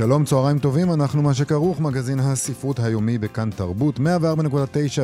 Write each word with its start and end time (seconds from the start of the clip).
שלום, 0.00 0.24
צהריים 0.24 0.58
טובים, 0.58 0.92
אנחנו 0.92 1.22
מה 1.22 1.34
שכרוך, 1.34 1.80
מגזין 1.80 2.20
הספרות 2.20 2.78
היומי 2.78 3.18
בכאן 3.18 3.50
תרבות, 3.50 3.98
104.9 3.98 4.02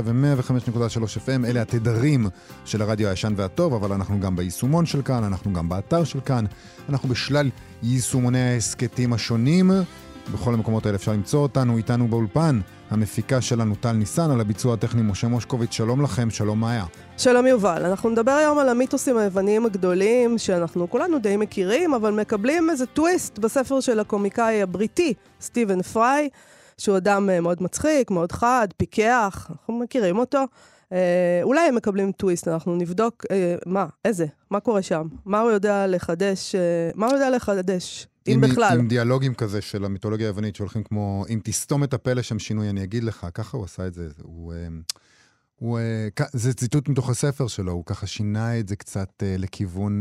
ו-105.3 0.04 1.02
FM, 1.26 1.46
אלה 1.46 1.62
התדרים 1.62 2.26
של 2.64 2.82
הרדיו 2.82 3.08
הישן 3.08 3.32
והטוב, 3.36 3.74
אבל 3.74 3.92
אנחנו 3.92 4.20
גם 4.20 4.36
ביישומון 4.36 4.86
של 4.86 5.02
כאן, 5.02 5.24
אנחנו 5.24 5.52
גם 5.52 5.68
באתר 5.68 6.04
של 6.04 6.20
כאן, 6.20 6.44
אנחנו 6.88 7.08
בשלל 7.08 7.50
יישומוני 7.82 8.40
ההסכתים 8.40 9.12
השונים, 9.12 9.70
בכל 10.32 10.54
המקומות 10.54 10.86
האלה 10.86 10.96
אפשר 10.96 11.12
למצוא 11.12 11.42
אותנו, 11.42 11.76
איתנו 11.76 12.08
באולפן, 12.08 12.60
המפיקה 12.90 13.40
שלנו 13.40 13.74
טל 13.74 13.92
ניסן, 13.92 14.30
על 14.30 14.40
הביצוע 14.40 14.74
הטכני 14.74 15.02
משה 15.02 15.28
מושקוביץ, 15.28 15.72
שלום 15.72 16.02
לכם, 16.02 16.30
שלום 16.30 16.60
מאיה. 16.60 16.84
שלום 17.18 17.46
יובל, 17.46 17.84
אנחנו 17.84 18.10
נדבר 18.10 18.32
היום 18.32 18.58
על 18.58 18.68
המיתוסים 18.68 19.16
היווניים 19.16 19.66
הגדולים 19.66 20.38
שאנחנו 20.38 20.90
כולנו 20.90 21.18
די 21.18 21.36
מכירים, 21.36 21.94
אבל 21.94 22.10
מקבלים 22.10 22.70
איזה 22.70 22.86
טוויסט 22.86 23.38
בספר 23.38 23.80
של 23.80 24.00
הקומיקאי 24.00 24.62
הבריטי, 24.62 25.14
סטיבן 25.40 25.82
פריי, 25.82 26.28
שהוא 26.78 26.96
אדם 26.96 27.30
אה, 27.30 27.40
מאוד 27.40 27.62
מצחיק, 27.62 28.10
מאוד 28.10 28.32
חד, 28.32 28.68
פיקח, 28.76 29.46
אנחנו 29.50 29.78
מכירים 29.78 30.18
אותו. 30.18 30.44
אה, 30.92 31.40
אולי 31.42 31.68
הם 31.68 31.74
מקבלים 31.74 32.12
טוויסט, 32.12 32.48
אנחנו 32.48 32.76
נבדוק 32.76 33.24
אה, 33.30 33.54
מה, 33.66 33.86
איזה, 34.04 34.26
מה 34.50 34.60
קורה 34.60 34.82
שם, 34.82 35.08
מה 35.24 35.40
הוא 35.40 35.50
יודע 35.50 35.86
לחדש, 35.86 36.54
אה, 36.54 36.90
מה 36.94 37.06
הוא 37.06 37.14
יודע 37.14 37.30
לחדש, 37.30 38.06
אם 38.28 38.40
בכלל. 38.40 38.78
עם 38.78 38.88
דיאלוגים 38.88 39.34
כזה 39.34 39.60
של 39.60 39.84
המיתולוגיה 39.84 40.26
היוונית 40.26 40.56
שהולכים 40.56 40.82
כמו, 40.82 41.24
אם 41.28 41.40
תסתום 41.44 41.84
את 41.84 41.94
הפה 41.94 42.12
לשם 42.12 42.38
שינוי, 42.38 42.70
אני 42.70 42.84
אגיד 42.84 43.04
לך, 43.04 43.26
ככה 43.34 43.56
הוא 43.56 43.64
עשה 43.64 43.86
את 43.86 43.94
זה. 43.94 44.08
הוא, 44.22 44.52
אה, 44.52 44.68
הוא, 45.56 45.78
אה, 45.78 46.08
זה 46.32 46.54
ציטוט 46.54 46.88
מתוך 46.88 47.10
הספר 47.10 47.46
שלו, 47.46 47.72
הוא 47.72 47.84
ככה 47.86 48.06
שינה 48.06 48.58
את 48.58 48.68
זה 48.68 48.76
קצת 48.76 49.22
אה, 49.22 49.34
לכיוון 49.38 50.00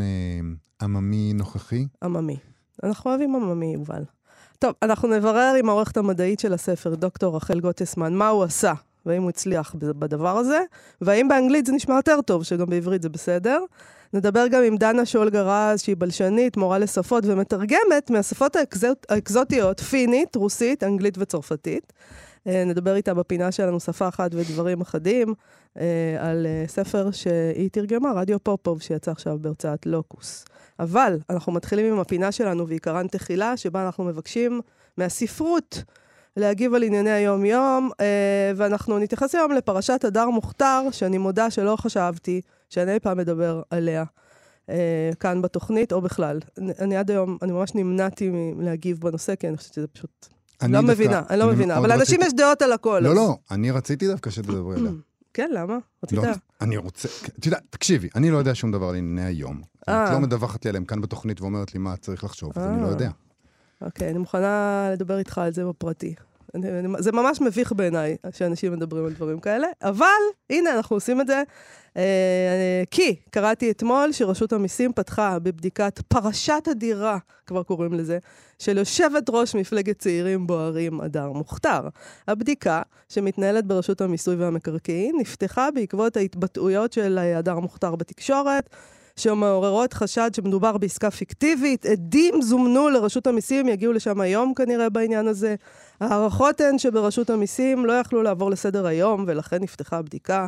עממי 0.81 1.33
נוכחי. 1.33 1.87
עממי. 2.03 2.37
אנחנו 2.83 3.09
אוהבים 3.09 3.35
עממי, 3.35 3.73
יובל. 3.73 4.03
טוב, 4.59 4.73
אנחנו 4.81 5.07
נברר 5.07 5.53
עם 5.59 5.69
העורכת 5.69 5.97
המדעית 5.97 6.39
של 6.39 6.53
הספר, 6.53 6.95
דוקטור 6.95 7.35
רחל 7.35 7.59
גוטסמן, 7.59 8.13
מה 8.13 8.27
הוא 8.27 8.43
עשה, 8.43 8.73
והאם 9.05 9.21
הוא 9.21 9.29
הצליח 9.29 9.75
בדבר 9.79 10.37
הזה, 10.37 10.59
והאם 11.01 11.27
באנגלית 11.27 11.65
זה 11.65 11.73
נשמע 11.73 11.95
יותר 11.95 12.21
טוב, 12.21 12.43
שגם 12.43 12.65
בעברית 12.69 13.01
זה 13.01 13.09
בסדר. 13.09 13.63
נדבר 14.15 14.47
גם 14.47 14.63
עם 14.63 14.77
דנה 14.77 15.05
שולגה 15.05 15.41
רז, 15.41 15.81
שהיא 15.81 15.95
בלשנית, 15.99 16.57
מורה 16.57 16.79
לשפות 16.79 17.23
ומתרגמת 17.27 18.09
מהשפות 18.09 18.55
האקזוט, 18.55 19.05
האקזוטיות, 19.09 19.79
פינית, 19.79 20.35
רוסית, 20.35 20.83
אנגלית 20.83 21.17
וצרפתית. 21.17 21.93
אה, 22.47 22.63
נדבר 22.65 22.95
איתה 22.95 23.13
בפינה 23.13 23.51
שלנו 23.51 23.79
שפה 23.79 24.07
אחת 24.07 24.31
ודברים 24.33 24.81
אחדים, 24.81 25.33
אה, 25.79 25.83
על 26.19 26.45
אה, 26.45 26.63
ספר 26.67 27.11
שהיא 27.11 27.69
תרגמה, 27.71 28.11
רדיו 28.11 28.43
פופוב, 28.43 28.81
שיצא 28.81 29.11
עכשיו 29.11 29.37
בהוצאת 29.41 29.85
לוקוס. 29.85 30.45
אבל 30.79 31.17
אנחנו 31.29 31.51
מתחילים 31.51 31.93
עם 31.93 31.99
הפינה 31.99 32.31
שלנו 32.31 32.67
ועיקרן 32.67 33.07
תחילה, 33.07 33.57
שבה 33.57 33.85
אנחנו 33.85 34.03
מבקשים 34.03 34.61
מהספרות 34.97 35.83
להגיב 36.37 36.73
על 36.73 36.83
ענייני 36.83 37.11
היום-יום, 37.11 37.89
ואנחנו 38.55 38.99
נתייחס 38.99 39.35
היום 39.35 39.51
לפרשת 39.51 40.03
הדר 40.03 40.29
מוכתר, 40.29 40.81
שאני 40.91 41.17
מודה 41.17 41.49
שלא 41.49 41.75
חשבתי 41.75 42.41
שאני 42.69 42.93
אי 42.93 42.99
פעם 42.99 43.19
אדבר 43.19 43.61
עליה. 43.69 44.03
אה, 44.69 45.09
כאן 45.19 45.41
בתוכנית, 45.41 45.91
או 45.93 46.01
בכלל. 46.01 46.39
אני, 46.57 46.71
אני 46.79 46.97
עד 46.97 47.11
היום, 47.11 47.37
אני 47.41 47.51
ממש 47.51 47.75
נמנעתי 47.75 48.29
מלהגיב 48.29 48.99
בנושא, 48.99 49.35
כי 49.35 49.47
אני 49.47 49.57
חושבת 49.57 49.73
שזה 49.73 49.87
פשוט... 49.87 50.27
אני 50.61 50.71
לא 50.73 50.79
דווקא- 50.79 50.91
מבינה, 50.93 51.21
אני 51.29 51.39
לא 51.39 51.47
מבינה. 51.47 51.73
מאוד 51.73 51.77
אבל 51.85 51.89
לאנשים 51.89 52.15
רציתי- 52.19 52.27
יש 52.27 52.43
דעות 52.45 52.61
על 52.61 52.71
הכל. 52.73 52.99
לא, 53.03 53.09
אז- 53.09 53.15
לא, 53.15 53.37
אני 53.51 53.71
רציתי 53.71 54.07
דווקא 54.07 54.29
שתדברי 54.29 54.75
עליה. 54.75 54.91
כן, 55.33 55.49
למה? 55.53 55.77
רצית? 56.03 56.17
לא, 56.19 56.23
אני 56.61 56.77
רוצה, 56.77 57.07
את 57.39 57.45
יודעת, 57.45 57.63
תקשיבי, 57.69 58.09
אני 58.15 58.31
לא 58.31 58.37
יודע 58.37 58.55
שום 58.55 58.71
דבר 58.71 58.89
על 58.89 58.95
ענייני 58.95 59.23
היום. 59.27 59.61
אה. 59.89 60.07
את 60.07 60.13
לא 60.13 60.19
מדווחת 60.19 60.65
לי 60.65 60.69
עליהם 60.69 60.85
כאן 60.85 61.01
בתוכנית 61.01 61.41
ואומרת 61.41 61.73
לי 61.73 61.79
מה 61.79 61.97
צריך 61.97 62.23
לחשוב, 62.23 62.51
אז 62.55 62.63
אני 62.67 62.81
לא 62.81 62.85
אה. 62.85 62.91
יודע. 62.91 63.09
אוקיי, 63.81 64.09
אני 64.09 64.17
מוכנה 64.17 64.89
לדבר 64.93 65.17
איתך 65.17 65.37
על 65.37 65.53
זה 65.53 65.65
בפרטי. 65.65 66.15
אני, 66.55 66.79
אני, 66.79 66.87
זה 66.99 67.11
ממש 67.11 67.41
מביך 67.41 67.71
בעיניי 67.71 68.15
שאנשים 68.31 68.73
מדברים 68.73 69.05
על 69.05 69.13
דברים 69.13 69.39
כאלה, 69.39 69.67
אבל 69.83 70.05
הנה, 70.49 70.69
אנחנו 70.75 70.95
עושים 70.95 71.21
את 71.21 71.27
זה. 71.27 71.43
אה, 71.97 72.01
אה, 72.01 72.83
כי 72.91 73.15
קראתי 73.29 73.71
אתמול 73.71 74.11
שרשות 74.11 74.53
המיסים 74.53 74.93
פתחה 74.93 75.39
בבדיקת 75.39 75.99
פרשת 76.07 76.67
הדירה, 76.71 77.17
כבר 77.45 77.63
קוראים 77.63 77.93
לזה, 77.93 78.17
של 78.59 78.77
יושבת 78.77 79.29
ראש 79.29 79.55
מפלגת 79.55 79.99
צעירים 79.99 80.47
בוערים, 80.47 81.01
הדר 81.01 81.31
מוכתר. 81.31 81.81
הבדיקה, 82.27 82.81
שמתנהלת 83.09 83.65
ברשות 83.65 84.01
המיסוי 84.01 84.35
והמקרקעין, 84.35 85.15
נפתחה 85.19 85.71
בעקבות 85.71 86.17
ההתבטאויות 86.17 86.93
של 86.93 87.17
הדר 87.17 87.59
מוכתר 87.59 87.95
בתקשורת, 87.95 88.69
שמעוררות 89.15 89.93
חשד 89.93 90.31
שמדובר 90.33 90.77
בעסקה 90.77 91.11
פיקטיבית. 91.11 91.85
עדים 91.85 92.41
זומנו 92.41 92.89
לרשות 92.89 93.27
המיסים, 93.27 93.67
יגיעו 93.67 93.93
לשם 93.93 94.21
היום 94.21 94.53
כנראה 94.53 94.89
בעניין 94.89 95.27
הזה. 95.27 95.55
ההערכות 96.01 96.61
הן 96.61 96.77
שברשות 96.77 97.29
המיסים 97.29 97.85
לא 97.85 97.93
יכלו 97.93 98.23
לעבור 98.23 98.51
לסדר 98.51 98.85
היום, 98.85 99.23
ולכן 99.27 99.57
נפתחה 99.61 99.97
הבדיקה. 99.97 100.47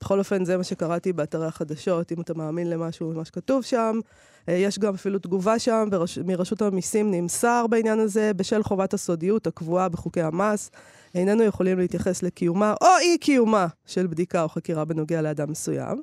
בכל 0.00 0.18
אופן, 0.18 0.44
זה 0.44 0.56
מה 0.56 0.64
שקראתי 0.64 1.12
באתרי 1.12 1.46
החדשות, 1.46 2.12
אם 2.12 2.20
אתה 2.20 2.34
מאמין 2.34 2.70
למשהו 2.70 3.10
ממה 3.10 3.24
שכתוב 3.24 3.62
שם. 3.62 4.00
אה, 4.48 4.54
יש 4.54 4.78
גם 4.78 4.94
אפילו 4.94 5.18
תגובה 5.18 5.58
שם, 5.58 5.88
ברש... 5.90 6.18
מרשות 6.18 6.62
המיסים 6.62 7.10
נמסר 7.10 7.66
בעניין 7.70 7.98
הזה, 8.00 8.32
בשל 8.36 8.62
חובת 8.62 8.94
הסודיות 8.94 9.46
הקבועה 9.46 9.88
בחוקי 9.88 10.22
המס, 10.22 10.70
איננו 11.14 11.42
יכולים 11.42 11.78
להתייחס 11.78 12.22
לקיומה 12.22 12.74
או 12.80 12.86
אי-קיומה 13.00 13.66
של 13.86 14.06
בדיקה 14.06 14.42
או 14.42 14.48
חקירה 14.48 14.84
בנוגע 14.84 15.22
לאדם 15.22 15.50
מסוים. 15.50 16.02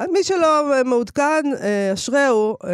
מי 0.00 0.24
שלא 0.24 0.72
מעודכן, 0.84 1.42
אה, 1.60 1.92
אשריהו, 1.94 2.56
אה, 2.64 2.70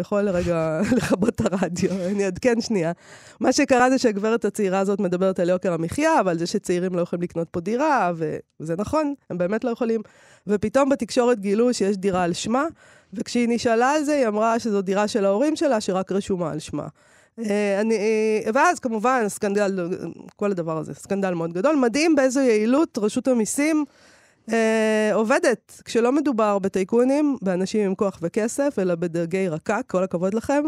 יכול 0.00 0.22
לרגע 0.22 0.80
לכבות 0.96 1.28
את 1.28 1.40
הרדיו, 1.40 1.90
אני 1.92 2.24
אעדכן 2.24 2.60
שנייה. 2.60 2.92
מה 3.40 3.52
שקרה 3.52 3.90
זה 3.90 3.98
שהגברת 3.98 4.44
הצעירה 4.44 4.78
הזאת 4.78 5.00
מדברת 5.00 5.38
על 5.38 5.48
יוקר 5.48 5.72
המחיה, 5.72 6.12
ועל 6.24 6.38
זה 6.38 6.46
שצעירים 6.46 6.94
לא 6.94 7.00
יכולים 7.00 7.22
לקנות 7.22 7.48
פה 7.50 7.60
דירה, 7.60 8.12
וזה 8.60 8.74
נכון, 8.78 9.14
הם 9.30 9.38
באמת 9.38 9.64
לא 9.64 9.70
יכולים. 9.70 10.00
ופתאום 10.46 10.88
בתקשורת 10.88 11.40
גילו 11.40 11.74
שיש 11.74 11.96
דירה 11.96 12.22
על 12.22 12.32
שמה, 12.32 12.64
וכשהיא 13.14 13.48
נשאלה 13.48 13.90
על 13.90 14.04
זה, 14.04 14.12
היא 14.12 14.28
אמרה 14.28 14.58
שזו 14.58 14.82
דירה 14.82 15.08
של 15.08 15.24
ההורים 15.24 15.56
שלה, 15.56 15.80
שרק 15.80 16.12
רשומה 16.12 16.52
על 16.52 16.58
שמה. 16.58 16.86
אה, 17.38 17.80
אני, 17.80 17.96
ואז 18.54 18.78
כמובן, 18.78 19.24
סקנדל, 19.28 19.88
כל 20.36 20.50
הדבר 20.50 20.78
הזה, 20.78 20.94
סקנדל 20.94 21.34
מאוד 21.34 21.52
גדול. 21.52 21.76
מדהים 21.76 22.14
באיזו 22.14 22.40
יעילות 22.40 22.98
רשות 22.98 23.28
המיסים 23.28 23.84
אה, 24.52 25.10
עובדת, 25.14 25.82
כשלא 25.84 26.12
מדובר 26.12 26.58
בטייקונים, 26.58 27.36
באנשים 27.42 27.86
עם 27.86 27.94
כוח 27.94 28.18
וכסף, 28.22 28.76
אלא 28.78 28.94
בדרגי 28.94 29.48
רקק, 29.48 29.82
כל 29.86 30.02
הכבוד 30.04 30.34
לכם. 30.34 30.62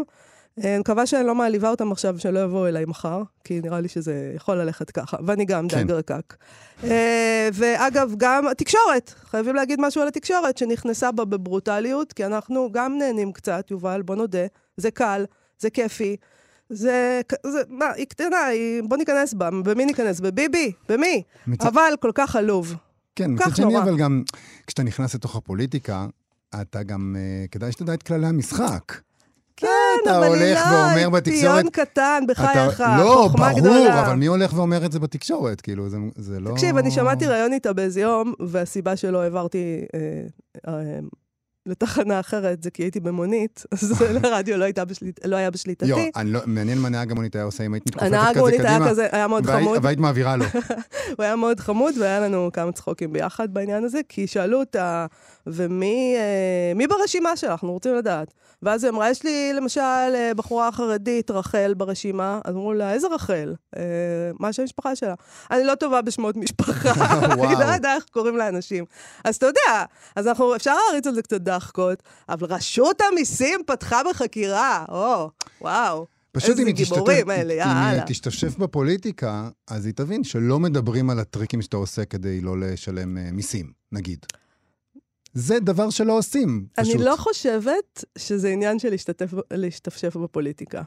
אה, 0.63 0.69
אני 0.71 0.79
מקווה 0.79 1.05
שאני 1.05 1.27
לא 1.27 1.35
מעליבה 1.35 1.69
אותם 1.69 1.91
עכשיו, 1.91 2.19
שלא 2.19 2.39
יבואו 2.39 2.67
אליי 2.67 2.85
מחר, 2.85 3.21
כי 3.43 3.59
נראה 3.63 3.79
לי 3.81 3.87
שזה 3.87 4.31
יכול 4.35 4.55
ללכת 4.57 4.91
ככה, 4.91 5.17
ואני 5.25 5.45
גם 5.45 5.67
כן. 5.67 5.87
דג 5.87 5.91
רקק. 5.91 6.35
אה, 6.83 7.49
ואגב, 7.53 8.13
גם 8.17 8.47
התקשורת, 8.47 9.13
חייבים 9.31 9.55
להגיד 9.55 9.81
משהו 9.81 10.01
על 10.01 10.07
התקשורת, 10.07 10.57
שנכנסה 10.57 11.11
בה 11.11 11.25
בברוטליות, 11.25 12.13
כי 12.13 12.25
אנחנו 12.25 12.69
גם 12.71 12.97
נהנים 12.97 13.31
קצת, 13.31 13.71
יובל, 13.71 14.01
בוא 14.01 14.15
נודה, 14.15 14.45
זה 14.77 14.91
קל, 14.91 15.25
זה 15.59 15.69
כיפי. 15.69 16.15
זה, 16.69 17.21
זה, 17.45 17.61
מה, 17.69 17.91
היא 17.91 18.05
קטנה, 18.05 18.45
היא, 18.45 18.83
בוא 18.83 18.97
ניכנס 18.97 19.33
בה, 19.33 19.49
במי 19.63 19.85
ניכנס? 19.85 20.19
בביבי? 20.19 20.71
במי? 20.89 21.23
מצד- 21.47 21.67
אבל 21.67 21.93
כל 21.99 22.11
כך 22.15 22.35
עלוב. 22.35 22.75
כן, 23.19 23.31
מצד 23.31 23.55
שני. 23.55 23.77
אבל 23.77 23.97
גם 23.97 24.23
כשאתה 24.67 24.83
נכנס 24.83 25.15
לתוך 25.15 25.35
הפוליטיקה, 25.35 26.07
אתה 26.61 26.83
גם, 26.83 27.15
אה, 27.19 27.45
כדאי 27.51 27.71
שתדע 27.71 27.93
את 27.93 28.03
כללי 28.03 28.27
המשחק. 28.27 28.93
כן, 29.57 29.67
אתה 30.03 30.17
אבל 30.17 30.27
הולך 30.27 30.59
לא, 30.71 30.75
ואומר 30.75 31.09
בתקשורת... 31.09 31.41
פיון 31.41 31.69
קטן, 31.69 32.23
בחייך, 32.27 32.79
לא, 32.79 33.29
ברור, 33.33 33.53
גדולה. 33.55 34.01
אבל 34.01 34.15
מי 34.15 34.25
הולך 34.25 34.53
ואומר 34.53 34.85
את 34.85 34.91
זה 34.91 34.99
בתקשורת? 34.99 35.61
כאילו, 35.61 35.89
זה, 35.89 35.97
זה 36.15 36.39
לא... 36.39 36.51
תקשיב, 36.51 36.77
אני 36.77 36.91
שמעתי 36.91 37.25
ראיון 37.25 37.53
איתה 37.53 37.73
באיזה 37.73 38.01
יום, 38.01 38.33
והסיבה 38.47 38.95
שלא 38.95 39.21
העברתי 39.21 39.81
אה, 39.93 39.99
אה, 40.67 40.99
לתחנה 41.69 42.19
אחרת, 42.19 42.63
זה 42.63 42.71
כי 42.71 42.83
הייתי 42.83 42.99
במונית, 42.99 43.63
אז 43.71 44.01
הרדיו 44.23 44.57
לא, 44.57 44.65
בשליט, 44.87 45.19
לא 45.25 45.35
היה 45.35 45.51
בשליטתי. 45.51 45.89
יו, 45.89 45.97
אני 46.15 46.31
לא, 46.31 46.39
מעניין 46.45 46.77
מה 46.79 46.89
נהג 46.89 47.11
המונית 47.11 47.35
היה 47.35 47.43
עושה 47.43 47.65
אם 47.65 47.73
היית 47.73 47.85
מתכופפת 47.87 48.05
כזה 48.07 48.17
הנהג 48.17 48.29
קדימה. 48.33 48.47
המונית 48.47 48.65
היה 48.65 48.89
כזה, 48.89 49.07
היה 49.11 49.27
מאוד 49.27 49.45
והי- 49.47 49.61
חמוד. 49.63 49.79
והיית 49.85 49.99
מעבירה 49.99 50.35
לו. 50.35 50.45
הוא 51.17 51.23
היה 51.23 51.35
מאוד 51.35 51.59
חמוד, 51.59 51.95
והיה 51.99 52.19
לנו 52.19 52.49
כמה 52.53 52.71
צחוקים 52.71 53.13
ביחד 53.13 53.53
בעניין 53.53 53.83
הזה, 53.83 53.99
כי 54.09 54.27
שאלו 54.27 54.59
אותה, 54.59 55.05
ומי 55.47 56.15
אה, 56.81 56.87
ברשימה 56.87 57.37
שלך? 57.37 57.51
אנחנו 57.51 57.71
רוצים 57.71 57.95
לדעת. 57.95 58.33
ואז 58.63 58.83
היא 58.83 58.91
אמרה, 58.91 59.09
יש 59.09 59.23
לי 59.23 59.53
למשל 59.53 59.81
אה, 59.81 60.31
בחורה 60.35 60.71
חרדית, 60.71 61.31
רחל, 61.31 61.73
ברשימה. 61.77 62.39
אז 62.45 62.55
אמרו 62.55 62.73
לה, 62.73 62.93
איזה 62.93 63.07
רחל? 63.07 63.55
אה, 63.77 63.81
מה 64.39 64.53
שם 64.53 64.61
המשפחה 64.61 64.95
שלה? 64.95 65.13
אני 65.51 65.63
לא 65.63 65.75
טובה 65.75 66.01
בשמות 66.01 66.35
משפחה, 66.37 66.91
אני. 67.25 67.41
לא 67.59 67.65
יודעת 67.65 67.85
איך 67.85 68.05
קוראים 68.11 68.37
לאנשים. 68.37 68.85
אז 69.23 69.35
אתה 69.35 69.45
יודע, 69.45 69.85
אז 70.15 70.27
אנחנו, 70.27 70.55
אפשר 70.55 70.75
להריץ 70.87 71.07
על 71.07 71.15
זה 71.15 71.21
קצת 71.21 71.41
דחקות, 71.41 72.03
אבל 72.29 72.47
רשות 72.47 73.01
המיסים 73.01 73.59
פתחה 73.65 74.01
בחקירה, 74.09 74.85
או, 74.89 75.29
וואו. 75.61 76.05
פשוט 76.31 76.59
אם 76.59 76.67
היא 76.67 76.75
תשתתף, 76.77 77.23
אם. 77.27 78.05
תשתשף 78.05 78.57
בפוליטיקה, 78.57 79.49
אז 79.67 79.85
היא 79.85 79.93
תבין 79.93 80.23
שלא 80.23 80.59
מדברים 80.59 81.09
על 81.09 81.19
הטריקים 81.19 81.61
שאתה 81.61 81.77
עושה 81.77 82.05
כדי 82.05 82.41
לא 82.41 82.59
לשלם 82.59 83.17
אה, 83.17 83.29
מיסים, 83.31 83.71
נגיד. 83.91 84.25
זה 85.33 85.59
דבר 85.59 85.89
שלא 85.89 86.17
עושים, 86.17 86.65
אני 86.77 86.87
פשוט. 86.87 87.01
לא 87.01 87.15
חושבת 87.17 88.03
שזה 88.17 88.49
עניין 88.49 88.79
של 88.79 88.89
להשתתף, 88.89 89.29
להשתפשף 89.53 90.15
בפוליטיקה. 90.15 90.81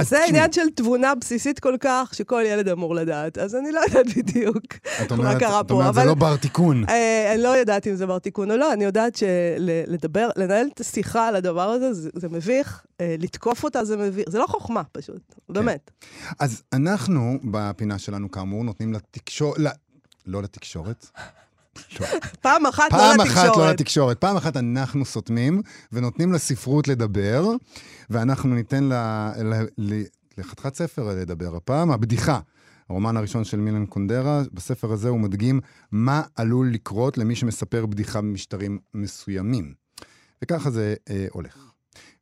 זה 0.00 0.04
תשמעי, 0.04 0.28
עניין 0.28 0.52
של 0.52 0.70
תבונה 0.76 1.14
בסיסית 1.14 1.60
כל 1.60 1.76
כך, 1.80 2.10
שכל 2.14 2.42
ילד 2.46 2.68
אמור 2.68 2.94
לדעת. 2.94 3.38
אז 3.38 3.54
אני 3.54 3.72
לא 3.72 3.80
יודעת 3.80 4.06
בדיוק 4.16 4.56
את 5.02 5.12
מה 5.12 5.18
אומרת, 5.18 5.38
קרה 5.38 5.60
את 5.60 5.68
פה, 5.68 5.74
אומרת, 5.74 5.94
זה 5.94 6.00
אבל- 6.00 6.08
לא 6.08 6.14
בר 6.14 6.36
תיקון. 6.36 6.84
אה, 6.88 7.32
אני 7.34 7.42
לא 7.42 7.48
יודעת 7.48 7.86
אם 7.86 7.94
זה 7.94 8.06
בר 8.06 8.18
תיקון 8.18 8.50
או 8.50 8.56
לא, 8.56 8.72
אני 8.72 8.84
יודעת 8.84 9.16
שלדבר, 9.16 10.28
לנהל 10.36 10.66
את 10.74 10.80
השיחה 10.80 11.28
על 11.28 11.36
הדבר 11.36 11.68
הזה, 11.70 11.92
זה, 11.92 12.10
זה 12.14 12.28
מביך, 12.28 12.82
אה, 13.00 13.16
לתקוף 13.18 13.64
אותה 13.64 13.84
זה 13.84 13.96
מביך, 13.96 14.30
זה 14.30 14.38
לא 14.38 14.46
חוכמה 14.46 14.82
פשוט, 14.92 15.34
כן. 15.46 15.52
באמת. 15.54 15.90
אז 16.40 16.62
אנחנו, 16.72 17.38
בפינה 17.44 17.98
שלנו, 17.98 18.30
כאמור, 18.30 18.64
נותנים 18.64 18.92
לתקשורת... 18.92 19.58
לא 20.26 20.42
לתקשורת. 20.42 21.06
לא. 22.00 22.06
פעם 22.40 22.66
אחת 22.66 22.92
לא 22.92 22.98
פעם 22.98 23.20
לתקשורת. 23.20 23.46
אחת 23.46 23.56
לא 23.56 23.70
לתקשורת, 23.70 24.20
פעם 24.20 24.36
אחת 24.36 24.56
אנחנו 24.56 25.04
סותמים 25.04 25.62
ונותנים 25.92 26.32
לספרות 26.32 26.88
לדבר, 26.88 27.46
ואנחנו 28.10 28.54
ניתן 28.54 28.88
לחתיכת 30.38 30.74
ספר 30.74 31.14
לדבר. 31.14 31.56
הפעם, 31.56 31.90
הבדיחה. 31.90 32.40
הרומן 32.88 33.16
הראשון 33.16 33.44
של 33.44 33.56
מילן 33.60 33.86
קונדרה, 33.86 34.42
בספר 34.52 34.92
הזה 34.92 35.08
הוא 35.08 35.20
מדגים 35.20 35.60
מה 35.92 36.22
עלול 36.36 36.70
לקרות 36.70 37.18
למי 37.18 37.34
שמספר 37.34 37.86
בדיחה 37.86 38.20
במשטרים 38.20 38.78
מסוימים. 38.94 39.74
וככה 40.42 40.70
זה 40.70 40.94
אה, 41.10 41.26
הולך. 41.30 41.69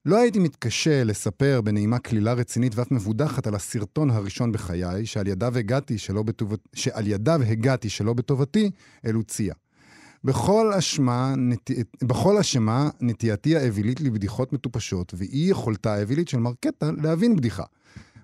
לא 0.09 0.17
הייתי 0.17 0.39
מתקשה 0.39 1.05
לספר 1.05 1.61
בנעימה 1.65 1.99
קלילה 1.99 2.33
רצינית 2.33 2.75
ואף 2.75 2.91
מבודחת 2.91 3.47
על 3.47 3.55
הסרטון 3.55 4.11
הראשון 4.11 4.53
בחיי, 4.53 5.07
שעל 5.07 5.29
ידיו 5.29 5.59
הגעתי 5.59 5.99
שלא, 5.99 6.23
בטובת, 6.23 6.59
שעל 6.75 7.07
ידיו 7.07 7.41
הגעתי 7.43 7.89
שלא 7.89 8.13
בטובתי, 8.13 8.71
אל 9.07 9.11
לוציה. 9.11 9.55
בכל 10.25 10.73
אשמה, 10.73 11.35
נת... 11.37 11.71
בכל 12.03 12.39
אשמה 12.39 12.91
נטייתי 13.01 13.57
האווילית 13.57 14.01
לבדיחות 14.01 14.53
מטופשות, 14.53 15.15
ואי 15.17 15.47
יכולתה 15.51 15.95
האווילית 15.95 16.29
של 16.29 16.39
מרקטה 16.39 16.91
להבין 17.03 17.37
בדיחה. 17.37 17.65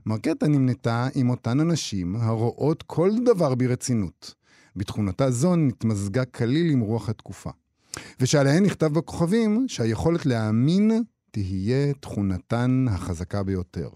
מרקטה 0.07 0.49
נמנתה 0.49 1.09
עם 1.15 1.31
אותן 1.31 1.61
הנשים 1.61 2.17
הרואות 2.17 2.83
כל 2.83 3.11
דבר 3.25 3.55
ברצינות. 3.55 4.35
בתכונתה 4.77 5.31
זו 5.31 5.57
נתמזגה 5.57 6.25
כליל 6.25 6.71
עם 6.71 6.81
רוח 6.81 7.09
התקופה. 7.09 7.51
ושעליהן 8.21 8.65
נכתב 8.65 8.87
בכוכבים 8.87 9.65
שהיכולת 9.69 10.27
להאמין 10.27 11.03
תהיה 11.35 11.95
תכונתן 11.95 12.87
החזקה 12.91 13.43
ביותר. 13.43 13.89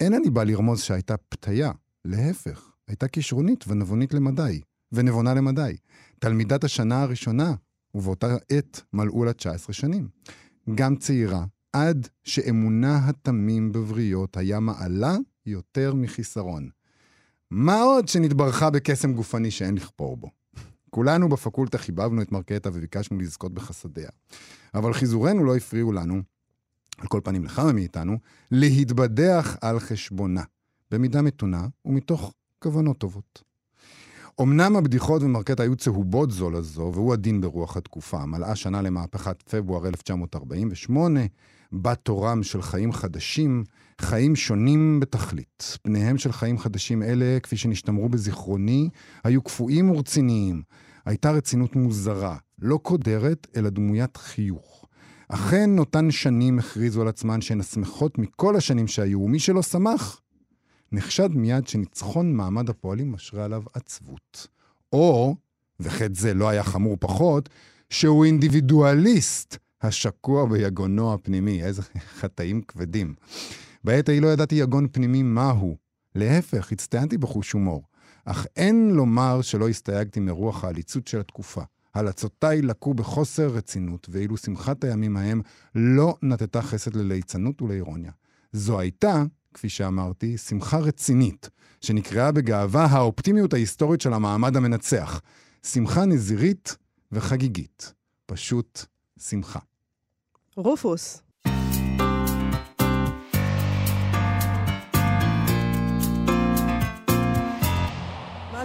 אין 0.00 0.14
אני 0.14 0.30
בא 0.30 0.44
לרמוז 0.44 0.80
שהייתה 0.80 1.16
פתיה, 1.16 1.72
להפך, 2.04 2.70
הייתה 2.88 3.08
כישרונית 3.08 3.64
ונבונית 3.68 4.14
למדי, 4.14 4.60
ונבונה 4.92 5.34
למדי. 5.34 5.76
תלמידת 6.18 6.64
השנה 6.64 7.02
הראשונה, 7.02 7.54
ובאותה 7.94 8.36
עת 8.48 8.82
מלאו 8.92 9.24
לה 9.24 9.32
19 9.32 9.72
שנים. 9.72 10.08
גם 10.74 10.96
צעירה, 10.96 11.44
עד 11.72 12.08
שאמונה 12.24 13.08
התמים 13.08 13.72
בבריות 13.72 14.36
היה 14.36 14.60
מעלה 14.60 15.16
יותר 15.46 15.94
מחיסרון. 15.94 16.68
מה 17.50 17.80
עוד 17.80 18.08
שנתברכה 18.08 18.70
בקסם 18.70 19.12
גופני 19.12 19.50
שאין 19.50 19.74
לכפור 19.74 20.16
בו. 20.16 20.30
כולנו 20.96 21.28
בפקולטה 21.28 21.78
חיבבנו 21.78 22.22
את 22.22 22.32
מרקטה 22.32 22.70
וביקשנו 22.72 23.18
לזכות 23.18 23.54
בחסדיה. 23.54 24.08
אבל 24.74 24.92
חיזורנו 24.92 25.44
לא 25.44 25.56
הפריעו 25.56 25.92
לנו, 25.92 26.22
על 26.98 27.06
כל 27.06 27.20
פנים 27.24 27.44
לכמה 27.44 27.72
מאיתנו, 27.72 28.18
להתבדח 28.50 29.56
על 29.60 29.80
חשבונה, 29.80 30.42
במידה 30.90 31.22
מתונה 31.22 31.66
ומתוך 31.84 32.34
כוונות 32.58 32.98
טובות. 32.98 33.42
אמנם 34.40 34.76
הבדיחות 34.76 35.22
ומרקטה 35.22 35.62
היו 35.62 35.76
צהובות 35.76 36.30
זו 36.30 36.50
לזו, 36.50 36.90
והוא 36.94 37.12
הדין 37.12 37.40
ברוח 37.40 37.76
התקופה. 37.76 38.26
מלאה 38.26 38.56
שנה 38.56 38.82
למהפכת 38.82 39.42
פברואר 39.42 39.88
1948, 39.88 41.20
בת 41.72 41.98
תורם 42.02 42.42
של 42.42 42.62
חיים 42.62 42.92
חדשים, 42.92 43.64
חיים 44.00 44.36
שונים 44.36 45.00
בתכלית. 45.00 45.78
פניהם 45.82 46.18
של 46.18 46.32
חיים 46.32 46.58
חדשים 46.58 47.02
אלה, 47.02 47.38
כפי 47.42 47.56
שנשתמרו 47.56 48.08
בזיכרוני, 48.08 48.88
היו 49.24 49.42
קפואים 49.42 49.90
ורציניים. 49.90 50.62
הייתה 51.06 51.30
רצינות 51.30 51.76
מוזרה, 51.76 52.36
לא 52.58 52.78
קודרת, 52.82 53.46
אלא 53.56 53.70
דמוית 53.70 54.16
חיוך. 54.16 54.86
אכן, 55.28 55.78
אותן 55.78 56.10
שנים 56.10 56.58
הכריזו 56.58 57.02
על 57.02 57.08
עצמן 57.08 57.40
שהן 57.40 57.60
השמחות 57.60 58.18
מכל 58.18 58.56
השנים 58.56 58.86
שהיו, 58.86 59.20
ומי 59.20 59.38
שלא 59.38 59.62
שמח, 59.62 60.20
נחשד 60.92 61.28
מיד 61.30 61.68
שניצחון 61.68 62.32
מעמד 62.32 62.70
הפועלים 62.70 63.12
משרה 63.12 63.44
עליו 63.44 63.62
עצבות. 63.74 64.46
או, 64.92 65.36
וחטא 65.80 66.14
זה 66.14 66.34
לא 66.34 66.48
היה 66.48 66.62
חמור 66.62 66.96
פחות, 67.00 67.48
שהוא 67.90 68.24
אינדיבידואליסט 68.24 69.56
השקוע 69.82 70.46
ביגונו 70.46 71.14
הפנימי. 71.14 71.62
איזה 71.62 71.82
חטאים 72.18 72.62
כבדים. 72.62 73.14
בעת 73.84 74.08
ההיא 74.08 74.22
לא 74.22 74.28
ידעתי 74.28 74.54
יגון 74.54 74.88
פנימי 74.92 75.22
מהו. 75.22 75.76
להפך, 76.14 76.72
הצטיינתי 76.72 77.18
בחוש 77.18 77.52
הומור. 77.52 77.82
אך 78.26 78.46
אין 78.56 78.90
לומר 78.90 79.42
שלא 79.42 79.68
הסתייגתי 79.68 80.20
מרוח 80.20 80.64
העליצות 80.64 81.06
של 81.06 81.20
התקופה. 81.20 81.62
הלצותיי 81.94 82.62
לקו 82.62 82.94
בחוסר 82.94 83.46
רצינות, 83.46 84.06
ואילו 84.10 84.36
שמחת 84.36 84.84
הימים 84.84 85.16
ההם 85.16 85.40
לא 85.74 86.16
נטתה 86.22 86.62
חסד 86.62 86.96
לליצנות 86.96 87.62
ולאירוניה. 87.62 88.12
זו 88.52 88.80
הייתה, 88.80 89.22
כפי 89.54 89.68
שאמרתי, 89.68 90.38
שמחה 90.38 90.78
רצינית, 90.78 91.50
שנקראה 91.80 92.32
בגאווה 92.32 92.84
האופטימיות 92.84 93.54
ההיסטורית 93.54 94.00
של 94.00 94.12
המעמד 94.12 94.56
המנצח. 94.56 95.20
שמחה 95.62 96.04
נזירית 96.04 96.76
וחגיגית. 97.12 97.92
פשוט 98.26 98.84
שמחה. 99.18 99.60
רופוס. 100.56 101.25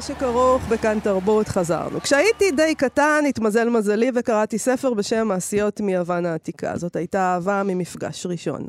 שכרוך 0.01 0.63
בכאן 0.69 1.00
תרבות 1.00 1.48
חזרנו. 1.48 2.01
כשהייתי 2.01 2.51
די 2.51 2.75
קטן, 2.75 3.24
התמזל 3.29 3.70
מזלי 3.70 4.12
וקראתי 4.15 4.58
ספר 4.58 4.93
בשם 4.93 5.27
מעשיות 5.27 5.81
מיוון 5.81 6.25
העתיקה. 6.25 6.77
זאת 6.77 6.96
הייתה 6.96 7.20
אהבה 7.20 7.63
ממפגש 7.65 8.25
ראשון. 8.25 8.67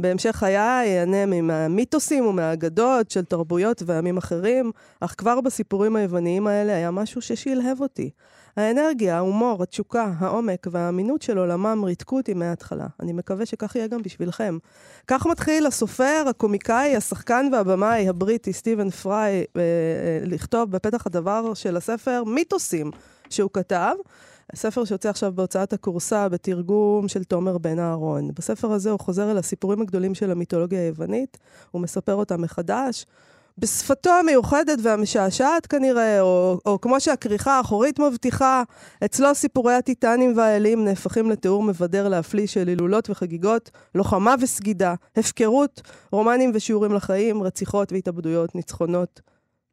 בהמשך 0.00 0.36
חיי 0.36 1.00
אענה 1.00 1.26
מהמיתוסים 1.42 2.26
ומהאגדות 2.26 3.10
של 3.10 3.24
תרבויות 3.24 3.82
ועמים 3.86 4.16
אחרים, 4.16 4.70
אך 5.00 5.14
כבר 5.18 5.40
בסיפורים 5.40 5.96
היווניים 5.96 6.46
האלה 6.46 6.72
היה 6.76 6.90
משהו 6.90 7.22
ששלהב 7.22 7.80
אותי. 7.80 8.10
האנרגיה, 8.56 9.16
ההומור, 9.16 9.62
התשוקה, 9.62 10.12
העומק 10.18 10.66
והאמינות 10.70 11.22
של 11.22 11.38
עולמם 11.38 11.82
ריתקו 11.84 12.16
אותי 12.16 12.34
מההתחלה. 12.34 12.86
אני 13.00 13.12
מקווה 13.12 13.46
שכך 13.46 13.76
יהיה 13.76 13.86
גם 13.86 14.02
בשבילכם. 14.02 14.58
כך 15.06 15.26
מתחיל 15.26 15.66
הסופר, 15.66 16.24
הקומיקאי, 16.30 16.96
השחקן 16.96 17.48
והבמאי 17.52 18.08
הבריטי 18.08 18.52
סטיבן 18.52 18.90
פריי 18.90 19.44
אה, 19.56 19.60
אה, 19.60 20.18
לכתוב 20.22 20.70
בפתח 20.70 21.06
הדבר 21.06 21.54
של 21.54 21.76
הספר 21.76 22.24
מיתוסים 22.24 22.90
שהוא 23.30 23.50
כתב. 23.52 23.94
ספר 24.54 24.84
שיוצא 24.84 25.08
עכשיו 25.08 25.32
בהוצאת 25.34 25.72
הכורסה 25.72 26.28
בתרגום 26.28 27.08
של 27.08 27.24
תומר 27.24 27.58
בן 27.58 27.78
אהרון. 27.78 28.30
בספר 28.34 28.72
הזה 28.72 28.90
הוא 28.90 29.00
חוזר 29.00 29.30
אל 29.30 29.38
הסיפורים 29.38 29.80
הגדולים 29.80 30.14
של 30.14 30.30
המיתולוגיה 30.30 30.80
היוונית, 30.80 31.38
הוא 31.70 31.82
מספר 31.82 32.14
אותם 32.14 32.42
מחדש. 32.42 33.06
בשפתו 33.58 34.10
המיוחדת 34.10 34.78
והמשעשעת 34.82 35.66
כנראה, 35.66 36.20
או, 36.20 36.58
או 36.66 36.80
כמו 36.80 37.00
שהכריכה 37.00 37.56
האחורית 37.56 37.98
מבטיחה, 37.98 38.62
אצלו 39.04 39.34
סיפורי 39.34 39.74
הטיטנים 39.74 40.36
והאלים 40.36 40.84
נהפכים 40.84 41.30
לתיאור 41.30 41.62
מבדר 41.62 42.08
להפליא 42.08 42.46
של 42.46 42.68
הילולות 42.68 43.10
וחגיגות, 43.10 43.70
לוחמה 43.94 44.34
וסגידה, 44.40 44.94
הפקרות, 45.16 45.82
רומנים 46.12 46.50
ושיעורים 46.54 46.92
לחיים, 46.92 47.42
רציחות 47.42 47.92
והתאבדויות, 47.92 48.54
ניצחונות 48.54 49.20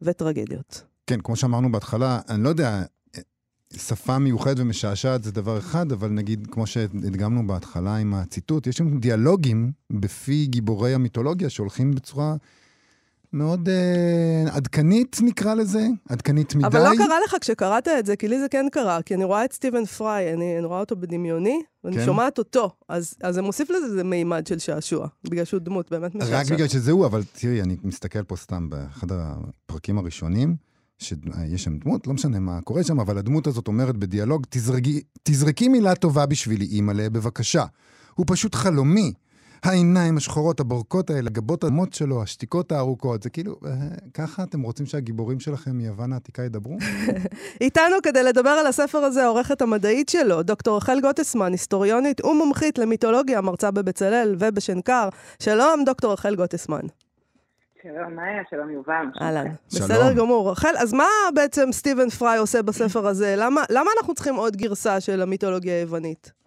וטרגדיות. 0.02 0.84
כן, 1.08 1.22
כמו 1.22 1.36
שאמרנו 1.36 1.72
בהתחלה, 1.72 2.20
אני 2.30 2.44
לא 2.44 2.50
יודע, 2.50 2.82
שפה 3.74 4.20
מיוחדת 4.20 4.60
ומשעשעת 4.60 5.24
זה 5.24 5.32
דבר 5.32 5.58
אחד, 5.58 5.92
אבל 5.92 6.10
נגיד, 6.10 6.48
כמו 6.52 6.68
שהדגמנו 6.68 7.48
בהתחלה 7.48 7.96
עם 7.96 8.14
הציטוט, 8.14 8.68
יש 8.68 8.78
שם 8.78 9.00
דיאלוגים 9.00 9.72
בפי 9.92 10.46
גיבורי 10.46 10.94
המיתולוגיה 10.94 11.50
שהולכים 11.50 11.96
בצורה 11.96 12.36
מאוד 13.34 13.70
אה, 13.70 14.56
עדכנית, 14.56 15.18
נקרא 15.22 15.54
לזה, 15.54 15.88
עדכנית 16.10 16.56
מדי. 16.56 16.68
אבל 16.68 16.80
לא 16.80 16.96
קרה 16.98 17.18
לך 17.26 17.36
כשקראת 17.42 17.88
את 17.88 18.06
זה, 18.06 18.16
כי 18.16 18.28
לי 18.28 18.40
זה 18.40 18.48
כן 18.50 18.66
קרה, 18.72 19.02
כי 19.02 19.16
אני 19.16 19.24
רואה 19.24 19.46
את 19.46 19.54
סטיבן 19.54 19.86
פריי, 19.86 20.34
אני, 20.34 20.58
אני 20.58 20.66
רואה 20.66 20.80
אותו 20.80 20.96
בדמיוני, 20.96 21.62
ואני 21.84 21.96
כן. 21.96 22.06
שומעת 22.06 22.38
אותו, 22.38 22.72
אז, 22.90 23.14
אז 23.24 23.36
זה 23.36 23.42
מוסיף 23.42 23.70
לזה 23.70 23.86
איזה 23.86 24.04
מימד 24.04 24.48
של 24.48 24.60
שעשוע, 24.60 25.08
בגלל 25.24 25.46
שהוא 25.46 25.60
דמות 25.60 25.92
באמת 25.92 26.16
משעשע. 26.16 26.40
רק 26.40 26.52
בגלל 26.52 26.68
שזה 26.68 26.92
הוא, 26.92 27.06
אבל 27.06 27.24
תראי, 27.34 27.62
אני 27.62 27.78
מסתכל 27.84 28.24
פה 28.24 28.36
סתם 28.36 28.70
באחד 28.70 29.08
הפרקים 29.12 29.98
הראשונים, 29.98 30.56
שיש 30.98 31.64
שם 31.64 31.78
דמות, 31.78 32.08
לא 32.08 32.14
משנה 32.14 32.40
מה 32.40 32.62
קורה 32.62 32.84
שם, 32.84 33.00
אבל 33.00 33.18
הדמות 33.18 33.48
הזאת 33.48 33.68
אומרת 33.68 33.98
בדיאלוג, 33.98 34.46
תזרקי, 34.50 35.02
תזרקי 35.24 35.68
מילה 35.68 35.96
טובה 35.96 36.26
בשבילי, 36.26 36.66
אימא'לה, 36.66 37.10
בבקשה. 37.10 37.66
הוא 38.14 38.26
פשוט 38.30 38.56
חלומי. 38.56 39.14
העיניים 39.64 40.18
השחורות, 40.18 40.60
הבורקות 40.60 41.10
האלה, 41.10 41.30
גבות 41.30 41.64
הדמות 41.64 41.94
שלו, 41.94 42.24
השתיקות 42.24 42.72
הארוכות, 42.72 43.24
זה 43.24 43.30
כאילו, 43.30 43.56
אה, 43.66 43.72
ככה 44.14 44.44
אתם 44.44 44.62
רוצים 44.62 44.86
שהגיבורים 44.86 45.40
שלכם 45.40 45.72
מיוון 45.72 46.14
העתיקה 46.14 46.44
ידברו? 46.44 46.78
איתנו 47.62 47.96
כדי 48.04 48.24
לדבר 48.24 48.50
על 48.50 48.68
הספר 48.68 48.98
הזה, 48.98 49.24
העורכת 49.24 49.62
המדעית 49.62 50.10
שלו, 50.10 50.44
דוקטור 50.44 50.78
רחל 50.78 51.02
גוטסמן, 51.02 51.52
היסטוריונית 51.52 52.26
ומומחית 52.26 52.78
למיתולוגיה, 52.78 53.42
מרצה 53.42 53.72
בבצלאל 53.72 54.36
ובשנקר. 54.40 55.10
שלום, 55.40 55.84
דוקטור 55.86 56.14
רחל 56.14 56.36
גוטסמן. 56.36 56.82
שלום, 57.84 58.16
מאיה, 58.16 58.44
שלום 58.50 58.70
יובל. 58.70 59.06
אהלן. 59.22 59.48
בסדר 59.68 60.14
גמור. 60.14 60.52
רחל, 60.52 60.74
אז 60.78 60.94
מה 60.94 61.08
בעצם 61.36 61.72
סטיבן 61.72 62.10
פריי 62.10 62.38
עושה 62.38 62.62
בספר 62.62 63.08
הזה? 63.08 63.36
למה, 63.38 63.64
למה 63.70 63.92
אנחנו 63.98 64.14
צריכים 64.14 64.36
עוד 64.36 64.58
גרסה 64.58 65.02
של 65.02 65.22
המיתולוגיה 65.22 65.74
היוונית? 65.74 66.39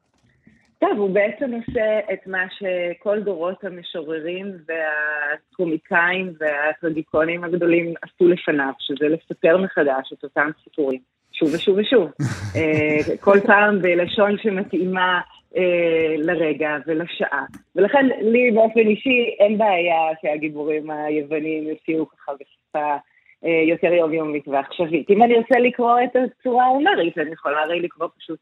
טוב, 0.82 0.98
הוא 0.98 1.10
בעצם 1.10 1.50
עושה 1.52 1.98
את 2.12 2.26
מה 2.26 2.44
שכל 2.50 3.20
דורות 3.20 3.64
המשוררים 3.64 4.46
והקומיקאים 4.66 6.32
והטרגיקונים 6.38 7.44
הגדולים 7.44 7.94
עשו 8.02 8.28
לפניו, 8.28 8.72
שזה 8.78 9.08
לספר 9.08 9.56
מחדש 9.56 10.12
את 10.12 10.24
אותם 10.24 10.50
סיפורים, 10.64 11.00
שוב 11.32 11.48
ושוב 11.54 11.78
ושוב. 11.78 12.10
אה, 12.56 13.16
כל 13.20 13.40
פעם 13.46 13.82
בלשון 13.82 14.38
שמתאימה 14.38 15.20
אה, 15.56 16.14
לרגע 16.18 16.76
ולשעה. 16.86 17.44
ולכן 17.76 18.06
לי 18.06 18.50
באופן 18.50 18.80
אישי 18.80 19.36
אין 19.38 19.58
בעיה 19.58 20.02
שהגיבורים 20.22 20.90
היוונים 20.90 21.68
יופיעו 21.68 22.08
ככה 22.08 22.32
בשפה 22.32 22.96
אה, 23.44 23.62
יותר 23.68 23.92
יומיומית 23.92 24.48
ועכשווית. 24.48 25.10
אם 25.10 25.22
אני 25.22 25.36
רוצה 25.36 25.58
לקרוא 25.58 26.00
את 26.04 26.16
הצורה 26.16 26.64
ההומרית, 26.64 27.18
אני 27.18 27.32
יכולה 27.32 27.62
הרי 27.62 27.80
לקרוא 27.80 28.08
פשוט 28.18 28.38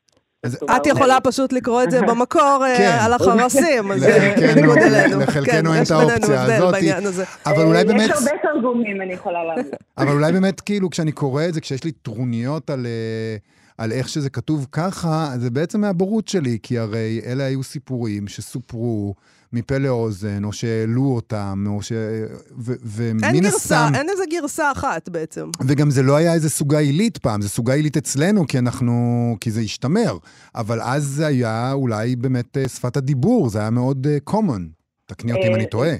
את 0.46 0.86
יכולה. 0.86 1.18
פשוט 1.20 1.52
לקרוא 1.52 1.82
את 1.82 1.90
זה 1.90 2.00
במקור 2.02 2.64
אה, 2.66 2.76
כן. 2.76 2.98
על 3.00 3.12
החרסים, 3.12 3.92
אז 3.92 4.02
לחלקנו- 4.02 4.46
בניגוד 4.54 4.78
אלינו. 4.78 5.20
לחלקנו 5.20 5.44
כן, 5.52 5.66
אין 5.66 5.82
את 5.82 5.90
האופציה 5.90 6.96
הזאת. 6.96 7.26
אבל 7.46 7.62
אולי 7.62 7.84
באמת... 7.84 8.10
יש 8.10 8.16
הרבה 8.16 8.30
תרגומים, 8.42 9.02
אני 9.02 9.12
יכולה 9.12 9.38
להגיד. 9.44 9.72
אבל 9.98 10.12
אולי 10.12 10.32
באמת, 10.32 10.60
כאילו, 10.60 10.90
כשאני 10.90 11.12
קורא 11.12 11.44
את 11.44 11.54
זה, 11.54 11.60
כשיש 11.60 11.84
לי 11.84 11.92
טרוניות 11.92 12.70
על, 12.70 12.86
אה, 12.86 13.36
על 13.78 13.92
איך 13.92 14.08
שזה 14.08 14.30
כתוב 14.30 14.66
ככה, 14.72 15.30
זה 15.38 15.50
בעצם 15.50 15.80
מהבורות 15.80 16.28
שלי, 16.28 16.58
כי 16.62 16.78
הרי 16.78 17.20
אלה 17.26 17.44
היו 17.44 17.62
סיפורים 17.62 18.28
שסופרו 18.28 19.14
מפה 19.52 19.78
לאוזן, 19.78 20.44
או 20.44 20.52
שהעלו 20.52 21.02
אותם, 21.02 21.64
או 21.66 21.82
ש... 21.82 21.92
ו- 22.58 22.72
אין 22.72 23.12
ומן 23.14 23.40
גרסה, 23.40 23.76
הסתם... 23.76 23.94
אין 23.98 24.08
איזה 24.08 24.24
גרסה 24.30 24.72
אחת 24.72 25.08
בעצם. 25.08 25.48
וגם 25.68 25.90
זה 25.90 26.02
לא 26.02 26.16
היה 26.16 26.34
איזה 26.34 26.50
סוגה 26.50 26.78
עילית 26.78 27.18
פעם, 27.18 27.40
זה 27.40 27.48
סוגה 27.48 27.74
עילית 27.74 27.96
אצלנו, 27.96 28.46
כי 28.46 28.58
אנחנו... 28.58 28.92
כי 29.40 29.50
זה 29.50 29.60
השתמר. 29.60 30.12
אבל 30.54 30.80
אז 30.80 31.02
זה 31.02 31.26
היה 31.26 31.72
אולי 31.72 32.16
באמת 32.16 32.56
אה, 32.56 32.68
שפת 32.68 32.96
הדיבור, 32.96 33.48
זה 33.48 33.60
היה 33.60 33.70
מאוד 33.70 34.06
אה, 34.06 34.16
common. 34.30 34.62
תקני 35.06 35.32
אותי 35.32 35.48
אם 35.48 35.54
אני 35.54 35.66
טועה. 35.66 35.90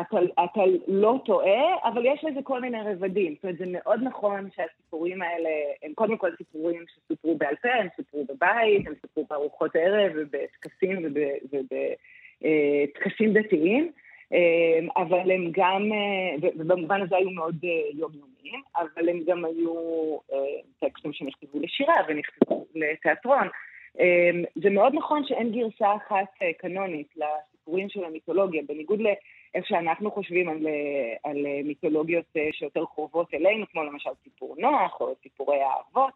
אתה, 0.00 0.16
אתה 0.44 0.60
לא 0.88 1.20
טועה, 1.24 1.90
אבל 1.92 2.06
יש 2.06 2.24
לזה 2.24 2.40
כל 2.42 2.60
מיני 2.60 2.78
רבדים. 2.82 3.34
זאת 3.34 3.44
אומרת, 3.44 3.58
זה 3.58 3.64
מאוד 3.68 4.00
נכון 4.02 4.48
שהסיפורים 4.56 5.22
האלה 5.22 5.50
הם 5.82 5.92
קודם 5.94 6.16
כל 6.16 6.30
סיפורים 6.38 6.84
שסופרו 6.88 7.38
בעל 7.38 7.54
פה, 7.62 7.68
הם 7.80 7.88
סופרו 7.96 8.24
בבית, 8.28 8.86
הם 8.86 8.94
סופרו 9.02 9.26
בארוחות 9.30 9.70
ערב 9.76 10.12
ובטקסים 10.16 11.14
ובטקסים 12.44 13.32
דתיים, 13.32 13.92
אה, 14.32 15.02
אבל 15.02 15.30
הם 15.30 15.50
גם, 15.52 15.92
אה, 15.92 16.50
ובמובן 16.56 17.02
הזה 17.02 17.16
היו 17.16 17.30
מאוד 17.30 17.56
אה, 17.64 17.70
יומיומיים, 17.92 18.62
אבל 18.76 19.08
הם 19.08 19.20
גם 19.26 19.44
היו 19.44 19.74
אה, 20.32 20.38
טקסטים 20.80 21.12
שנכתבו 21.12 21.60
לשירה 21.60 21.94
ונכתבו 22.08 22.66
לתיאטרון. 22.74 23.48
אה, 24.00 24.30
זה 24.54 24.70
מאוד 24.70 24.94
נכון 24.94 25.24
שאין 25.26 25.52
גרסה 25.52 25.96
אחת 25.96 26.28
אה, 26.42 26.52
קנונית 26.52 27.08
לסיפורים 27.16 27.88
של 27.88 28.04
המיתולוגיה, 28.04 28.62
בניגוד 28.68 29.00
ל... 29.00 29.06
איך 29.54 29.66
שאנחנו 29.66 30.10
חושבים 30.10 30.48
על, 30.48 30.66
אה, 30.66 31.30
על 31.30 31.46
אה, 31.46 31.60
מיתולוגיות 31.64 32.24
אה, 32.36 32.48
שיותר 32.52 32.84
קרובות 32.94 33.34
אלינו, 33.34 33.66
כמו 33.72 33.84
למשל 33.84 34.10
סיפור 34.24 34.54
נוח 34.58 35.00
או 35.00 35.14
סיפורי 35.22 35.58
האבות. 35.62 36.14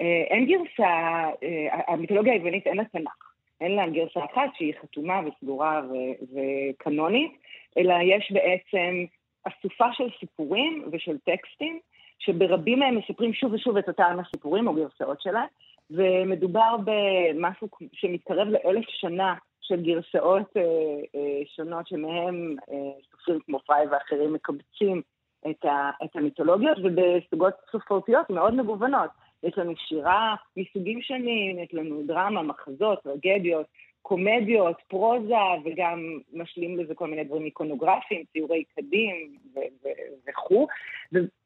אה, 0.00 0.24
אין 0.30 0.46
גרסה, 0.46 0.90
אה, 1.42 1.80
המיתולוגיה 1.88 2.32
היוונית 2.32 2.66
אין 2.66 2.76
לה 2.76 2.84
תנ"ך. 2.84 3.31
אין 3.62 3.76
לה 3.76 3.88
גרסה 3.88 4.20
אחת 4.24 4.50
שהיא 4.54 4.74
חתומה 4.82 5.20
וסגורה 5.26 5.82
ו- 5.90 6.24
וקנונית, 6.34 7.32
אלא 7.78 7.94
יש 8.02 8.32
בעצם 8.32 9.04
אסופה 9.44 9.92
של 9.92 10.08
סיפורים 10.20 10.88
ושל 10.92 11.18
טקסטים, 11.18 11.78
שברבים 12.18 12.78
מהם 12.78 12.96
מספרים 12.96 13.34
שוב 13.34 13.52
ושוב 13.52 13.76
את 13.76 13.88
אותם 13.88 14.16
הסיפורים 14.20 14.68
או 14.68 14.74
גרסאות 14.74 15.20
שלה, 15.20 15.44
ומדובר 15.90 16.76
במשהו 16.84 17.68
שמתקרב 17.92 18.48
לאלף 18.48 18.84
שנה 18.88 19.34
של 19.60 19.82
גרסאות 19.82 20.56
אה, 20.56 20.62
אה, 21.14 21.42
שונות 21.56 21.86
שמהם 21.86 22.56
אה, 22.70 22.76
סופרים 23.10 23.40
כמו 23.40 23.58
פריי 23.66 23.86
ואחרים 23.86 24.32
מקבצים 24.32 25.02
את, 25.50 25.64
ה, 25.64 25.90
את 26.04 26.16
המיתולוגיות 26.16 26.78
ובסוגות 26.78 27.54
סופרותיות 27.72 28.30
מאוד 28.30 28.54
מגוונות. 28.54 29.10
יש 29.42 29.58
לנו 29.58 29.72
שירה 29.76 30.34
מסוגים 30.56 31.02
שונים, 31.02 31.58
יש 31.58 31.74
לנו 31.74 32.02
דרמה, 32.06 32.42
מחזות, 32.42 33.02
טרגדיות, 33.02 33.66
קומדיות, 34.02 34.76
פרוזה, 34.88 35.34
וגם 35.64 36.18
משלים 36.32 36.78
לזה 36.78 36.94
כל 36.94 37.06
מיני 37.06 37.24
דברים 37.24 37.44
איקונוגרפיים, 37.44 38.24
ציורי 38.32 38.64
קדים 38.76 39.36
וכו'. 40.28 40.66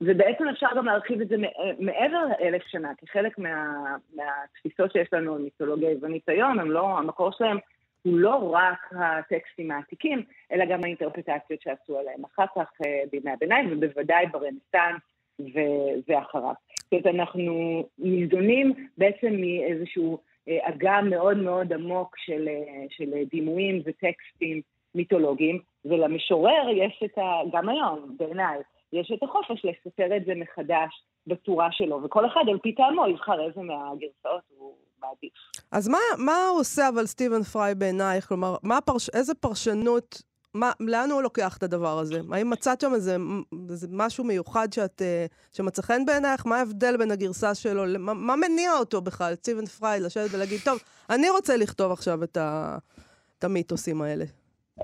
ובעצם 0.01 0.49
אפשר 0.49 0.67
גם 0.77 0.87
להרחיב 0.87 1.21
את 1.21 1.29
זה 1.29 1.37
מעבר 1.79 2.25
לאלף 2.25 2.63
שנה, 2.67 2.93
כי 2.99 3.07
חלק 3.07 3.39
מה- 3.39 3.97
מהתפיסות 4.15 4.93
שיש 4.93 5.09
לנו 5.13 5.35
על 5.35 5.43
מיתולוגיה 5.43 5.91
יוונית 5.91 6.29
היום, 6.29 6.59
הם 6.59 6.71
לא, 6.71 6.99
המקור 6.99 7.33
שלהם 7.33 7.59
הוא 8.03 8.19
לא 8.19 8.53
רק 8.53 8.93
הטקסטים 8.93 9.71
העתיקים, 9.71 10.23
אלא 10.53 10.65
גם 10.65 10.85
האינטרפרטציות 10.85 11.61
שעשו 11.63 11.99
עליהם 11.99 12.25
אחר 12.25 12.47
כך 12.57 12.73
אה, 12.87 13.03
בימי 13.13 13.31
הביניים, 13.31 13.69
ובוודאי 13.73 14.27
ברנסנס 14.27 15.03
ו- 15.41 15.95
ואחריו. 16.09 16.55
זאת 16.81 16.93
אומרת, 16.93 17.07
אנחנו 17.07 17.85
ניזונים 17.99 18.73
בעצם 18.99 19.33
מאיזשהו 19.41 20.19
אה, 20.49 20.59
אגם 20.63 21.11
מאוד 21.11 21.37
מאוד 21.37 21.73
עמוק 21.73 22.17
של, 22.19 22.49
אה, 22.49 22.85
של 22.91 23.11
דימויים 23.31 23.83
וטקסטים 23.85 24.61
מיתולוגיים, 24.95 25.61
ולמשורר 25.85 26.69
יש 26.73 27.03
את 27.05 27.19
ה... 27.19 27.23
גם 27.53 27.69
היום, 27.69 28.17
בעיניי, 28.19 28.59
יש 28.93 29.13
את 29.15 29.23
החופש 29.23 29.65
לספר 29.65 30.17
את 30.17 30.25
זה 30.25 30.33
מחדש 30.37 31.03
בצורה 31.27 31.69
שלו, 31.73 32.03
וכל 32.03 32.27
אחד 32.27 32.41
על 32.49 32.59
פי 32.59 32.75
טעמו 32.75 33.07
יבחר 33.09 33.47
איזה 33.47 33.61
מהגרסאות 33.61 34.43
הוא 34.57 34.73
מעדיף. 35.03 35.33
אז 35.73 35.89
מה, 35.89 35.99
מה 36.19 36.49
עושה 36.59 36.89
אבל 36.89 37.07
סטיבן 37.07 37.43
פריי 37.43 37.75
בעינייך? 37.75 38.25
כלומר, 38.25 38.57
מה 38.63 38.77
הפרש, 38.77 39.09
איזה 39.15 39.35
פרשנות, 39.35 40.23
מה, 40.61 40.71
לאן 40.81 41.11
הוא 41.11 41.23
לוקח 41.23 41.57
את 41.57 41.63
הדבר 41.63 41.99
הזה? 41.99 42.21
האם 42.33 42.51
מצאת 42.51 42.81
שם 42.81 42.95
איזה, 42.95 43.17
איזה 43.71 43.89
משהו 43.93 44.25
מיוחד 44.25 44.73
שאת, 44.73 45.03
אה, 45.03 45.27
שמצא 45.53 45.83
חן 45.83 46.05
בעינייך? 46.07 46.47
מה 46.47 46.57
ההבדל 46.59 46.97
בין 46.97 47.11
הגרסה 47.11 47.55
שלו? 47.55 47.83
מה, 47.99 48.15
מה 48.15 48.37
מניע 48.37 48.73
אותו 48.79 49.01
בכלל, 49.01 49.35
סטיבן 49.35 49.67
פריי, 49.67 50.01
לשבת 50.01 50.35
ולהגיד, 50.35 50.61
טוב, 50.65 50.79
אני 51.11 51.31
רוצה 51.31 51.57
לכתוב 51.57 51.93
עכשיו 51.93 52.25
את, 52.25 52.37
ה, 52.37 52.77
את 53.39 53.45
המיתוסים 53.45 54.03
האלה. 54.03 54.25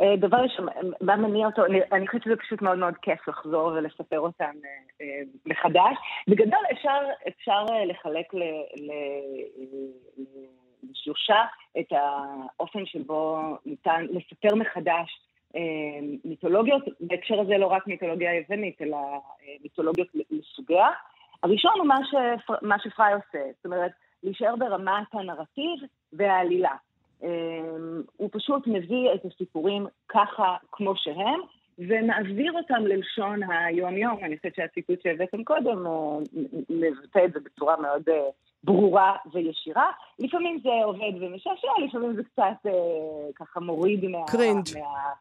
אה, 0.00 0.16
דבר 0.16 0.36
ראשון, 0.36 0.66
מה 1.00 1.16
מניע 1.16 1.46
אותו, 1.46 1.64
אני, 1.64 1.78
אני 1.92 2.06
חושבת 2.06 2.22
שזה 2.22 2.36
פשוט 2.36 2.62
מאוד 2.62 2.78
מאוד 2.78 2.94
כיף 3.02 3.28
לחזור 3.28 3.66
ולספר 3.66 4.20
אותם 4.20 4.44
אה, 4.44 4.70
אה, 5.00 5.22
מחדש. 5.46 5.96
בגדול 6.28 6.64
אפשר, 6.72 6.98
אפשר 7.28 7.64
אה, 7.70 7.84
לחלק 7.84 8.34
ל, 8.34 8.42
ל, 8.76 8.92
ל, 9.56 10.22
לשלושה 10.90 11.44
את 11.80 11.92
האופן 11.92 12.86
שבו 12.86 13.40
ניתן 13.66 14.06
לספר 14.10 14.54
מחדש 14.54 15.08
אה, 15.10 15.31
מיתולוגיות, 16.24 16.82
בהקשר 17.00 17.40
הזה 17.40 17.58
לא 17.58 17.66
רק 17.66 17.86
מיתולוגיה 17.86 18.34
יוונית, 18.34 18.82
אלא 18.82 18.96
אה, 18.96 19.20
מיתולוגיות 19.62 20.08
לסוגיה. 20.30 20.88
הראשון 21.42 21.72
הוא 21.78 21.86
מה, 21.86 21.98
שפר, 22.04 22.54
מה 22.62 22.76
שפריי 22.78 23.14
עושה, 23.14 23.44
זאת 23.56 23.64
אומרת, 23.64 23.90
להישאר 24.22 24.56
ברמת 24.56 25.06
הנרטיב 25.12 25.88
והעלילה. 26.12 26.74
Um, 27.20 27.24
הוא 28.16 28.28
פשוט 28.32 28.66
מביא 28.66 29.08
את 29.14 29.24
הסיפורים 29.24 29.86
ככה 30.08 30.56
כמו 30.72 30.96
שהם, 30.96 31.40
ומעביר 31.78 32.52
אותם 32.52 32.86
ללשון 32.86 33.40
היום-יום. 33.42 34.18
אני 34.24 34.36
חושבת 34.36 34.54
שהציטוט 34.54 35.02
שהבאתם 35.02 35.44
קודם 35.44 35.86
מבטא 36.70 37.24
את 37.24 37.32
זה 37.32 37.40
בצורה 37.40 37.76
מאוד 37.76 38.02
ברורה 38.64 39.16
וישירה. 39.32 39.90
לפעמים 40.18 40.58
זה 40.62 40.70
עובד 40.84 41.12
ומשעשע, 41.20 41.68
לפעמים 41.86 42.14
זה 42.14 42.22
קצת 42.24 42.66
אה, 42.66 42.72
ככה 43.34 43.60
מוריד 43.60 44.04
מה... 44.04 44.18
קרינג'. 44.26 44.78
מה... 44.78 45.12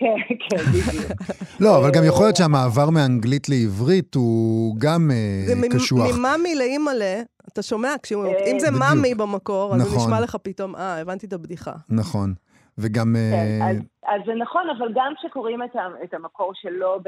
כן, 0.00 0.34
כן, 0.48 0.56
בדיוק. 0.56 1.12
לא, 1.60 1.78
אבל 1.78 1.90
גם 1.90 2.02
יכול 2.04 2.24
להיות 2.24 2.36
שהמעבר 2.36 2.90
מאנגלית 2.90 3.48
לעברית 3.48 4.14
הוא 4.14 4.76
גם 4.78 5.10
אה, 5.10 5.42
זה 5.46 5.68
קשוח. 5.68 6.18
ממאמי 6.18 6.54
לאימא'לה, 6.54 7.22
אתה 7.52 7.62
שומע, 7.62 7.88
אה, 7.88 8.52
אם 8.52 8.58
זה. 8.58 8.70
מאמי 8.70 9.14
במקור, 9.14 9.74
אז 9.74 9.82
זה 9.82 9.86
נכון. 9.86 10.06
נשמע 10.06 10.20
לך 10.20 10.36
פתאום, 10.42 10.76
אה, 10.76 11.00
הבנתי 11.00 11.26
את 11.26 11.32
הבדיחה. 11.32 11.72
נכון. 11.88 12.34
וגם... 12.78 13.16
כן, 13.32 13.62
אה, 13.62 13.70
אז, 13.70 13.76
אז 14.06 14.20
זה 14.26 14.32
נכון, 14.34 14.62
אבל 14.78 14.88
גם 14.94 15.12
כשקוראים 15.18 15.62
את, 16.04 16.14
המקור 16.14 16.52
שלו 16.54 17.00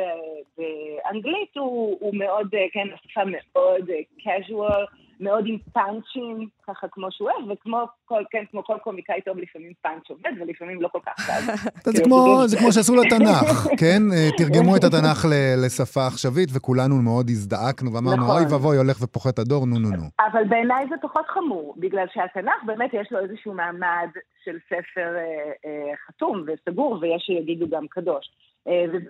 באנגלית, 0.58 1.56
הוא, 1.56 1.96
הוא 2.00 2.14
מאוד, 2.14 2.46
אה, 2.54 2.66
כן, 2.72 2.88
השפה 2.94 3.20
מאוד 3.24 3.90
casual, 4.18 5.01
מאוד 5.22 5.44
עם 5.46 5.58
פאנצ'ים, 5.72 6.48
ככה 6.66 6.86
כמו 6.92 7.06
שהוא 7.10 7.30
אוהב, 7.30 7.50
וכמו 7.50 7.78
כל, 8.04 8.22
כן, 8.30 8.44
כמו 8.50 8.64
כל 8.64 8.76
קומיקאי 8.82 9.20
טוב, 9.24 9.38
לפעמים 9.38 9.72
פאנץ' 9.82 10.10
עובד, 10.10 10.30
ולפעמים 10.40 10.82
לא 10.82 10.88
כל 10.88 10.98
כך 11.06 11.14
טוב. 11.26 11.56
זה 11.84 11.98
כן, 11.98 12.04
כמו. 12.04 12.42
זה 12.46 12.56
כמו 12.58 12.72
שעשו 12.72 12.94
לתנ"ך, 12.96 13.66
כן? 13.80 14.02
אה, 14.14 14.28
תרגמו 14.36 14.76
את 14.76 14.84
התנ"ך 14.84 15.24
ל- 15.30 15.64
לשפה 15.66 16.06
עכשווית, 16.06 16.48
וכולנו 16.54 17.02
מאוד 17.02 17.30
הזדעקנו 17.30 17.92
ואמרנו, 17.92 18.22
נכון. 18.22 18.36
אוי 18.36 18.44
ואבוי, 18.52 18.76
הולך 18.76 18.96
ופוחת 19.02 19.38
הדור, 19.38 19.66
נו 19.66 19.78
נו 19.78 19.90
נו. 19.90 20.06
אבל 20.32 20.44
בעיניי 20.48 20.86
זה 20.88 20.94
פחות 21.02 21.26
חמור, 21.28 21.74
בגלל 21.78 22.06
שהתנ"ך 22.14 22.64
באמת 22.66 22.90
יש 22.92 23.12
לו 23.12 23.18
איזשהו 23.18 23.54
מעמד 23.54 24.08
של 24.44 24.58
ספר 24.66 25.16
אה, 25.16 25.22
אה, 25.66 25.92
חתום 26.06 26.44
וסגור, 26.46 26.98
ויש 27.00 27.22
שיגידו 27.26 27.66
גם 27.68 27.86
קדוש. 27.90 28.30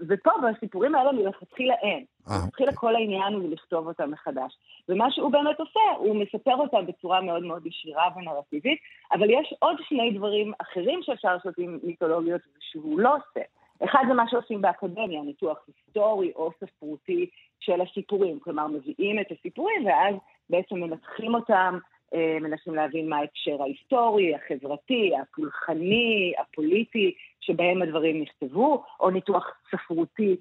ופה 0.08 0.30
בסיפורים 0.42 0.94
האלה 0.94 1.12
מלכתחילה 1.12 1.74
אין. 1.82 2.04
אה, 2.30 2.34
מלכתחילה 2.44 2.72
כל 2.72 2.94
העניין 2.94 3.32
הוא 3.34 3.50
לכתוב 3.50 3.86
אותם 3.86 4.10
מחדש. 4.10 4.58
ומה 4.88 5.10
שהוא 5.10 5.32
באמת 5.32 5.60
עושה, 5.60 5.80
הוא 5.98 6.16
מספר 6.16 6.54
אותם 6.56 6.86
בצורה 6.86 7.20
מאוד 7.20 7.42
מאוד 7.42 7.66
ישירה 7.66 8.04
ונרטיבית, 8.16 8.78
אבל 9.12 9.30
יש 9.30 9.54
עוד 9.58 9.76
שני 9.88 10.10
דברים 10.10 10.52
אחרים 10.58 11.00
שאפשר 11.02 11.34
לעשות 11.34 11.58
עם 11.58 11.78
מיתולוגיות 11.82 12.40
שהוא 12.60 13.00
לא 13.00 13.14
עושה. 13.16 13.40
אחד 13.84 14.04
זה 14.08 14.14
מה 14.14 14.24
שעושים 14.30 14.60
באקדמיה, 14.60 15.22
ניתוח 15.22 15.58
היסטורי 15.66 16.32
או 16.36 16.50
ספרותי 16.60 17.26
של 17.60 17.80
הסיפורים. 17.80 18.38
כלומר, 18.40 18.66
מביאים 18.66 19.20
את 19.20 19.26
הסיפורים 19.38 19.86
ואז 19.86 20.14
בעצם 20.50 20.74
מנתחים 20.76 21.34
אותם, 21.34 21.78
אה, 22.14 22.38
מנסים 22.40 22.74
להבין 22.74 23.08
מה 23.08 23.16
ההקשר 23.16 23.62
ההיסטורי, 23.62 24.34
החברתי, 24.34 25.10
הפולחני, 25.22 26.32
הפוליטי, 26.38 27.14
שבהם 27.40 27.82
הדברים 27.82 28.22
נכתבו, 28.22 28.84
או 29.00 29.10
ניתוח 29.10 29.50
ספרותי 29.70 30.36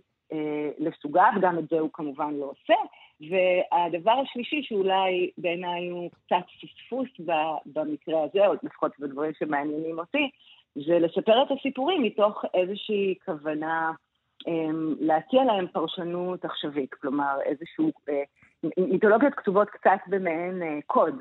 לסוגיו, 0.79 1.31
גם 1.41 1.59
את 1.59 1.69
זה 1.69 1.79
הוא 1.79 1.89
כמובן 1.93 2.33
לא 2.33 2.45
עושה. 2.45 2.73
והדבר 3.29 4.11
השלישי, 4.11 4.63
שאולי 4.63 5.31
בעיניי 5.37 5.89
הוא 5.89 6.09
קצת 6.11 6.45
פספוס 6.61 7.07
במקרה 7.65 8.23
הזה, 8.23 8.47
או 8.47 8.53
לפחות 8.63 8.91
בדברים 8.99 9.31
שמעניינים 9.39 9.99
אותי, 9.99 10.29
זה 10.75 10.99
לספר 10.99 11.43
את 11.43 11.47
הסיפורים 11.59 12.03
מתוך 12.03 12.45
איזושהי 12.53 13.15
כוונה 13.25 13.91
אמ, 14.47 14.95
להציע 14.99 15.43
להם 15.43 15.67
פרשנות 15.67 16.45
עכשווית, 16.45 16.93
כלומר 16.93 17.37
איזשהו, 17.45 17.91
אה, 18.09 18.23
מיתולוגיות 18.77 19.33
כתובות 19.33 19.69
קצת 19.69 19.99
במעין 20.07 20.63
אה, 20.63 20.79
קוד, 20.85 21.15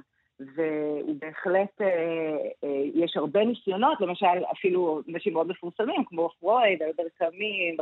והוא 0.56 1.14
בהחלט, 1.20 1.80
אה, 1.80 1.86
אה, 2.64 2.68
יש 2.94 3.16
הרבה 3.16 3.44
ניסיונות, 3.44 4.00
למשל 4.00 4.26
אפילו 4.52 5.00
אנשים 5.12 5.32
מאוד 5.32 5.48
מפורסמים, 5.48 6.04
כמו 6.06 6.28
פרויד, 6.40 6.82
אלבר 6.82 7.02
קאמי, 7.18 7.76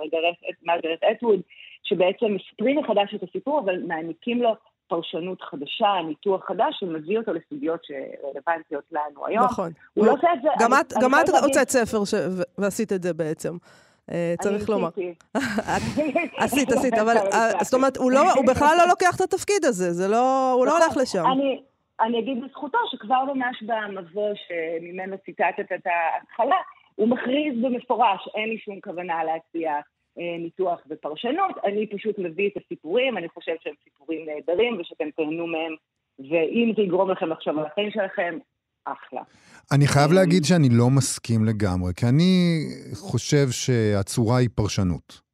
מרגרט- 0.66 1.04
אטווד, 1.16 1.40
שבעצם 1.84 2.26
מספרים 2.26 2.78
מחדש 2.78 3.14
את 3.14 3.22
הסיפור, 3.22 3.60
אבל 3.64 3.82
מעניקים 3.82 4.42
לו 4.42 4.50
פרשנות 4.88 5.42
חדשה, 5.42 5.86
ניתוח 6.08 6.44
חדש, 6.48 6.76
שמביא 6.80 7.18
אותו 7.18 7.32
לסוגיות 7.32 7.80
שרלוונטיות 7.84 8.84
לנו 8.92 9.26
היום. 9.26 9.44
נכון. 9.44 9.70
הוא 9.94 10.06
לא 10.06 10.12
עושה 10.12 10.28
את 10.34 10.42
זה. 10.42 10.48
גם 10.60 10.72
אני- 10.72 10.80
את- 10.80 10.92
אני 10.92 11.02
גם 11.04 11.10
את 11.14 11.44
הוצאת 11.44 11.68
ספר 11.70 12.04
ש- 12.04 12.14
ועשית 12.58 12.92
את 12.92 13.02
זה 13.02 13.14
בעצם. 13.14 13.56
אה, 14.12 14.34
צריך 14.42 14.68
לומר. 14.70 14.88
אני 14.96 15.14
עשית, 16.44 16.72
עשית, 16.72 16.94
אבל 16.94 17.16
אה, 17.32 17.50
זאת 17.64 17.74
אומרת, 17.74 17.96
הוא 17.96 18.10
לא- 18.12 18.42
בכלל 18.46 18.74
לא 18.78 18.88
לוקח 18.88 19.16
את 19.16 19.20
התפקיד 19.20 19.64
הזה, 19.64 19.92
זה 19.92 20.08
לא, 20.08 20.52
הוא 20.52 20.66
לא 20.66 20.72
נכון. 20.72 20.82
הולך 20.82 20.96
לשם. 20.96 21.24
אני, 22.00 22.18
אגיד 22.18 22.42
לזכותו 22.44 22.78
שכבר 22.90 23.24
ממש 23.34 23.62
במבוא 23.62 24.30
שממנו 24.34 25.16
ציטטת 25.24 25.72
את 25.74 25.86
ההתחלה, 25.86 26.56
הוא 26.94 27.08
מכריז 27.08 27.54
במפורש, 27.62 28.28
אין 28.34 28.48
לי 28.48 28.58
שום 28.58 28.80
כוונה 28.80 29.24
להציע 29.24 29.72
אה, 30.18 30.38
ניתוח 30.38 30.80
ופרשנות, 30.90 31.56
אני 31.64 31.86
פשוט 31.86 32.18
מביא 32.18 32.48
את 32.48 32.62
הסיפורים, 32.64 33.18
אני 33.18 33.28
חושב 33.28 33.52
שהם 33.60 33.74
סיפורים 33.84 34.26
נהדרים 34.26 34.80
ושאתם 34.80 35.10
תהנו 35.16 35.46
מהם, 35.46 35.74
ואם 36.18 36.72
זה 36.76 36.82
יגרום 36.82 37.10
לכם 37.10 37.28
לחשוב 37.28 37.58
על 37.58 37.66
החיים 37.66 37.90
שלכם, 37.90 38.38
אחלה. 38.84 39.22
אני 39.72 39.86
חייב 39.86 40.12
להגיד 40.12 40.44
שאני 40.44 40.68
לא 40.68 40.90
מסכים 40.90 41.44
לגמרי, 41.44 41.92
כי 41.96 42.06
אני 42.06 42.58
חושב 42.94 43.46
שהצורה 43.50 44.36
היא 44.36 44.48
פרשנות. 44.54 45.27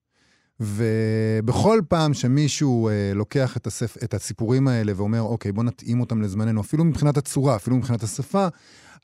ובכל 0.61 1.81
פעם 1.89 2.15
שמישהו 2.15 2.89
אה, 2.89 3.13
לוקח 3.15 3.57
את, 3.57 3.67
הספ... 3.67 3.97
את 4.05 4.15
הסיפורים 4.15 4.69
האלה 4.69 4.93
ואומר, 4.97 5.21
אוקיי, 5.21 5.53
בוא 5.53 5.65
נתאים 5.65 6.01
אותם 6.01 6.23
לזמננו, 6.23 6.61
אפילו 6.61 6.85
מבחינת 6.85 7.17
הצורה, 7.17 7.57
אפילו 7.57 7.77
מבחינת 7.77 8.03
השפה, 8.03 8.47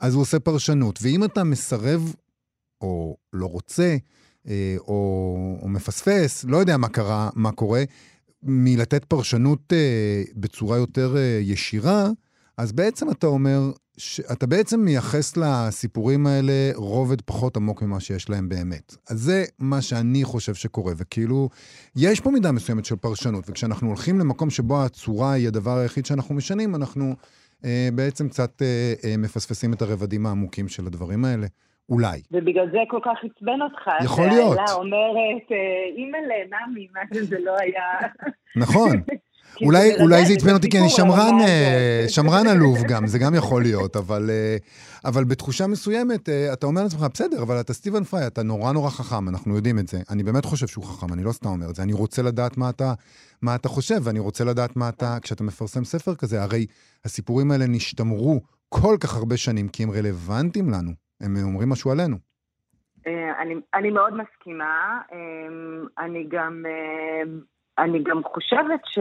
אז 0.01 0.15
הוא 0.15 0.23
עושה 0.23 0.41
פרשנות. 0.41 0.99
ואם 1.03 1.25
אתה 1.25 1.45
מסרב, 1.45 2.15
או 2.81 3.17
לא 3.33 3.47
רוצה, 3.47 3.97
אה, 4.49 4.77
או, 4.79 5.59
או 5.63 5.69
מפספס, 5.69 6.45
לא 6.45 6.57
יודע 6.57 6.77
מה 6.77 6.89
קרה, 6.89 7.31
מה 7.35 7.53
קורה, 7.53 7.85
מלתת 8.43 9.05
פרשנות 9.05 9.73
אה, 9.73 10.23
בצורה 10.35 10.77
יותר 10.77 11.17
אה, 11.17 11.39
ישירה, 11.43 12.09
אז 12.61 12.73
בעצם 12.73 13.11
אתה 13.11 13.27
אומר, 13.27 13.59
אתה 14.33 14.47
בעצם 14.47 14.81
מייחס 14.81 15.37
לסיפורים 15.37 16.27
האלה 16.27 16.71
רובד 16.75 17.21
פחות 17.21 17.57
עמוק 17.57 17.83
ממה 17.83 18.01
שיש 18.01 18.31
להם 18.31 18.49
באמת. 18.49 18.97
אז 19.11 19.19
זה 19.19 19.45
מה 19.59 19.83
שאני 19.83 20.25
חושב 20.25 20.55
שקורה, 20.55 20.93
וכאילו, 20.97 21.49
יש 21.97 22.21
פה 22.21 22.31
מידה 22.31 22.53
מסוימת 22.53 22.85
של 22.85 22.97
פרשנות, 22.97 23.45
וכשאנחנו 23.49 23.89
הולכים 23.89 24.19
למקום 24.19 24.51
שבו 24.51 24.83
הצורה 24.83 25.33
היא 25.33 25.49
הדבר 25.49 25.77
היחיד 25.79 26.07
שאנחנו 26.07 26.35
משנים, 26.35 26.75
אנחנו 26.75 27.15
אה, 27.65 27.89
בעצם 27.95 28.29
קצת 28.29 28.63
אה, 28.63 28.95
אה, 29.05 29.17
מפספסים 29.17 29.73
את 29.73 29.83
הרבדים 29.83 30.27
העמוקים 30.27 30.69
של 30.69 30.87
הדברים 30.87 31.25
האלה. 31.25 31.47
אולי. 31.89 32.21
ובגלל 32.31 32.71
זה 32.73 32.79
כל 32.89 33.01
כך 33.05 33.19
עצבן 33.25 33.63
אותך. 33.63 33.91
יכול 34.05 34.27
להיות. 34.27 34.57
שהאלה 34.57 34.73
אומרת, 34.73 35.53
אה, 35.53 35.97
אימא'לה, 35.97 36.35
נמי, 36.69 36.89
מה 36.95 37.01
שזה 37.15 37.37
לא 37.39 37.57
היה. 37.61 37.83
נכון. 38.57 38.93
אולי, 39.63 40.03
אולי 40.03 40.27
זה 40.27 40.33
עצבן 40.33 40.55
אותי 40.55 40.71
כי 40.71 40.79
אני 40.79 40.87
אבל 40.87 40.95
שמרן, 40.97 41.41
אה? 41.41 42.05
שמרן 42.09 42.47
עלוב 42.47 42.79
גם, 42.89 43.07
זה 43.07 43.19
גם 43.19 43.35
יכול 43.35 43.63
להיות, 43.63 43.97
אבל, 43.97 44.31
אה, 44.31 44.57
אבל 45.05 45.25
בתחושה 45.25 45.67
מסוימת, 45.67 46.29
אה, 46.29 46.53
אתה 46.53 46.67
אומר 46.67 46.83
לעצמך, 46.83 47.01
בסדר, 47.15 47.43
אבל 47.43 47.61
אתה 47.61 47.73
סטיבן 47.73 48.05
פריי, 48.05 48.27
אתה 48.27 48.43
נורא 48.43 48.73
נורא 48.73 48.91
חכם, 48.91 49.29
אנחנו 49.29 49.57
יודעים 49.57 49.79
את 49.79 49.89
זה. 49.89 49.99
אני 50.11 50.23
באמת 50.23 50.45
חושב 50.45 50.67
שהוא 50.67 50.85
חכם, 50.85 51.13
אני 51.13 51.25
לא 51.25 51.33
סתם 51.33 51.49
אומר 51.49 51.71
את 51.71 51.75
זה. 51.75 51.83
אני 51.83 51.93
רוצה 51.93 52.23
לדעת 52.23 52.57
מה 52.57 52.71
אתה, 52.71 52.93
מה 53.43 53.55
אתה 53.55 53.69
חושב, 53.69 53.97
ואני 54.03 54.19
רוצה 54.19 54.45
לדעת 54.45 54.77
מה 54.77 54.89
אתה, 54.89 55.17
כשאתה 55.23 55.45
מפרסם 55.45 55.85
ספר 55.85 56.15
כזה, 56.15 56.43
הרי 56.43 56.67
הסיפורים 57.05 57.51
האלה 57.51 57.67
נשתמרו 57.67 58.41
כל 58.69 58.97
כך 59.01 59.17
הרבה 59.17 59.37
שנים, 59.37 59.69
כי 59.69 59.83
הם 59.83 59.91
רלוונטיים 59.91 60.71
לנו, 60.71 60.91
הם 61.21 61.37
אומרים 61.43 61.69
משהו 61.69 61.91
עלינו. 61.91 62.17
אני, 63.41 63.55
אני 63.75 63.91
מאוד 63.91 64.15
מסכימה. 64.15 65.01
אה, 65.13 66.05
אני 66.05 66.27
גם, 66.29 66.63
אה, 66.67 67.33
אני 67.81 68.03
גם 68.03 68.25
חושבת 68.25 68.81
ש, 68.87 68.99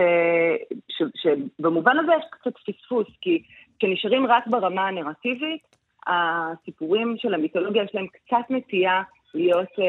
ש, 0.89 1.03
שבמובן 1.15 1.99
הזה 1.99 2.11
יש 2.17 2.25
קצת 2.31 2.53
פספוס, 2.57 3.07
כי 3.21 3.43
כשנשארים 3.79 4.27
רק 4.27 4.47
ברמה 4.47 4.87
הנרטיבית, 4.87 5.75
הסיפורים 6.07 7.15
של 7.17 7.33
המיתולוגיה 7.33 7.83
יש 7.83 7.95
להם 7.95 8.07
קצת 8.07 8.45
נטייה 8.49 9.01
להיות 9.33 9.79
אה, 9.79 9.85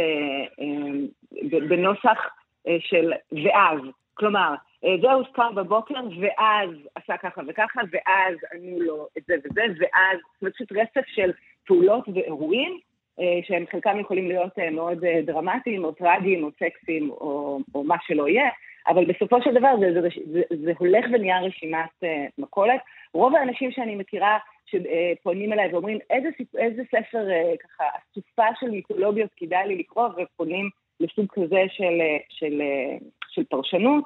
אה, 0.61 1.61
בנוסח 1.68 2.18
אה, 2.66 2.76
של 2.81 3.12
ואז. 3.44 3.81
כלומר, 4.14 4.55
אה, 4.85 4.94
זהו 5.03 5.22
קם 5.33 5.55
בבוקר, 5.55 5.94
ואז 6.20 6.70
עשה 6.94 7.16
ככה 7.16 7.42
וככה, 7.48 7.81
ואז 7.92 8.37
ענו 8.55 8.81
לו 8.81 9.09
את 9.18 9.22
זה 9.26 9.35
וזה, 9.44 9.61
ואז, 9.61 10.18
זאת 10.35 10.42
אומרת, 10.42 10.55
פשוט 10.55 10.72
רצף 10.72 11.07
של 11.07 11.31
פעולות 11.66 12.09
ואירועים, 12.14 12.79
שהם 13.42 13.64
חלקם 13.70 13.98
יכולים 14.00 14.29
להיות 14.29 14.59
מאוד 14.72 15.05
דרמטיים, 15.26 15.85
או 15.85 15.92
טרגיים, 15.92 16.44
או 16.44 16.50
סקסיים, 16.50 17.11
או, 17.11 17.61
או 17.74 17.85
מה 17.85 17.96
שלא 18.07 18.29
יהיה, 18.29 18.50
אבל 18.90 19.05
בסופו 19.05 19.42
של 19.42 19.55
דבר 19.55 19.74
זה, 19.81 19.92
זה, 19.92 20.09
זה, 20.33 20.42
זה 20.64 20.72
הולך 20.79 21.05
ונהיה 21.12 21.40
רשימת 21.40 22.05
מכולת. 22.38 22.81
רוב 23.14 23.35
האנשים 23.35 23.72
שאני 23.72 23.94
מכירה 23.94 24.38
שפונים 24.66 25.53
אליי 25.53 25.72
ואומרים, 25.72 25.98
איזה, 26.11 26.29
איזה 26.59 26.83
ספר 26.88 27.26
ככה, 27.61 27.85
אסופה 28.12 28.46
של 28.61 28.70
מיתולוגיות 28.70 29.31
כדאי 29.37 29.68
לי 29.68 29.76
לקרוא, 29.76 30.09
ופונים 30.09 30.70
לסוג 31.00 31.26
כזה 31.33 31.62
של, 31.68 32.00
של, 32.29 32.62
של 33.29 33.44
פרשנות, 33.44 34.05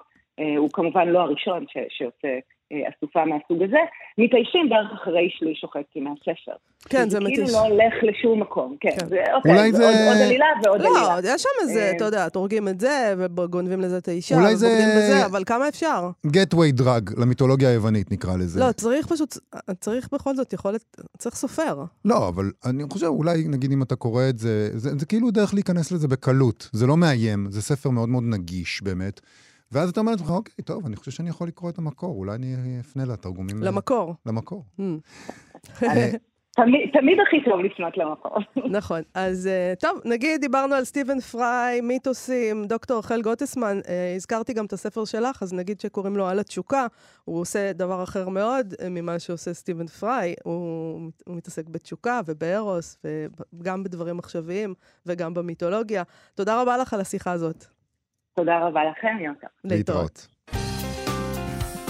הוא 0.56 0.70
כמובן 0.72 1.08
לא 1.08 1.18
הראשון 1.18 1.64
ש, 1.88 2.02
אה, 2.24 2.38
אסופה 2.72 3.24
מהסוג 3.24 3.62
הזה, 3.62 3.76
מתיישים 4.18 4.68
בערך 4.68 4.90
אחרי 5.02 5.28
שליש 5.38 5.64
או 5.64 5.68
חצי 5.68 6.00
מהספר. 6.00 6.52
כן, 6.88 7.10
זה 7.10 7.20
מתיש. 7.20 7.36
כאילו 7.38 7.52
לא 7.52 7.66
הולך 7.66 7.94
לשום 8.02 8.40
מקום, 8.40 8.76
כן. 8.80 8.90
כן. 9.00 9.06
זה, 9.08 9.16
אוקיי, 9.36 9.52
אולי 9.52 9.72
זה... 9.72 9.78
זה- 9.78 9.84
עוד, 9.84 10.12
עוד 10.12 10.22
עלילה 10.26 10.46
ועוד 10.64 10.80
לא, 10.80 11.12
עלילה. 11.14 11.34
יש 11.34 11.42
שם 11.42 11.48
איזה, 11.62 11.80
אה, 11.80 11.96
אתה 11.96 12.04
יודע, 12.04 12.26
הורגים 12.34 12.68
את 12.68 12.80
זה, 12.80 13.14
וגונבים 13.18 13.80
לזה 13.80 13.98
את 13.98 14.08
האישה, 14.08 14.34
אולי 14.34 14.56
זה- 14.56 14.66
ובוגדים 14.66 14.88
בזה, 14.96 15.26
אבל 15.26 15.44
כמה 15.44 15.68
אפשר? 15.68 16.10
getway 16.26 16.80
drug, 16.82 17.20
למיתולוגיה 17.20 17.68
היוונית 17.68 18.12
נקרא 18.12 18.36
לזה. 18.36 18.60
לא, 18.60 18.72
צריך 18.72 19.06
פשוט, 19.06 19.36
צריך 19.80 20.08
בכל 20.12 20.34
זאת 20.34 20.52
יכולת, 20.52 20.84
צריך 21.18 21.34
סופר. 21.36 21.84
לא, 22.04 22.28
אבל 22.28 22.50
אני 22.66 22.84
חושב, 22.92 23.06
אולי, 23.06 23.44
נגיד, 23.48 23.72
אם 23.72 23.82
אתה 23.82 23.96
קורא 23.96 24.22
את 24.28 24.38
זה, 24.38 24.70
זה, 24.72 24.90
זה 24.98 25.06
כאילו 25.06 25.30
דרך 25.30 25.54
להיכנס 25.54 25.92
לזה 25.92 26.08
בקלות. 26.08 26.68
זה 26.72 26.86
לא 26.86 26.96
מאיים, 26.96 27.46
זה 27.50 27.62
ספר 27.62 27.90
מאוד 27.90 28.08
מאוד 28.08 28.24
נגיש, 28.26 28.82
באמת. 28.82 29.20
ואז 29.72 29.90
אתה 29.90 30.00
אומר 30.00 30.12
לעצמך, 30.12 30.30
אוקיי, 30.30 30.64
טוב, 30.64 30.86
אני 30.86 30.96
חושב 30.96 31.10
שאני 31.10 31.28
יכול 31.28 31.48
לקרוא 31.48 31.70
את 31.70 31.78
המקור, 31.78 32.16
אולי 32.16 32.34
אני 32.34 32.80
אפנה 32.80 33.04
לתרגומים... 33.04 33.62
למקור. 33.62 34.14
למקור. 34.26 34.64
Hmm. 34.78 34.82
אה, 35.82 36.10
תמיד, 36.56 36.90
תמיד 36.92 37.18
הכי 37.26 37.44
טוב 37.44 37.60
לפנות 37.60 37.96
למקור. 37.96 38.38
נכון. 38.78 39.02
אז 39.14 39.46
אה, 39.46 39.72
טוב, 39.80 40.00
נגיד 40.04 40.40
דיברנו 40.40 40.74
על 40.74 40.84
סטיבן 40.84 41.20
פריי, 41.20 41.80
מיתוסים, 41.80 42.64
דוקטור 42.64 42.98
רחל 42.98 43.22
גוטסמן, 43.22 43.78
אה, 43.88 44.12
הזכרתי 44.16 44.52
גם 44.52 44.64
את 44.64 44.72
הספר 44.72 45.04
שלך, 45.04 45.42
אז 45.42 45.52
נגיד 45.52 45.80
שקוראים 45.80 46.16
לו 46.16 46.26
על 46.26 46.38
התשוקה, 46.38 46.86
הוא 47.24 47.40
עושה 47.40 47.72
דבר 47.72 48.02
אחר 48.02 48.28
מאוד 48.28 48.74
אה, 48.82 48.88
ממה 48.88 49.18
שעושה 49.18 49.54
סטיבן 49.54 49.86
פריי, 49.86 50.34
הוא, 50.44 51.00
הוא 51.26 51.36
מתעסק 51.36 51.68
בתשוקה 51.68 52.20
ובארוס, 52.26 53.02
וגם 53.52 53.82
בדברים 53.82 54.18
עכשוויים 54.18 54.74
וגם 55.06 55.34
במיתולוגיה. 55.34 56.02
תודה 56.34 56.62
רבה 56.62 56.76
לך 56.76 56.94
על 56.94 57.00
השיחה 57.00 57.32
הזאת. 57.32 57.73
תודה 58.36 58.58
רבה 58.66 58.80
לכם, 58.84 59.24
יונתן. 59.24 59.46
להתראות. 59.64 60.26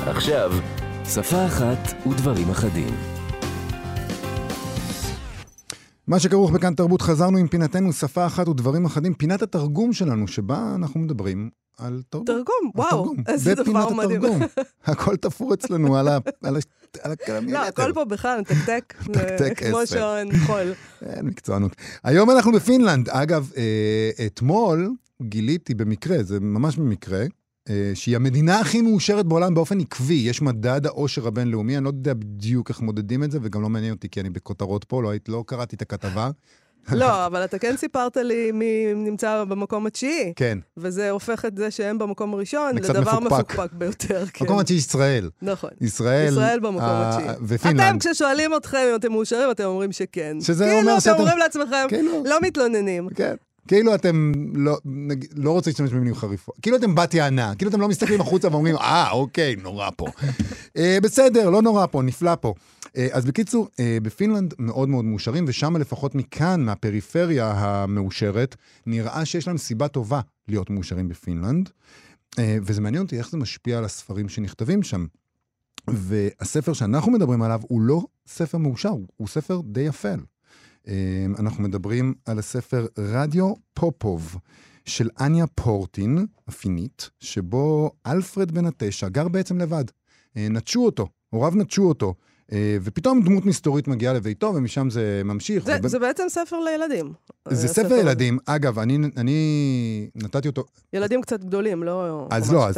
עכשיו, 0.06 0.50
שפה 1.14 1.46
אחת 1.46 2.06
ודברים 2.06 2.50
אחדים. 2.50 2.94
מה 6.06 6.18
שכרוך 6.18 6.50
בכאן 6.50 6.74
תרבות, 6.74 7.02
חזרנו 7.02 7.38
עם 7.38 7.48
פינתנו 7.48 7.92
שפה 7.92 8.26
אחת 8.26 8.48
ודברים 8.48 8.84
אחדים, 8.84 9.14
פינת 9.14 9.42
התרגום 9.42 9.92
שלנו, 9.92 10.28
שבה 10.28 10.72
אנחנו 10.74 11.00
מדברים 11.00 11.50
על 11.78 12.02
תרגום. 12.10 12.26
תרגום, 12.26 12.70
על 12.74 12.80
וואו, 12.80 12.90
תרגום. 12.90 13.16
איזה 13.28 13.54
בפינת 13.54 13.66
דבר 13.66 13.94
מדהים. 13.94 14.20
התרגום. 14.24 14.42
הכל 14.84 15.16
תפור 15.16 15.54
אצלנו 15.54 15.96
על 15.96 16.08
ה... 16.08 16.18
על 16.44 16.56
ה... 16.56 16.58
על 17.02 17.12
ה... 17.12 17.40
לא, 17.40 17.58
הכל 17.66 17.92
פה 17.92 18.04
בכלל 18.04 18.40
מתקתק, 18.40 18.94
מתקתק 19.08 19.58
כמו 19.58 19.78
עשר. 19.78 19.96
שעון 19.96 20.38
חול. 20.46 20.72
אין 21.02 21.26
מקצוענות. 21.26 21.76
היום 22.04 22.30
אנחנו 22.30 22.52
בפינלנד. 22.52 23.08
אגב, 23.08 23.52
אה, 23.56 24.26
אתמול 24.26 24.90
גיליתי 25.28 25.74
במקרה, 25.74 26.22
זה 26.22 26.40
ממש 26.40 26.76
במקרה, 26.76 27.24
אה, 27.70 27.90
שהיא 27.94 28.16
המדינה 28.16 28.60
הכי 28.60 28.80
מאושרת 28.80 29.26
בעולם 29.26 29.54
באופן 29.54 29.80
עקבי. 29.80 30.14
יש 30.14 30.42
מדד 30.42 30.86
העושר 30.86 31.26
הבינלאומי, 31.26 31.76
אני 31.76 31.84
לא 31.84 31.88
יודע 31.90 32.14
בדיוק 32.14 32.68
איך 32.68 32.80
מודדים 32.80 33.24
את 33.24 33.30
זה, 33.30 33.38
וגם 33.42 33.62
לא 33.62 33.68
מעניין 33.68 33.92
אותי 33.92 34.08
כי 34.08 34.20
אני 34.20 34.30
בכותרות 34.30 34.84
פה, 34.84 35.02
לא, 35.02 35.12
לא 35.28 35.44
קראתי 35.46 35.76
את 35.76 35.82
הכתבה. 35.82 36.30
לא, 36.92 37.26
אבל 37.26 37.44
אתה 37.44 37.58
כן 37.58 37.76
סיפרת 37.76 38.16
לי 38.16 38.52
מי 38.52 38.64
נמצא 38.94 39.44
במקום 39.48 39.86
התשיעי. 39.86 40.32
כן, 40.36 40.58
וזה 40.76 41.10
הופך 41.10 41.44
את 41.44 41.56
זה 41.56 41.70
שהם 41.70 41.98
במקום 41.98 42.34
הראשון 42.34 42.74
לדבר 42.76 43.00
מפוקפק. 43.20 43.50
מפוקפק 43.50 43.72
ביותר, 43.72 44.24
כן. 44.34 44.44
מקום 44.44 44.58
התשיעי 44.58 44.78
ישראל. 44.78 45.30
נכון. 45.42 45.70
ישראל, 45.80 46.28
ישראל 46.32 46.60
במקום 46.60 46.80
אה, 46.80 47.08
התשיעי. 47.10 47.30
אתם, 47.30 47.44
ופינלנד. 47.46 48.00
כששואלים 48.06 48.56
אתכם 48.56 48.78
אם 48.90 48.96
אתם 48.96 49.12
מאושרים, 49.12 49.50
אתם 49.50 49.64
אומרים 49.64 49.92
שכן. 49.92 50.36
שזה 50.40 50.64
כאילו, 50.64 50.78
אומר 50.80 50.92
אתם 50.92 51.00
שאתם- 51.00 51.18
אומרים 51.20 51.38
לעצמכם, 51.38 51.86
כאילו. 51.88 52.22
לא 52.26 52.38
מתלוננים. 52.42 53.08
כן. 53.14 53.34
כאילו 53.68 53.94
אתם 53.94 54.32
לא, 54.54 54.78
לא 55.34 55.50
רוצה 55.50 55.70
להשתמש 55.70 55.92
במילים 55.92 56.14
חריפות. 56.14 56.54
כאילו 56.62 56.76
אתם 56.76 56.94
בת 56.94 57.14
יענה. 57.14 57.54
כאילו 57.54 57.70
אתם 57.70 57.80
לא 57.80 57.88
מסתכלים 57.88 58.20
החוצה 58.20 58.48
ואומרים, 58.48 58.76
אה, 58.76 59.10
אוקיי, 59.10 59.56
נורא 59.56 59.88
פה. 59.96 60.06
אה, 60.76 60.98
בסדר, 61.02 61.50
לא 61.50 61.62
נורא 61.62 61.86
פה, 61.86 62.02
נפלא 62.02 62.34
פה. 62.40 62.54
אה, 62.96 63.08
אז 63.12 63.24
בקיצור, 63.24 63.68
אה, 63.80 63.98
בפינלנד 64.02 64.54
מאוד 64.58 64.88
מאוד 64.88 65.04
מאושרים, 65.04 65.44
ושם 65.48 65.76
לפחות 65.76 66.14
מכאן, 66.14 66.64
מהפריפריה 66.64 67.52
המאושרת, 67.52 68.56
נראה 68.86 69.24
שיש 69.24 69.46
להם 69.46 69.58
סיבה 69.58 69.88
טובה 69.88 70.20
להיות 70.48 70.70
מאושרים 70.70 71.08
בפינלנד. 71.08 71.70
אה, 72.38 72.58
וזה 72.62 72.80
מעניין 72.80 73.02
אותי 73.02 73.18
איך 73.18 73.30
זה 73.30 73.36
משפיע 73.36 73.78
על 73.78 73.84
הספרים 73.84 74.28
שנכתבים 74.28 74.82
שם. 74.82 75.06
והספר 75.88 76.72
שאנחנו 76.72 77.12
מדברים 77.12 77.42
עליו 77.42 77.60
הוא 77.68 77.80
לא 77.80 78.02
ספר 78.26 78.58
מאושר, 78.58 78.94
הוא 79.16 79.28
ספר 79.28 79.60
די 79.64 79.88
אפל. 79.88 80.18
אה, 80.88 80.94
אנחנו 81.38 81.62
מדברים 81.62 82.14
על 82.26 82.38
הספר 82.38 82.86
רדיו 82.98 83.52
פופוב 83.74 84.36
של 84.84 85.08
אניה 85.20 85.46
פורטין, 85.46 86.26
הפינית, 86.48 87.10
שבו 87.20 87.90
אלפרד 88.06 88.52
בן 88.52 88.66
התשע 88.66 89.08
גר 89.08 89.28
בעצם 89.28 89.58
לבד. 89.58 89.84
אה, 90.36 90.46
נטשו 90.50 90.84
אותו, 90.84 91.08
הוריו 91.30 91.52
נטשו 91.54 91.82
אותו, 91.88 92.14
אה, 92.52 92.76
ופתאום 92.82 93.22
דמות 93.22 93.46
מסתורית 93.46 93.88
מגיעה 93.88 94.12
לביתו, 94.14 94.52
ומשם 94.56 94.90
זה 94.90 95.22
ממשיך. 95.24 95.64
זה, 95.64 95.76
ובין- 95.78 95.88
זה 95.88 95.98
בעצם 95.98 96.22
ספר 96.28 96.56
לילדים. 96.60 97.12
זה 97.48 97.66
אה, 97.68 97.72
ספר 97.72 97.94
ילדים. 97.94 98.38
אגב, 98.46 98.78
אני, 98.78 98.98
אני 99.16 100.10
נתתי 100.14 100.48
אותו, 100.48 100.64
ילדים 100.92 101.22
קצת 101.22 101.44
גדולים, 101.44 101.82
לא... 101.82 102.28
אז 102.30 102.52
לא, 102.52 102.68
אז... 102.68 102.76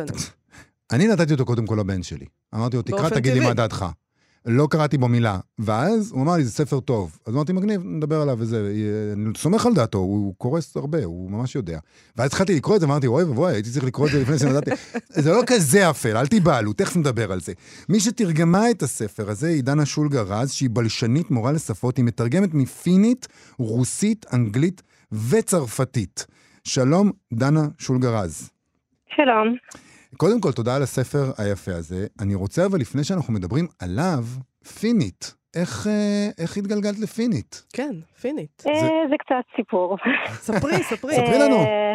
אני 0.92 1.09
נתתי 1.09 1.33
אותו 1.33 1.45
קודם 1.45 1.66
כל 1.66 1.77
לבן 1.81 2.03
שלי. 2.03 2.27
אמרתי 2.55 2.77
לו, 2.77 2.83
תקרא, 2.83 3.09
תגיד 3.11 3.33
לי. 3.33 3.40
מה 3.40 3.55
דעתך. 3.55 3.85
לא 4.46 4.66
קראתי 4.70 4.98
בו 4.98 5.09
מילה. 5.09 5.38
ואז 5.59 6.12
הוא 6.12 6.22
אמר 6.22 6.37
לי, 6.37 6.44
זה 6.44 6.50
ספר 6.50 6.80
טוב. 6.80 7.18
אז 7.26 7.35
אמרתי, 7.35 7.52
מגניב, 7.52 7.82
נדבר 7.85 8.20
עליו 8.20 8.37
וזה. 8.38 8.72
אני 9.12 9.24
סומך 9.37 9.66
על 9.66 9.74
דעתו, 9.74 9.98
הוא 9.98 10.35
קורס 10.38 10.76
הרבה, 10.76 11.04
הוא 11.04 11.30
ממש 11.30 11.54
יודע. 11.54 11.78
ואז 12.16 12.26
התחלתי 12.26 12.54
לקרוא 12.54 12.76
את 12.76 12.80
זה, 12.80 12.87
אמרתי, 12.87 13.06
אוי 13.06 13.24
ואבוי, 13.24 13.52
הייתי 13.52 13.70
צריך 13.70 13.85
לקרוא 13.85 14.06
את 14.06 14.12
זה 14.12 14.22
לפני 14.22 14.38
שנדעתי. 14.38 14.70
זה 15.24 15.32
לא 15.32 15.42
כזה 15.46 15.90
אפל, 15.90 16.16
אל 16.16 16.26
תיבהלו, 16.26 16.72
תכף 16.72 16.96
נדבר 16.96 17.32
על 17.32 17.40
זה. 17.40 17.52
מי 17.88 18.00
שתרגמה 18.00 18.70
את 18.70 18.82
הספר 18.82 19.30
הזה 19.30 19.48
היא 19.48 19.62
דנה 19.62 19.87
שולגה 19.87 20.22
רז, 20.22 20.52
שהיא 20.52 20.70
בלשנית 20.72 21.30
מורה 21.30 21.52
לשפות, 21.52 21.96
היא 21.96 22.04
מתרגמת 22.04 22.54
מפינית, 22.54 23.28
רוסית, 23.59 24.26
אנגלית 24.32 24.82
וצרפתית. 25.12 26.26
שלום, 26.64 27.11
דנה 27.32 27.68
שולגה 27.78 28.20
רז. 28.20 28.50
שלום. 29.16 29.56
קודם 30.16 30.40
כל, 30.40 30.53
תודה 30.53 30.77
על 30.77 30.83
הספר 30.83 31.25
היפה 31.38 31.73
הזה. 31.73 32.07
אני 32.21 32.35
רוצה, 32.35 32.66
אבל 32.66 32.79
לפני 32.81 33.05
שאנחנו 33.05 33.33
מדברים 33.33 33.66
עליו, 33.83 34.25
פינית. 34.81 35.35
איך, 35.57 35.87
אה, 35.87 36.29
איך 36.42 36.57
התגלגלת 36.57 36.99
לפינית? 37.03 37.64
כן, 37.73 37.95
פינית. 38.21 38.62
אה, 38.66 38.73
זה 39.11 39.16
קצת 39.19 39.45
סיפור. 39.57 39.97
ספרי, 40.29 40.83
ספרי. 40.83 41.14
ספרי 41.14 41.38
לנו. 41.38 41.57
אה, 41.57 41.95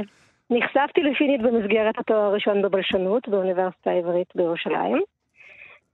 נחשפתי 0.50 1.02
לפינית 1.02 1.41
במסגרת 1.41 1.95
התואר 2.00 2.19
הראשון 2.19 2.62
בבלשנות 2.62 3.28
באוניברסיטה 3.30 3.89
העברית 3.89 4.28
בירושלים. 4.36 5.02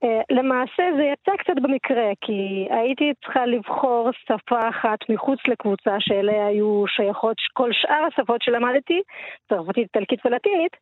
אה, 0.04 0.20
למעשה 0.30 0.82
זה 0.96 1.02
יצא 1.02 1.36
קצת 1.36 1.62
במקרה, 1.62 2.10
כי 2.20 2.68
הייתי 2.70 3.12
צריכה 3.24 3.46
לבחור 3.46 4.10
שפה 4.12 4.68
אחת 4.68 4.98
מחוץ 5.08 5.38
לקבוצה 5.48 5.96
שאליה 5.98 6.46
היו 6.46 6.84
שייכות 6.88 7.36
כל 7.52 7.70
שאר 7.72 8.04
השפות 8.08 8.42
שלמדתי, 8.42 9.02
צרפתית, 9.48 9.84
איטלקית 9.84 10.26
ולטינית, 10.26 10.76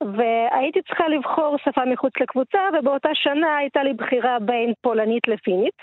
והייתי 0.00 0.82
צריכה 0.82 1.08
לבחור 1.08 1.56
שפה 1.64 1.84
מחוץ 1.84 2.12
לקבוצה, 2.20 2.58
ובאותה 2.78 3.08
שנה 3.14 3.56
הייתה 3.56 3.82
לי 3.82 3.92
בחירה 3.92 4.38
בין 4.38 4.72
פולנית 4.80 5.28
לפינית. 5.28 5.74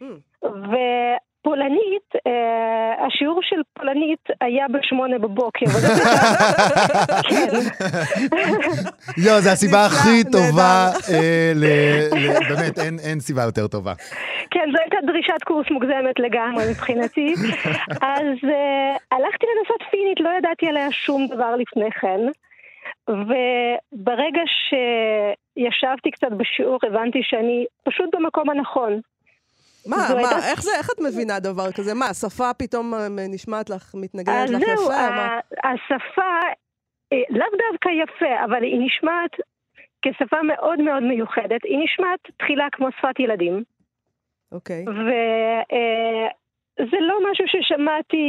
Mm. 0.00 0.04
ופולנית, 1.40 2.08
אה, 2.26 3.06
השיעור 3.06 3.40
של 3.42 3.56
פולנית 3.78 4.18
היה 4.40 4.66
בשמונה 4.68 5.18
בבוקר. 5.18 5.66
כן. 7.30 7.56
יואו, 9.16 9.40
זו 9.40 9.50
הסיבה 9.50 9.86
הכי. 9.86 10.24
טובה, 10.32 10.86
אה, 11.12 11.52
ל- 11.54 11.64
ל- 12.14 12.54
באמת, 12.54 12.78
אין- 12.78 12.98
אין 13.08 13.20
סיבה 13.20 13.42
יותר 13.42 13.66
טובה. 13.66 13.92
כן, 14.50 14.68
זו 14.72 14.78
הייתה 14.82 14.96
דרישת 15.06 15.42
קורס 15.44 15.66
מוגזמת 15.70 16.18
לגמרי 16.18 16.64
מבחינתי. 16.70 17.34
אז 18.16 18.38
uh, 18.42 18.98
הלכתי 19.12 19.46
לנסות 19.58 19.82
פינית, 19.90 20.20
לא 20.20 20.30
ידעתי 20.38 20.66
עליה 20.68 20.92
שום 20.92 21.26
דבר 21.26 21.56
לפני 21.56 21.90
כן. 22.00 22.20
וברגע 23.08 24.42
שישבתי 24.58 26.10
קצת 26.10 26.32
בשיעור, 26.36 26.78
הבנתי 26.86 27.18
שאני 27.22 27.64
פשוט 27.84 28.14
במקום 28.14 28.50
הנכון. 28.50 29.00
מה, 29.88 29.96
מה, 29.96 30.18
הייתה- 30.18 30.48
איך 30.50 30.62
זה, 30.62 30.70
איך 30.78 30.90
את 30.94 31.00
מבינה 31.00 31.40
דבר 31.40 31.72
כזה? 31.72 31.94
מה, 31.94 32.06
השפה 32.06 32.50
פתאום 32.58 32.94
אה, 32.94 33.06
נשמעת 33.28 33.70
לך, 33.70 33.94
מתנגנת 33.94 34.34
אז 34.44 34.50
לך 34.50 34.60
זהו, 34.60 34.74
יפה? 34.84 35.10
מה? 35.10 35.38
ה- 35.64 35.68
השפה 35.68 36.32
אה, 37.12 37.18
לאו 37.30 37.46
דווקא 37.70 37.88
יפה, 37.88 38.44
אבל 38.44 38.62
היא 38.62 38.80
נשמעת 38.86 39.30
כשפה 40.02 40.36
מאוד 40.42 40.78
מאוד 40.82 41.02
מיוחדת. 41.02 41.64
היא 41.64 41.78
נשמעת 41.84 42.20
תחילה 42.38 42.66
כמו 42.72 42.88
שפת 42.98 43.20
ילדים. 43.20 43.62
אוקיי. 44.52 44.84
זה 46.78 46.96
לא 47.00 47.14
משהו 47.30 47.44
ששמעתי 47.48 48.26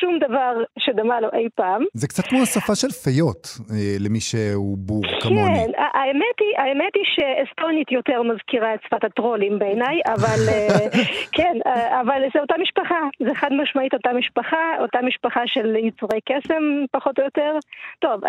שום 0.00 0.18
דבר 0.18 0.52
שדמה 0.78 1.20
לו 1.20 1.28
אי 1.32 1.48
פעם. 1.54 1.84
זה 1.94 2.08
קצת 2.08 2.26
כמו 2.26 2.42
השפה 2.42 2.74
של 2.74 2.88
פיות, 2.88 3.48
אה, 3.70 3.96
למי 4.00 4.20
שהוא 4.20 4.78
בור 4.78 5.02
כמוני. 5.20 5.54
כן, 5.54 5.70
האמת 5.76 6.36
היא, 6.40 6.54
האמת 6.58 6.92
היא 6.94 7.04
שאסטונית 7.14 7.92
יותר 7.92 8.22
מזכירה 8.22 8.74
את 8.74 8.80
שפת 8.86 9.04
הטרולים 9.04 9.58
בעיניי, 9.58 10.00
אבל 10.06 10.40
אה, 10.48 10.78
כן, 11.36 11.56
אה, 11.66 12.00
אבל 12.00 12.22
זה 12.34 12.40
אותה 12.40 12.54
משפחה, 12.62 13.00
זה 13.26 13.34
חד 13.34 13.52
משמעית 13.62 13.94
אותה 13.94 14.12
משפחה, 14.12 14.64
אותה 14.80 14.98
משפחה 15.02 15.40
של 15.46 15.76
יצורי 15.76 16.20
קסם 16.20 16.62
פחות 16.92 17.18
או 17.18 17.24
יותר. 17.24 17.52
טוב, 17.98 18.20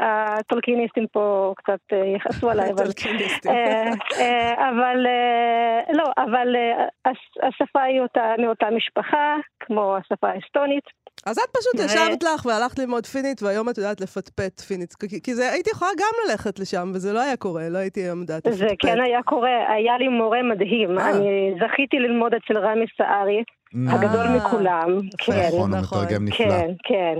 הטולקיניסטים 0.00 1.06
פה 1.12 1.52
קצת 1.56 1.80
יכעסו 2.16 2.50
עליי, 2.50 2.70
אבל... 2.70 2.86
אבל 4.58 5.06
לא, 5.92 6.04
אבל 6.18 6.56
הש- 7.04 7.38
השפה 7.42 7.82
היא 7.82 8.00
אותה, 8.00 8.34
מאותה 8.38 8.66
משפחה, 8.70 9.13
כמו 9.60 9.96
השפה 9.96 10.28
האסטונית. 10.28 10.84
אז 11.26 11.38
את 11.38 11.56
פשוט 11.56 11.80
ו- 11.80 11.84
ישבת 11.84 12.22
לך 12.22 12.46
והלכת 12.46 12.78
ללמוד 12.78 13.06
פינית, 13.06 13.42
והיום 13.42 13.68
את 13.68 13.78
יודעת 13.78 14.00
לפטפט 14.00 14.60
פינית. 14.60 14.94
כי- 14.94 15.22
כי 15.22 15.34
זה, 15.34 15.50
הייתי 15.52 15.70
יכולה 15.70 15.90
גם 15.98 16.30
ללכת 16.30 16.58
לשם, 16.58 16.90
וזה 16.94 17.12
לא 17.12 17.20
היה 17.20 17.36
קורה, 17.36 17.68
לא 17.68 17.78
הייתי 17.78 18.00
היום 18.00 18.20
יודעת 18.20 18.46
לפטפט. 18.46 18.58
זה 18.68 18.74
כן 18.78 19.00
היה 19.00 19.22
קורה, 19.22 19.72
היה 19.72 19.98
לי 19.98 20.08
מורה 20.08 20.42
מדהים, 20.42 20.98
אה. 20.98 21.10
אני 21.10 21.54
זכיתי 21.60 21.96
ללמוד 21.96 22.32
אצל 22.34 22.58
רמי 22.58 22.84
סערי, 22.98 23.42
הגדול 23.88 24.26
אה. 24.26 24.36
מכולם, 24.36 24.88
כן, 25.18 25.32
נכון, 25.32 25.60
הוא 25.72 25.78
נכון. 25.78 25.98
מתרגם 26.04 26.24
נפלא. 26.24 26.46
כן, 26.46 26.70
כן. 26.84 27.14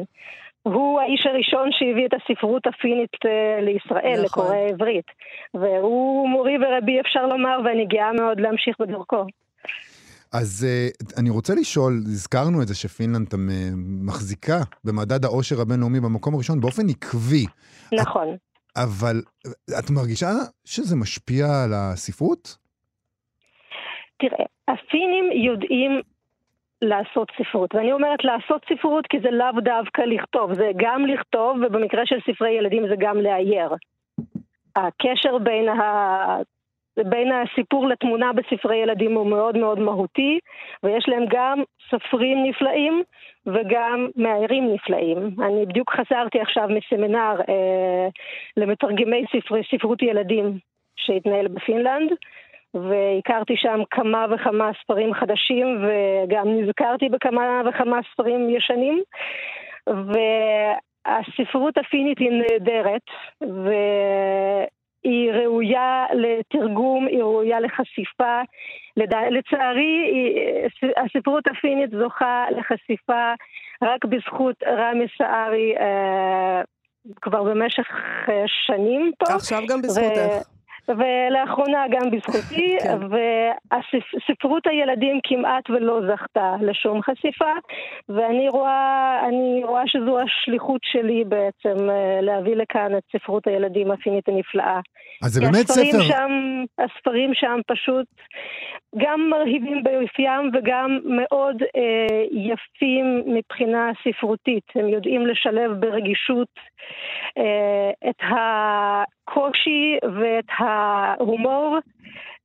הוא 0.63 1.01
האיש 1.01 1.27
הראשון 1.27 1.69
שהביא 1.73 2.07
את 2.07 2.15
הספרות 2.15 2.67
הפינית 2.67 3.11
אה, 3.27 3.61
לישראל, 3.61 4.23
נכון. 4.25 4.45
לקוראי 4.45 4.69
עברית. 4.73 5.05
והוא 5.55 6.29
מורי 6.29 6.57
ורבי, 6.57 7.01
אפשר 7.01 7.27
לומר, 7.27 7.59
ואני 7.65 7.87
גאה 7.87 8.13
מאוד 8.13 8.41
להמשיך 8.41 8.77
בדרכו. 8.81 9.25
אז 10.40 10.66
אה, 10.68 10.88
אני 11.20 11.31
רוצה 11.31 11.53
לשאול, 11.61 11.92
הזכרנו 12.07 12.62
את 12.62 12.68
זה 12.68 12.75
שפינלנד 12.75 13.35
אה, 13.35 13.38
מחזיקה 14.07 14.61
במדד 14.85 15.25
העושר 15.25 15.61
הבינלאומי 15.61 16.01
במקום 16.01 16.35
הראשון 16.35 16.61
באופן 16.61 16.83
עקבי, 16.88 17.47
נכון. 17.92 18.37
אבל 18.77 19.16
אה, 19.47 19.79
את 19.79 19.90
מרגישה 19.90 20.31
שזה 20.64 20.97
משפיע 20.97 21.47
על 21.64 21.73
הספרות? 21.75 22.57
תראה, 24.18 24.44
הפינים 24.68 25.25
יודעים 25.33 26.01
לעשות 26.83 27.29
ספרות, 27.38 27.75
ואני 27.75 27.92
אומרת 27.92 28.25
לעשות 28.25 28.62
ספרות 28.73 29.07
כי 29.07 29.16
זה 29.23 29.31
לאו 29.31 29.61
דווקא 29.64 30.03
לכתוב, 30.03 30.55
זה 30.55 30.70
גם 30.77 31.07
לכתוב, 31.07 31.57
ובמקרה 31.57 32.03
של 32.07 32.18
ספרי 32.27 32.51
ילדים 32.51 32.83
זה 32.88 32.94
גם 32.99 33.16
לאייר. 33.16 33.70
הקשר 34.77 35.38
בין. 35.38 35.68
בין 36.97 37.33
הסיפור 37.33 37.89
לתמונה 37.89 38.33
בספרי 38.33 38.77
ילדים 38.77 39.15
הוא 39.15 39.27
מאוד 39.27 39.57
מאוד 39.57 39.79
מהותי, 39.79 40.39
ויש 40.83 41.05
להם 41.09 41.25
גם 41.29 41.63
סופרים 41.91 42.43
נפלאים 42.43 43.03
וגם 43.47 44.09
מאיירים 44.17 44.75
נפלאים. 44.75 45.19
אני 45.19 45.67
בדיוק 45.67 45.93
חזרתי 45.93 46.41
עכשיו 46.41 46.69
מסמינר 46.69 47.41
אה, 47.49 48.09
למתרגמי 48.57 49.25
ספרי, 49.37 49.63
ספרות 49.71 50.03
ילדים 50.03 50.59
שהתנהל 50.97 51.49
בפינלנד. 51.49 52.11
והכרתי 52.75 53.57
שם 53.57 53.81
כמה 53.91 54.27
וכמה 54.31 54.71
ספרים 54.83 55.15
חדשים 55.15 55.79
וגם 55.83 56.49
נזכרתי 56.49 57.09
בכמה 57.09 57.63
וכמה 57.69 58.01
ספרים 58.13 58.51
ישנים 58.51 59.03
והספרות 59.87 61.79
הפינית 61.79 62.19
היא 62.19 62.31
נהדרת 62.31 63.03
והיא 63.41 64.69
ראויה 65.64 66.05
לתרגום, 66.14 67.07
היא 67.07 67.22
ראויה 67.22 67.61
לחשיפה. 67.61 68.40
לדע... 68.96 69.18
לצערי 69.31 70.12
הספרות 71.05 71.44
הפינית 71.46 71.90
זוכה 71.90 72.44
לחשיפה 72.50 73.33
רק 73.83 74.05
בזכות 74.05 74.62
רמי 74.62 75.07
סערי 75.18 75.77
אה, 75.77 76.62
כבר 77.22 77.42
במשך 77.42 77.87
אה, 78.29 78.44
שנים 78.46 79.12
פה. 79.18 79.35
עכשיו 79.35 79.62
גם 79.68 79.83
בזכותך. 79.83 80.48
ולאחרונה 80.88 81.85
גם 81.90 82.11
בזכותי, 82.11 82.77
כן. 82.83 82.99
והספרות 83.11 84.66
הילדים 84.66 85.20
כמעט 85.25 85.70
ולא 85.70 86.01
זכתה 86.12 86.57
לשום 86.61 87.03
חשיפה, 87.03 87.53
ואני 88.09 88.49
רואה, 88.49 89.20
רואה 89.64 89.83
שזו 89.87 90.18
השליחות 90.20 90.81
שלי 90.85 91.25
בעצם 91.25 91.90
אה, 91.90 92.20
להביא 92.23 92.57
לכאן 92.57 92.97
את 92.97 93.03
ספרות 93.16 93.47
הילדים 93.47 93.90
הפינית 93.90 94.29
הנפלאה. 94.29 94.81
אז 95.23 95.33
זה 95.33 95.40
באמת 95.40 95.66
ספר. 95.66 96.03
שם, 96.03 96.64
הספרים 96.79 97.35
שם 97.35 97.61
פשוט 97.66 98.07
גם 98.99 99.31
מרהיבים 99.31 99.85
ביופיים 99.85 100.51
וגם 100.55 100.99
מאוד 101.05 101.62
אה, 101.62 102.25
יפים 102.31 103.23
מבחינה 103.27 103.90
ספרותית. 104.09 104.64
הם 104.75 104.88
יודעים 104.88 105.27
לשלב 105.27 105.73
ברגישות 105.81 106.49
אה, 107.38 108.11
את 108.11 108.20
הקושי 109.29 109.99
ואת 110.03 110.45
ההומור. 110.59 111.79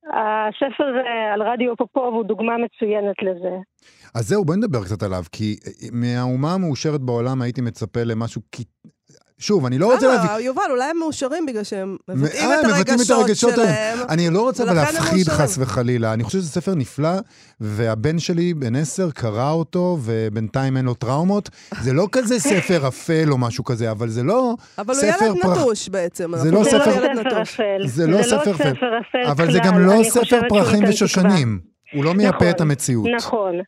הספר 0.04 0.98
אה, 0.98 1.34
על 1.34 1.42
רדיו 1.42 1.76
פופוב 1.76 2.14
הוא 2.14 2.26
דוגמה 2.26 2.54
מצוינת 2.58 3.16
לזה. 3.22 3.56
אז 4.16 4.28
זהו, 4.28 4.46
בואי 4.46 4.58
נדבר 4.58 4.84
קצת 4.84 5.04
עליו, 5.04 5.24
כי 5.32 5.56
אה, 5.66 5.72
מהאומה 5.92 6.54
המאושרת 6.54 7.02
בעולם 7.02 7.42
הייתי 7.42 7.62
מצפה 7.62 8.04
למשהו... 8.04 8.42
שוב, 9.40 9.66
אני 9.66 9.78
לא 9.78 9.94
רוצה 9.94 10.08
להביא... 10.08 10.30
למה, 10.30 10.42
יובל, 10.42 10.62
אולי 10.70 10.84
הם 10.84 10.98
מאושרים 10.98 11.46
בגלל 11.46 11.64
שהם 11.64 11.98
מבטאים 12.10 12.52
אה, 12.52 12.60
את 12.62 12.66
מבטאים 12.66 12.98
את 13.06 13.10
הרגשות 13.10 13.54
שלהם. 13.56 14.00
אני 14.10 14.30
לא 14.30 14.42
רוצה 14.42 14.66
להפחיד. 14.66 15.30
חס 15.30 15.56
וחלילה. 15.60 16.14
אני 16.14 16.24
חושב 16.24 16.40
שזה 16.40 16.50
ספר 16.50 16.76
נפלא, 16.76 17.10
והבן 17.62 18.20
שלי, 18.20 18.54
בן 18.54 18.76
עשר, 18.76 19.12
קרא 19.12 19.52
אותו, 19.52 19.98
ובינתיים 20.02 20.78
אין 20.78 20.86
לו 20.86 20.94
טראומות. 20.94 21.50
זה 21.82 21.94
לא 21.94 22.08
כזה 22.12 22.40
ספר 22.50 22.88
אפל 22.88 23.28
או 23.32 23.38
משהו 23.38 23.64
כזה, 23.64 23.92
אבל 23.92 24.10
זה 24.10 24.24
לא 24.24 24.54
אבל 24.78 24.94
הוא 24.96 25.02
ספר 25.04 25.26
ילד 25.26 25.36
פרח- 25.42 25.58
נטוש 25.58 25.90
בעצם. 25.90 26.32
זה 26.38 26.52
לא 26.52 26.64
ספר- 26.64 26.80
ספר. 26.92 27.42
אפל. 27.42 27.88
זה 27.88 28.08
לא 28.08 28.24
ספר 28.24 28.52
אפל. 28.56 28.74
ספר 28.74 29.32
אבל 29.32 29.52
זה. 29.52 29.60
גם 29.66 29.80
לא 29.80 30.02
ספר 30.10 30.40
פרחים. 30.50 30.84
ושושנים. 30.90 31.69
הוא 31.94 32.06
לא 32.06 32.12
מייפה 32.18 32.36
נכון, 32.36 32.50
את 32.56 32.62
המציאות. 32.62 33.08
נכון. 33.16 33.60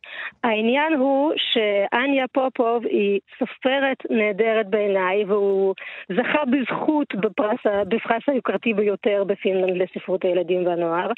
העניין 0.44 0.92
הוא 0.92 1.32
שאניה 1.36 2.24
פופוב 2.32 2.86
היא 2.86 3.20
סופרת 3.38 3.96
נהדרת 4.10 4.70
בעיניי, 4.70 5.24
והוא 5.24 5.74
זכה 6.08 6.42
בזכות 6.44 7.14
בפרס, 7.14 7.60
בפרס 7.88 8.22
היוקרתי 8.26 8.74
ביותר 8.74 9.24
בפינלנד 9.26 9.76
לספרות 9.82 10.24
הילדים 10.24 10.66
והנוער. 10.66 11.10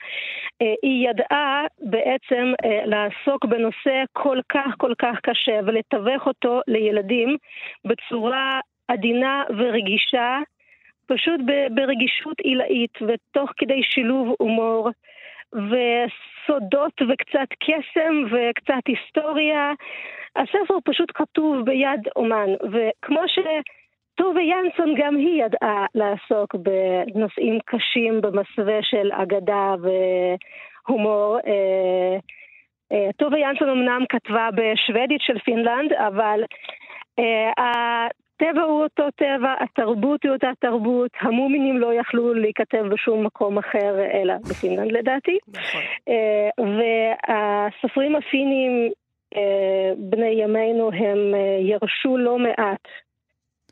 אה, 0.62 0.74
היא 0.82 1.08
ידעה 1.10 1.66
בעצם 1.80 2.52
אה, 2.64 2.86
לעסוק 2.86 3.44
בנושא 3.44 4.04
כל 4.12 4.38
כך 4.48 4.74
כל 4.78 4.92
כך 4.98 5.16
קשה 5.22 5.60
ולתווך 5.66 6.26
אותו 6.26 6.60
לילדים 6.68 7.36
בצורה 7.84 8.60
עדינה 8.88 9.42
ורגישה. 9.58 10.38
פשוט 11.06 11.40
ברגישות 11.74 12.40
עילאית 12.40 12.98
ותוך 13.02 13.50
כדי 13.56 13.82
שילוב 13.82 14.34
הומור 14.38 14.90
וסודות 15.54 17.02
וקצת 17.08 17.48
קסם 17.60 18.24
וקצת 18.30 18.82
היסטוריה. 18.86 19.72
הספר 20.36 20.74
פשוט 20.84 21.12
כתוב 21.14 21.64
ביד 21.64 22.08
אומן, 22.16 22.48
וכמו 22.72 23.20
שטובה 23.28 24.42
ינסון 24.42 24.94
גם 24.96 25.16
היא 25.16 25.44
ידעה 25.44 25.86
לעסוק 25.94 26.54
בנושאים 26.54 27.58
קשים 27.64 28.20
במסווה 28.20 28.82
של 28.82 29.12
אגדה 29.12 29.74
והומור. 29.82 31.38
אה, 31.46 32.18
אה, 32.92 33.12
טובה 33.16 33.38
ינסון 33.38 33.68
אמנם 33.68 34.04
כתבה 34.08 34.48
בשוודית 34.54 35.20
של 35.20 35.38
פינלנד, 35.38 35.92
אבל 35.92 36.44
אה, 37.18 38.06
הטבע 38.36 38.62
הוא 38.62 38.82
אותו 38.82 39.02
טבע, 39.16 39.54
התרבות 39.60 40.22
היא 40.22 40.32
אותה 40.32 40.50
תרבות, 40.60 41.10
המומינים 41.20 41.78
לא 41.78 41.94
יכלו 42.00 42.34
להיכתב 42.34 42.84
בשום 42.92 43.26
מקום 43.26 43.58
אחר 43.58 43.94
אלא 44.14 44.34
בפינלנד 44.50 44.92
לדעתי. 44.92 45.38
נכון. 45.48 45.80
אה, 46.08 46.48
והסופרים 46.58 48.16
הפינים 48.16 48.90
אה, 49.36 49.92
בני 49.98 50.42
ימינו 50.42 50.90
הם 50.92 51.34
אה, 51.34 51.58
ירשו 51.60 52.16
לא 52.16 52.38
מעט 52.38 52.84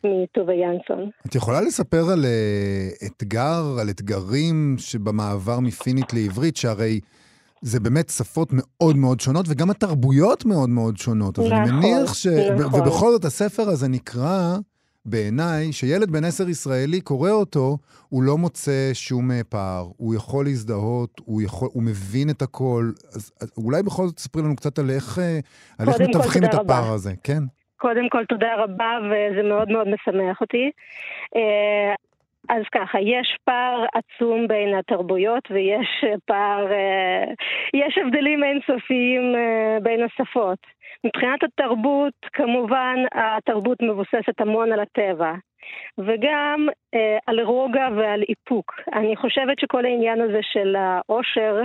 מטובה 0.04 0.54
ינסון. 0.54 1.10
את 1.26 1.34
יכולה 1.34 1.60
לספר 1.60 2.02
על 2.12 2.24
אתגר, 3.06 3.62
על 3.80 3.88
אתגרים 3.90 4.76
שבמעבר 4.78 5.60
מפינית 5.60 6.12
לעברית, 6.12 6.56
שהרי 6.56 7.00
זה 7.62 7.80
באמת 7.80 8.08
שפות 8.08 8.48
מאוד 8.52 8.96
מאוד 8.96 9.20
שונות, 9.20 9.46
וגם 9.48 9.70
התרבויות 9.70 10.44
מאוד 10.44 10.68
מאוד 10.68 10.96
שונות. 10.96 11.38
אז 11.38 11.44
אני 11.44 11.60
נכון, 11.60 11.74
מניח 11.74 12.14
ש... 12.14 12.26
נכון. 12.26 12.80
ובכל 12.80 13.10
זאת, 13.10 13.24
הספר 13.24 13.62
הזה 13.68 13.88
נקרא, 13.88 14.56
בעיניי, 15.04 15.72
שילד 15.72 16.10
בן 16.10 16.24
עשר 16.24 16.48
ישראלי 16.48 17.00
קורא 17.00 17.30
אותו, 17.30 17.78
הוא 18.08 18.22
לא 18.22 18.38
מוצא 18.38 18.90
שום 18.92 19.30
אה, 19.30 19.40
פער. 19.48 19.86
הוא 19.96 20.14
יכול 20.14 20.44
להזדהות, 20.44 21.20
הוא, 21.24 21.42
יכול, 21.42 21.68
הוא 21.72 21.82
מבין 21.82 22.30
את 22.30 22.42
הכל. 22.42 22.90
אז, 23.14 23.32
אז 23.40 23.52
אולי 23.56 23.82
בכל 23.82 24.06
זאת 24.06 24.16
תספרי 24.16 24.42
לנו 24.42 24.56
קצת 24.56 24.78
על 24.78 24.90
איך, 24.90 25.18
אה, 25.18 25.38
על 25.78 25.88
איך 25.88 26.00
מתווכים 26.00 26.44
את 26.44 26.50
תודה 26.50 26.62
רבה. 26.62 26.78
הפער 26.78 26.92
הזה, 26.92 27.12
כן? 27.24 27.42
קודם 27.76 28.08
כל 28.08 28.24
תודה 28.28 28.54
רבה 28.58 28.90
וזה 29.04 29.48
מאוד 29.48 29.68
מאוד 29.68 29.86
משמח 29.88 30.40
אותי. 30.40 30.70
אה, 32.50 32.56
אז 32.56 32.62
ככה, 32.74 33.00
יש 33.00 33.36
פער 33.44 33.84
עצום 33.94 34.48
בין 34.48 34.74
התרבויות 34.74 35.50
ויש 35.50 36.04
פער, 36.26 36.72
אה, 36.72 37.24
יש 37.74 37.98
הבדלים 37.98 38.44
אינסופיים 38.44 39.34
אה, 39.36 39.78
בין 39.82 40.00
השפות. 40.02 40.58
מבחינת 41.04 41.42
התרבות, 41.42 42.14
כמובן, 42.32 42.96
התרבות 43.14 43.82
מבוססת 43.82 44.40
המון 44.40 44.72
על 44.72 44.80
הטבע. 44.80 45.32
וגם 45.98 46.66
אה, 46.94 47.18
על 47.26 47.40
רוגע 47.40 47.88
ועל 47.96 48.22
איפוק. 48.28 48.72
אני 48.92 49.16
חושבת 49.16 49.58
שכל 49.58 49.84
העניין 49.84 50.20
הזה 50.20 50.40
של 50.42 50.76
העושר, 50.76 51.60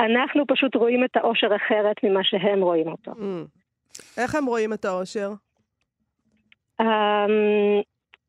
אנחנו 0.00 0.46
פשוט 0.46 0.74
רואים 0.74 1.04
את 1.04 1.16
העושר 1.16 1.56
אחרת 1.56 1.96
ממה 2.02 2.24
שהם 2.24 2.62
רואים 2.62 2.88
אותו. 2.88 3.10
Mm. 3.10 3.48
איך 4.16 4.34
הם 4.34 4.46
רואים 4.46 4.72
את 4.72 4.84
האושר? 4.84 5.30
Um, 6.82 6.84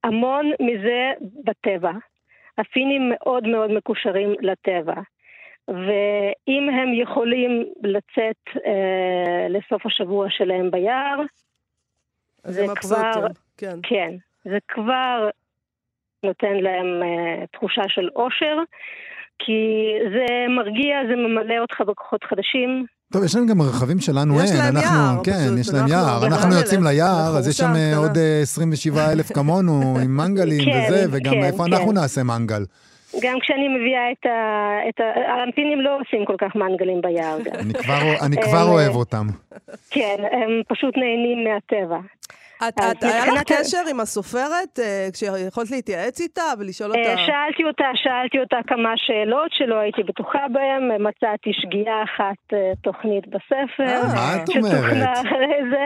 המון 0.03 0.51
מזה 0.59 1.11
בטבע. 1.43 1.91
הפינים 2.57 3.11
מאוד 3.13 3.47
מאוד 3.47 3.71
מקושרים 3.71 4.35
לטבע. 4.41 5.01
ואם 5.67 6.69
הם 6.69 6.93
יכולים 6.93 7.65
לצאת 7.83 8.65
אה, 8.65 9.47
לסוף 9.49 9.85
השבוע 9.85 10.27
שלהם 10.29 10.71
ביער, 10.71 11.21
זה 12.43 12.65
כבר... 12.75 13.27
כן. 13.57 13.79
כן, 13.83 14.15
זה 14.43 14.57
כבר 14.67 15.29
נותן 16.23 16.55
להם 16.55 17.03
אה, 17.03 17.47
תחושה 17.51 17.81
של 17.87 18.09
אושר, 18.15 18.57
כי 19.39 19.93
זה 20.13 20.45
מרגיע, 20.49 20.99
זה 21.09 21.15
ממלא 21.15 21.57
אותך 21.59 21.81
בכוחות 21.81 22.23
חדשים. 22.23 22.85
טוב, 23.13 23.23
יש 23.23 23.35
להם 23.35 23.47
גם 23.47 23.61
רכבים 23.61 23.99
שלנו 23.99 24.43
יש 24.43 24.51
אין. 24.51 24.57
להם 24.59 24.77
אנחנו, 24.77 24.95
יער, 24.97 25.23
כן, 25.23 25.31
פשוט. 25.45 25.59
יש 25.59 25.69
להם 25.73 25.87
יער. 25.87 26.25
אנחנו 26.25 26.55
יוצאים 26.55 26.83
ליער, 26.83 27.37
אז 27.37 27.47
יש 27.47 27.57
שם 27.57 27.73
אה. 27.75 27.97
עוד 27.97 28.17
אה, 28.17 28.39
27 28.41 29.11
אלף 29.11 29.33
כמונו, 29.33 29.97
עם 30.03 30.17
מנגלים 30.17 30.65
כן, 30.65 30.85
וזה, 30.87 31.05
וגם 31.11 31.33
כן, 31.33 31.43
איפה 31.43 31.63
כן. 31.65 31.73
אנחנו 31.73 31.91
נעשה 31.91 32.23
מנגל? 32.23 32.65
גם 33.21 33.37
כשאני 33.41 33.67
מביאה 33.67 34.11
את 34.11 34.25
ה... 34.25 34.29
את 34.89 34.99
ה... 34.99 35.03
האמפינים 35.31 35.81
לא 35.81 35.97
עושים 36.01 36.25
כל 36.25 36.35
כך 36.41 36.55
מנגלים 36.55 37.01
ביער 37.01 37.37
גם. 37.45 37.53
אני 37.59 37.73
כבר- 37.73 38.25
אני 38.25 38.37
כבר 38.41 38.57
אה, 38.67 38.71
אוהב 38.71 38.95
אותם. 38.95 39.27
כן, 39.89 40.15
הם 40.31 40.49
פשוט 40.69 40.93
נהנים 40.97 41.43
מהטבע. 41.43 41.97
את, 42.67 42.73
את, 42.91 43.03
היה 43.03 43.25
לך 43.33 43.43
קשר 43.43 43.83
עם 43.91 43.99
הסופרת, 43.99 44.79
אה, 44.79 45.07
כשיכולת 45.13 45.71
להתייעץ 45.71 46.21
איתה 46.21 46.41
ולשאול 46.59 46.89
אותה? 46.89 46.99
אה, 46.99 47.25
שאלתי 47.25 47.63
אותה, 47.63 47.89
שאלתי 47.95 48.39
אותה 48.39 48.57
כמה 48.67 48.93
שאלות 48.95 49.51
שלא 49.51 49.75
הייתי 49.75 50.03
בטוחה 50.03 50.45
בהן, 50.51 51.07
מצאתי 51.07 51.49
שגיאה 51.53 52.03
אחת, 52.03 52.53
אה, 52.53 52.71
תוכנית 52.81 53.27
בספר. 53.27 54.01
מה 54.15 54.35
את 54.43 54.49
אומרת? 54.49 55.07
אחרי 55.13 55.59
זה, 55.71 55.85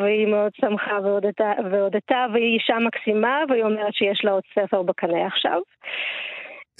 והיא 0.00 0.26
מאוד 0.26 0.52
שמחה 0.60 0.98
והודתה, 1.70 2.26
והיא 2.32 2.54
אישה 2.54 2.76
מקסימה, 2.86 3.38
והיא 3.48 3.62
אומרת 3.62 3.94
שיש 3.94 4.24
לה 4.24 4.30
עוד 4.30 4.42
ספר 4.54 4.82
בקנה 4.82 5.26
עכשיו. 5.26 5.60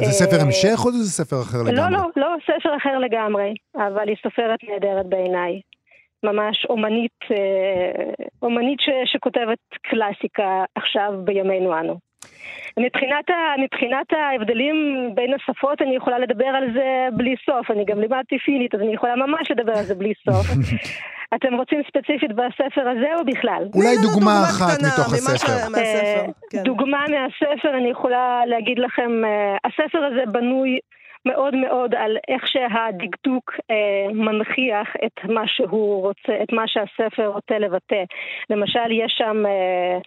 זה 0.00 0.12
ספר 0.12 0.36
המשך 0.46 0.78
או 0.84 0.90
זה 0.92 1.24
ספר 1.24 1.36
אחר 1.42 1.58
לא, 1.58 1.72
לגמרי? 1.72 1.92
לא, 1.92 2.08
לא, 2.16 2.36
ספר 2.42 2.76
אחר 2.76 2.98
לגמרי, 2.98 3.54
אבל 3.76 4.08
היא 4.08 4.16
סופרת 4.22 4.58
נהדרת 4.68 5.06
בעיניי. 5.06 5.60
ממש 6.24 6.66
אומנית, 6.70 7.18
אה, 7.30 8.12
אומנית 8.42 8.80
ש, 8.80 8.88
שכותבת 9.04 9.58
קלאסיקה 9.82 10.64
עכשיו 10.74 11.12
בימינו 11.24 11.78
אנו. 11.78 11.98
מבחינת, 12.78 13.30
ה, 13.30 13.34
מבחינת 13.64 14.12
ההבדלים 14.12 14.76
בין 15.14 15.34
השפות, 15.34 15.82
אני 15.82 15.96
יכולה 15.96 16.18
לדבר 16.18 16.46
על 16.46 16.64
זה 16.74 17.08
בלי 17.16 17.34
סוף. 17.46 17.70
אני 17.70 17.84
גם 17.84 18.00
לימדתי 18.00 18.38
פינית, 18.38 18.74
אז 18.74 18.80
אני 18.80 18.94
יכולה 18.94 19.16
ממש 19.16 19.50
לדבר 19.50 19.72
על 19.72 19.84
זה 19.84 19.94
בלי 19.94 20.12
סוף. 20.24 20.46
אתם 21.36 21.54
רוצים 21.54 21.82
ספציפית 21.88 22.32
בספר 22.32 22.88
הזה 22.88 23.08
או 23.18 23.24
בכלל? 23.24 23.62
אולי 23.74 23.86
תני 23.86 23.96
לנו 23.96 24.12
דוגמה 24.12 24.42
אחת 24.42 24.76
קטנה 24.76 24.88
מתוך 24.88 25.14
הספר. 25.14 25.36
ש- 25.36 25.68
מהספר. 25.70 26.20
אה, 26.20 26.26
כן. 26.50 26.62
דוגמה 26.62 27.04
מהספר, 27.14 27.78
אני 27.78 27.90
יכולה 27.90 28.40
להגיד 28.46 28.78
לכם, 28.78 29.24
אה, 29.24 29.56
הספר 29.64 30.04
הזה 30.04 30.22
בנוי 30.32 30.78
מאוד 31.26 31.54
מאוד 31.54 31.94
על 31.94 32.16
איך 32.28 32.46
שהדקדוק 32.46 33.54
אה, 33.70 34.12
מנכיח 34.12 34.88
את 35.06 35.24
מה 35.24 35.42
שהוא 35.46 36.02
רוצה, 36.02 36.42
את 36.42 36.52
מה 36.52 36.68
שהספר 36.68 37.26
רוצה 37.26 37.58
לבטא. 37.58 38.04
למשל, 38.50 38.90
יש 38.90 39.14
שם... 39.18 39.46
אה, 39.46 39.98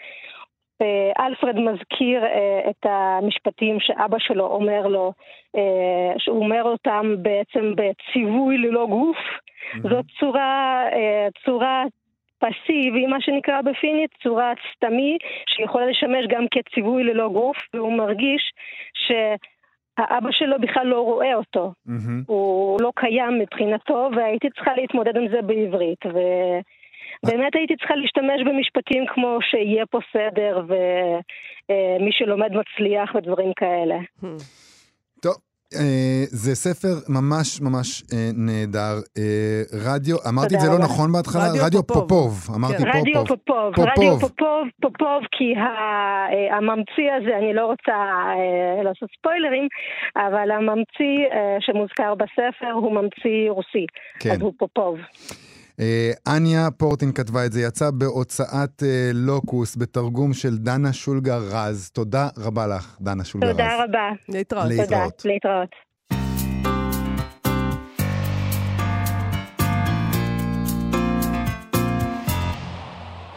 אה, 0.81 1.25
אלפרד 1.25 1.55
מזכיר 1.55 2.25
אה, 2.25 2.69
את 2.69 2.85
המשפטים 2.85 3.79
שאבא 3.79 4.17
שלו 4.19 4.45
אומר 4.45 4.87
לו, 4.87 5.13
אה, 5.55 6.13
שהוא 6.17 6.43
אומר 6.43 6.63
אותם 6.63 7.15
בעצם 7.21 7.73
בציווי 7.75 8.57
ללא 8.57 8.85
גוף. 8.89 9.17
זאת 9.83 10.05
צורה, 10.19 10.83
צורה 11.45 11.83
פסיבי, 12.39 13.05
מה 13.05 13.21
שנקרא 13.21 13.61
בפינית, 13.61 14.09
צורת 14.23 14.57
סתמי, 14.75 15.17
שיכולה 15.49 15.85
לשמש 15.85 16.25
גם 16.29 16.45
כציווי 16.51 17.03
ללא 17.03 17.29
גוף, 17.29 17.57
והוא 17.73 17.93
מרגיש 17.93 18.51
שהאבא 19.97 20.31
שלו 20.31 20.55
בכלל 20.61 20.87
לא 20.87 21.01
רואה 21.01 21.35
אותו. 21.35 21.73
מהמם. 21.85 22.23
הוא 22.27 22.81
לא 22.81 22.91
קיים 22.95 23.39
מבחינתו, 23.39 24.09
והייתי 24.15 24.49
צריכה 24.49 24.75
להתמודד 24.75 25.17
עם 25.17 25.27
זה 25.27 25.41
בעברית. 25.41 26.05
ובאמת 26.05 27.55
הייתי 27.55 27.75
צריכה 27.75 27.95
להשתמש 27.95 28.41
במשפטים 28.45 29.05
כמו 29.07 29.37
שיהיה 29.41 29.85
פה 29.85 29.99
סדר, 30.13 30.61
ומי 30.67 32.11
שלומד 32.11 32.51
מצליח 32.51 33.15
ודברים 33.15 33.53
כאלה. 33.53 33.95
אה, 34.23 34.29
זה 36.29 36.55
ספר 36.55 36.93
ממש 37.09 37.61
ממש 37.61 38.03
אה, 38.13 38.29
נהדר. 38.33 38.95
אה, 39.17 39.61
רדיו, 39.85 40.17
אמרתי 40.29 40.55
את 40.55 40.59
זה 40.59 40.67
לא. 40.67 40.79
נכון 40.79 41.11
בהתחלה? 41.11 41.43
רדיו 41.65 41.87
פופוב. 41.87 42.07
פופוב. 42.07 42.55
אמרתי 42.55 42.77
כן. 42.77 42.87
רדיו 42.87 43.25
פופוב. 43.25 43.37
פופוב, 43.47 43.75
פופוב. 43.75 43.85
רדיו 43.85 44.19
פופוב, 44.19 44.67
פופוב, 44.81 45.23
כי 45.31 45.53
אה, 45.57 46.57
הממציא 46.57 47.11
הזה, 47.17 47.37
אני 47.37 47.53
לא 47.53 47.65
רוצה 47.65 47.91
אה, 47.91 48.83
לעשות 48.83 49.09
ספוילרים, 49.19 49.67
אבל 50.15 50.51
הממציא 50.51 51.17
אה, 51.33 51.57
שמוזכר 51.59 52.15
בספר 52.15 52.71
הוא 52.71 52.91
ממציא 52.91 53.49
רוסי, 53.49 53.85
כן. 54.19 54.31
אז 54.31 54.41
הוא 54.41 54.53
פופוב. 54.57 54.97
אה, 55.79 56.11
אניה 56.27 56.71
פורטין 56.71 57.11
כתבה 57.11 57.45
את 57.45 57.51
זה, 57.51 57.61
יצא 57.61 57.91
בהוצאת 57.91 58.83
אה, 58.83 59.11
לוקוס, 59.13 59.75
בתרגום 59.75 60.33
של 60.33 60.57
דנה 60.57 60.93
שולגר 60.93 61.39
רז. 61.51 61.89
תודה 61.89 62.29
רבה 62.37 62.67
לך, 62.67 62.97
דנה 63.01 63.23
שולגר 63.23 63.47
רז. 63.47 63.53
תודה 63.53 63.83
רבה. 63.83 64.09
להתראות. 64.29 65.25
להתראות. 65.25 65.86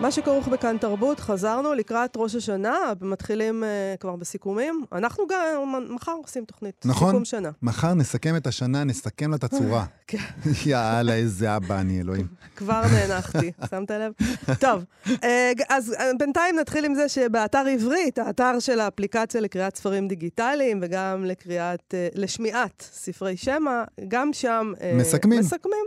מה 0.01 0.11
שכרוך 0.11 0.49
בכאן 0.49 0.77
תרבות, 0.79 1.21
חזרנו 1.21 1.75
לקראת 1.75 2.17
ראש 2.17 2.35
השנה, 2.35 2.79
מתחילים 3.01 3.65
uh, 3.65 4.01
כבר 4.01 4.17
בסיכומים. 4.17 4.85
אנחנו 4.93 5.25
גם 5.29 5.75
מחר 5.95 6.13
עושים 6.13 6.45
תוכנית. 6.45 6.83
נכון. 6.85 7.09
סיכום 7.09 7.25
שנה. 7.25 7.51
מחר 7.63 7.95
נסכם 7.95 8.37
את 8.37 8.47
השנה, 8.47 8.85
נסכם 8.85 9.31
לה 9.31 9.37
את 9.37 9.45
הצורה. 9.45 9.85
כן. 10.07 10.19
יאללה, 10.67 11.15
איזה 11.15 11.57
אבא 11.57 11.81
אני, 11.81 12.01
אלוהים. 12.01 12.27
כבר 12.57 12.83
נאנחתי, 12.93 13.53
שמת 13.71 13.91
לב? 13.91 14.13
טוב, 14.61 14.85
אה, 15.25 15.53
אז 15.69 15.95
אה, 15.99 16.11
בינתיים 16.19 16.59
נתחיל 16.59 16.85
עם 16.85 16.95
זה 16.95 17.09
שבאתר 17.09 17.65
עברית, 17.71 18.19
האתר 18.19 18.59
של 18.59 18.81
האפליקציה 18.81 19.41
לקריאת 19.41 19.77
ספרים 19.77 20.09
דיגיטליים 20.09 20.79
וגם 20.83 21.25
לקריאת, 21.25 21.95
לשמיעת 22.15 22.89
ספרי 22.93 23.37
שמע, 23.37 23.85
גם 24.09 24.33
שם... 24.33 24.73
מסכמים. 24.95 25.41
מסכמים. 25.41 25.85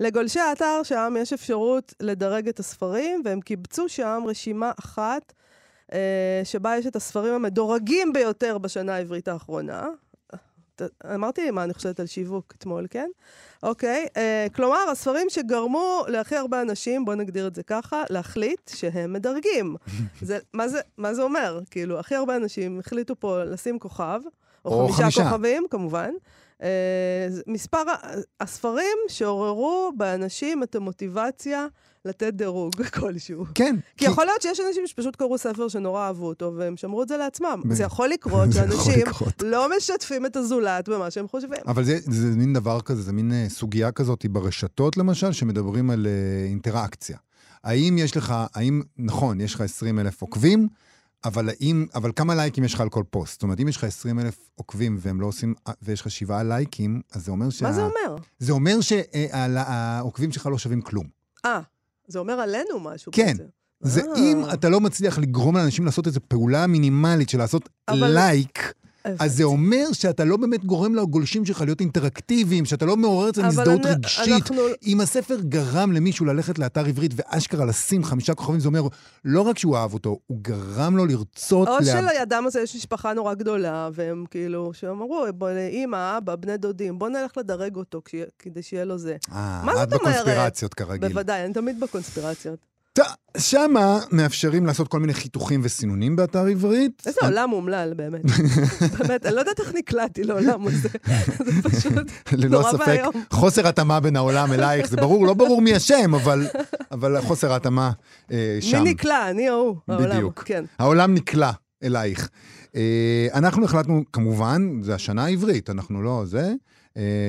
לגולשי 0.00 0.40
האתר 0.40 0.80
שם 0.82 1.14
יש 1.20 1.32
אפשרות 1.32 1.94
לדרג 2.00 2.48
את 2.48 2.58
הספרים, 2.58 3.22
והם 3.24 3.40
קיבצו 3.56 3.88
שם 3.88 4.22
רשימה 4.26 4.72
אחת, 4.78 5.32
אה, 5.92 6.40
שבה 6.44 6.76
יש 6.76 6.86
את 6.86 6.96
הספרים 6.96 7.34
המדורגים 7.34 8.12
ביותר 8.12 8.58
בשנה 8.58 8.94
העברית 8.94 9.28
האחרונה. 9.28 9.88
אמרתי 11.14 11.50
מה 11.50 11.64
אני 11.64 11.74
חושבת 11.74 12.00
על 12.00 12.06
שיווק 12.06 12.54
אתמול, 12.58 12.86
כן? 12.90 13.10
אוקיי, 13.62 14.06
אה, 14.16 14.46
כלומר, 14.54 14.90
הספרים 14.92 15.26
שגרמו 15.30 16.04
להכי 16.08 16.36
הרבה 16.36 16.62
אנשים, 16.62 17.04
בואו 17.04 17.16
נגדיר 17.16 17.46
את 17.46 17.54
זה 17.54 17.62
ככה, 17.62 18.02
להחליט 18.10 18.70
שהם 18.74 19.12
מדרגים. 19.12 19.76
זה, 20.22 20.38
מה, 20.52 20.68
זה, 20.68 20.80
מה 20.96 21.14
זה 21.14 21.22
אומר? 21.22 21.60
כאילו, 21.70 21.98
הכי 21.98 22.14
הרבה 22.14 22.36
אנשים 22.36 22.80
החליטו 22.80 23.14
פה 23.20 23.44
לשים 23.44 23.78
כוכב, 23.78 24.20
או, 24.64 24.70
או 24.70 24.88
חמישה, 24.88 25.02
חמישה. 25.02 25.24
כוכבים, 25.24 25.66
כמובן. 25.70 26.10
אה, 26.62 27.28
מספר 27.46 27.82
הספרים 28.40 28.98
שעוררו 29.08 29.92
באנשים 29.96 30.62
את 30.62 30.74
המוטיבציה 30.74 31.66
לתת 32.06 32.34
דירוג 32.34 32.82
כלשהו. 33.00 33.44
כן. 33.54 33.76
כי 33.96 34.04
יכול 34.04 34.24
להיות 34.24 34.42
שיש 34.42 34.60
אנשים 34.68 34.86
שפשוט 34.86 35.16
קראו 35.16 35.38
ספר 35.38 35.68
שנורא 35.68 36.06
אהבו 36.06 36.26
אותו, 36.26 36.52
והם 36.56 36.76
שמרו 36.76 37.02
את 37.02 37.08
זה 37.08 37.16
לעצמם. 37.16 37.62
ב- 37.64 37.72
זה 37.74 37.82
יכול 37.82 38.08
לקרות 38.08 38.48
זה 38.52 38.58
שאנשים. 38.60 39.06
לא 39.42 39.68
משתפים 39.76 40.26
את 40.26 40.36
הזולת 40.36 40.88
במה 40.88 41.10
שהם 41.10 41.28
חושבים. 41.28 41.58
אבל 41.66 41.84
זה, 41.84 41.98
זה 42.06 42.26
מין 42.36 42.52
דבר 42.52 42.80
כזה, 42.80 43.02
זה 43.02 43.12
מין 43.12 43.32
אה, 43.32 43.46
סוגיה 43.48 43.92
כזאת 43.92 44.26
ברשתות 44.26 44.96
למשל, 44.96 45.32
שמדברים 45.32 45.90
על 45.90 46.06
אה, 46.06 46.46
אינטראקציה. 46.48 47.16
האם 47.64 47.98
יש 47.98 48.16
לך, 48.16 48.34
האם, 48.54 48.82
נכון, 48.98 49.40
יש 49.40 49.54
לך 49.54 49.60
20 49.60 49.98
אלף 49.98 50.22
עוקבים, 50.22 50.68
אבל 51.24 51.48
האם, 51.48 51.86
אבל 51.94 52.10
כמה 52.16 52.34
לייקים 52.34 52.64
יש 52.64 52.74
לך 52.74 52.80
על 52.80 52.88
כל 52.88 53.02
פוסט? 53.10 53.32
זאת 53.32 53.42
אומרת, 53.42 53.60
אם 53.60 53.68
יש 53.68 53.76
לך 53.76 53.84
20 53.84 54.18
אלף 54.18 54.48
עוקבים 54.54 54.96
והם 55.00 55.20
לא 55.20 55.26
עושים, 55.26 55.54
אה, 55.68 55.72
ויש 55.82 56.00
לך 56.00 56.10
שבעה 56.10 56.42
לייקים, 56.42 57.00
אז 57.12 57.24
זה 57.24 57.30
אומר 57.30 57.50
שה... 57.50 57.64
מה 57.64 57.72
זה 57.72 57.82
אומר? 57.82 58.16
זה 58.38 58.52
אומר 58.52 58.78
שהעוקבים 58.80 60.32
שלך 60.32 60.46
לא 60.46 60.58
שווים 60.58 60.82
כלום. 60.82 61.06
אה, 61.44 61.60
זה 62.08 62.18
אומר 62.18 62.32
עלינו 62.40 62.80
משהו 62.80 63.12
כן. 63.12 63.26
בעצם. 63.26 63.44
זה 63.80 64.00
אה. 64.00 64.18
אם 64.18 64.42
אתה 64.54 64.68
לא 64.68 64.80
מצליח 64.80 65.18
לגרום 65.18 65.56
לאנשים 65.56 65.84
לעשות 65.84 66.06
איזו 66.06 66.20
פעולה 66.28 66.66
מינימלית 66.66 67.28
של 67.28 67.38
לעשות 67.38 67.68
אבל- 67.88 68.14
לייק, 68.14 68.72
אז 69.18 69.36
זה 69.36 69.44
אומר 69.44 69.92
שאתה 69.92 70.24
לא 70.24 70.36
באמת 70.36 70.64
גורם 70.64 70.94
לגולשים 70.94 71.44
שלך 71.44 71.60
להיות 71.60 71.80
אינטראקטיביים, 71.80 72.64
שאתה 72.64 72.84
לא 72.86 72.96
מעורר 72.96 73.28
אצלם 73.30 73.44
הזדהות 73.44 73.86
רגשית. 73.86 74.28
אנחנו- 74.32 74.62
אם 74.86 75.00
הספר 75.00 75.36
גרם 75.40 75.92
למישהו 75.92 76.26
ללכת 76.26 76.58
לאתר 76.58 76.86
עברית 76.86 77.12
ואשכרה 77.16 77.64
לשים 77.64 78.04
חמישה 78.04 78.34
כוכבים, 78.34 78.60
זה 78.60 78.68
אומר 78.68 78.82
לא 79.24 79.40
רק 79.40 79.58
שהוא 79.58 79.76
אהב 79.76 79.94
אותו, 79.94 80.18
הוא 80.26 80.38
גרם 80.42 80.96
לו 80.96 81.06
לרצות... 81.06 81.68
או 81.68 81.76
לה- 81.78 81.84
שלידם 81.84 82.44
הזה 82.46 82.60
יש 82.60 82.76
משפחה 82.76 83.12
נורא 83.12 83.34
גדולה, 83.34 83.88
והם 83.92 84.24
כאילו, 84.30 84.70
שאמרו, 84.74 85.24
אימא, 85.70 86.18
אבא, 86.18 86.36
בני 86.36 86.56
דודים, 86.56 86.98
בוא 86.98 87.08
נלך 87.08 87.30
לדרג 87.36 87.76
אותו 87.76 88.02
כדי 88.38 88.62
שיהיה 88.62 88.84
לו 88.84 88.98
זה. 88.98 89.16
אה, 89.32 89.62
את? 89.82 89.88
בקונספירציות 89.88 90.74
כרגיל. 90.74 91.08
בוודאי, 91.08 91.44
אני 91.44 91.52
תמיד 91.54 91.80
בקונספירציות. 91.80 92.75
שמה 93.38 93.98
מאפשרים 94.12 94.66
לעשות 94.66 94.88
כל 94.88 95.00
מיני 95.00 95.14
חיתוכים 95.14 95.60
וסינונים 95.62 96.16
באתר 96.16 96.46
עברית. 96.46 97.02
איזה 97.06 97.20
עולם 97.22 97.52
אומלל, 97.52 97.94
באמת. 97.96 98.20
באמת, 98.98 99.26
אני 99.26 99.34
לא 99.34 99.40
יודעת 99.40 99.60
איך 99.60 99.74
נקלעתי 99.74 100.24
לעולם 100.24 100.66
הזה. 100.66 100.88
זה 101.46 101.62
פשוט 101.62 101.92
ללא 102.32 102.58
נורא 102.58 102.72
ספק, 102.72 102.84
ואיום. 102.86 103.12
חוסר 103.30 103.68
התאמה 103.68 104.00
בין 104.00 104.16
העולם 104.16 104.52
אלייך, 104.52 104.88
זה 104.88 104.96
ברור, 104.96 105.26
לא 105.26 105.34
ברור 105.34 105.62
מי 105.62 105.76
אשם, 105.76 106.14
אבל, 106.14 106.46
אבל 106.92 107.20
חוסר 107.20 107.52
ההתאמה 107.52 107.90
אה, 108.32 108.58
שם. 108.60 108.82
מי 108.82 108.90
נקלע? 108.90 109.30
אני 109.30 109.50
או 109.50 109.54
הוא. 109.54 109.76
העולם. 109.88 110.10
בדיוק. 110.10 110.42
כן. 110.46 110.64
העולם 110.78 111.14
נקלע 111.14 111.50
אלייך. 111.84 112.28
אה, 112.76 113.28
אנחנו 113.34 113.64
החלטנו, 113.64 114.02
כמובן, 114.12 114.82
זה 114.82 114.94
השנה 114.94 115.24
העברית, 115.24 115.70
אנחנו 115.70 116.02
לא 116.02 116.22
זה, 116.24 116.52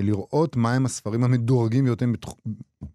לראות 0.04 0.56
מהם 0.56 0.86
הספרים 0.86 1.24
המדורגים 1.24 1.86
ביותר 1.86 2.06
בתחום... 2.14 2.36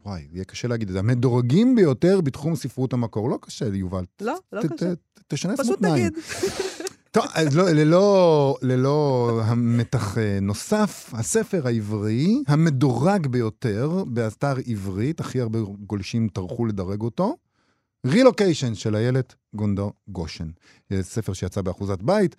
וואי, 0.05 0.29
יהיה 0.33 0.45
קשה 0.45 0.69
להגיד 0.69 0.89
את 0.89 0.93
זה. 0.93 0.99
המדורגים 0.99 1.75
ביותר 1.77 2.21
בתחום 2.21 2.57
ספרות 2.57 2.93
המקור. 2.93 3.31
לא 3.31 3.39
קשה, 3.43 3.65
יובל. 3.67 4.05
לא, 4.21 4.35
לא 4.53 4.63
קשה. 4.63 4.95
ת- 4.95 4.99
תשנה 5.29 5.57
פשוט. 5.57 5.79
תגיד. 5.83 6.13
טוב, 7.11 7.25
אז 7.35 7.57
לא, 7.57 7.71
ללא, 7.71 8.57
ללא 8.63 9.31
המתח 9.45 10.19
אה, 10.19 10.39
נוסף, 10.43 11.11
הספר 11.15 11.67
העברי 11.67 12.43
המדורג 12.47 13.27
ביותר 13.27 14.05
באתר 14.07 14.55
עברית, 14.67 15.21
הכי 15.21 15.41
הרבה 15.41 15.59
גולשים 15.87 16.29
טרחו 16.29 16.67
לדרג 16.67 17.01
אותו, 17.01 17.37
רילוקיישן 18.07 18.75
של 18.75 18.97
איילת 18.97 19.35
גונדו 19.55 19.93
גושן. 20.09 20.49
זה 20.91 21.03
ספר 21.03 21.33
שיצא 21.33 21.63
באחוזת 21.63 22.03
בית. 22.03 22.37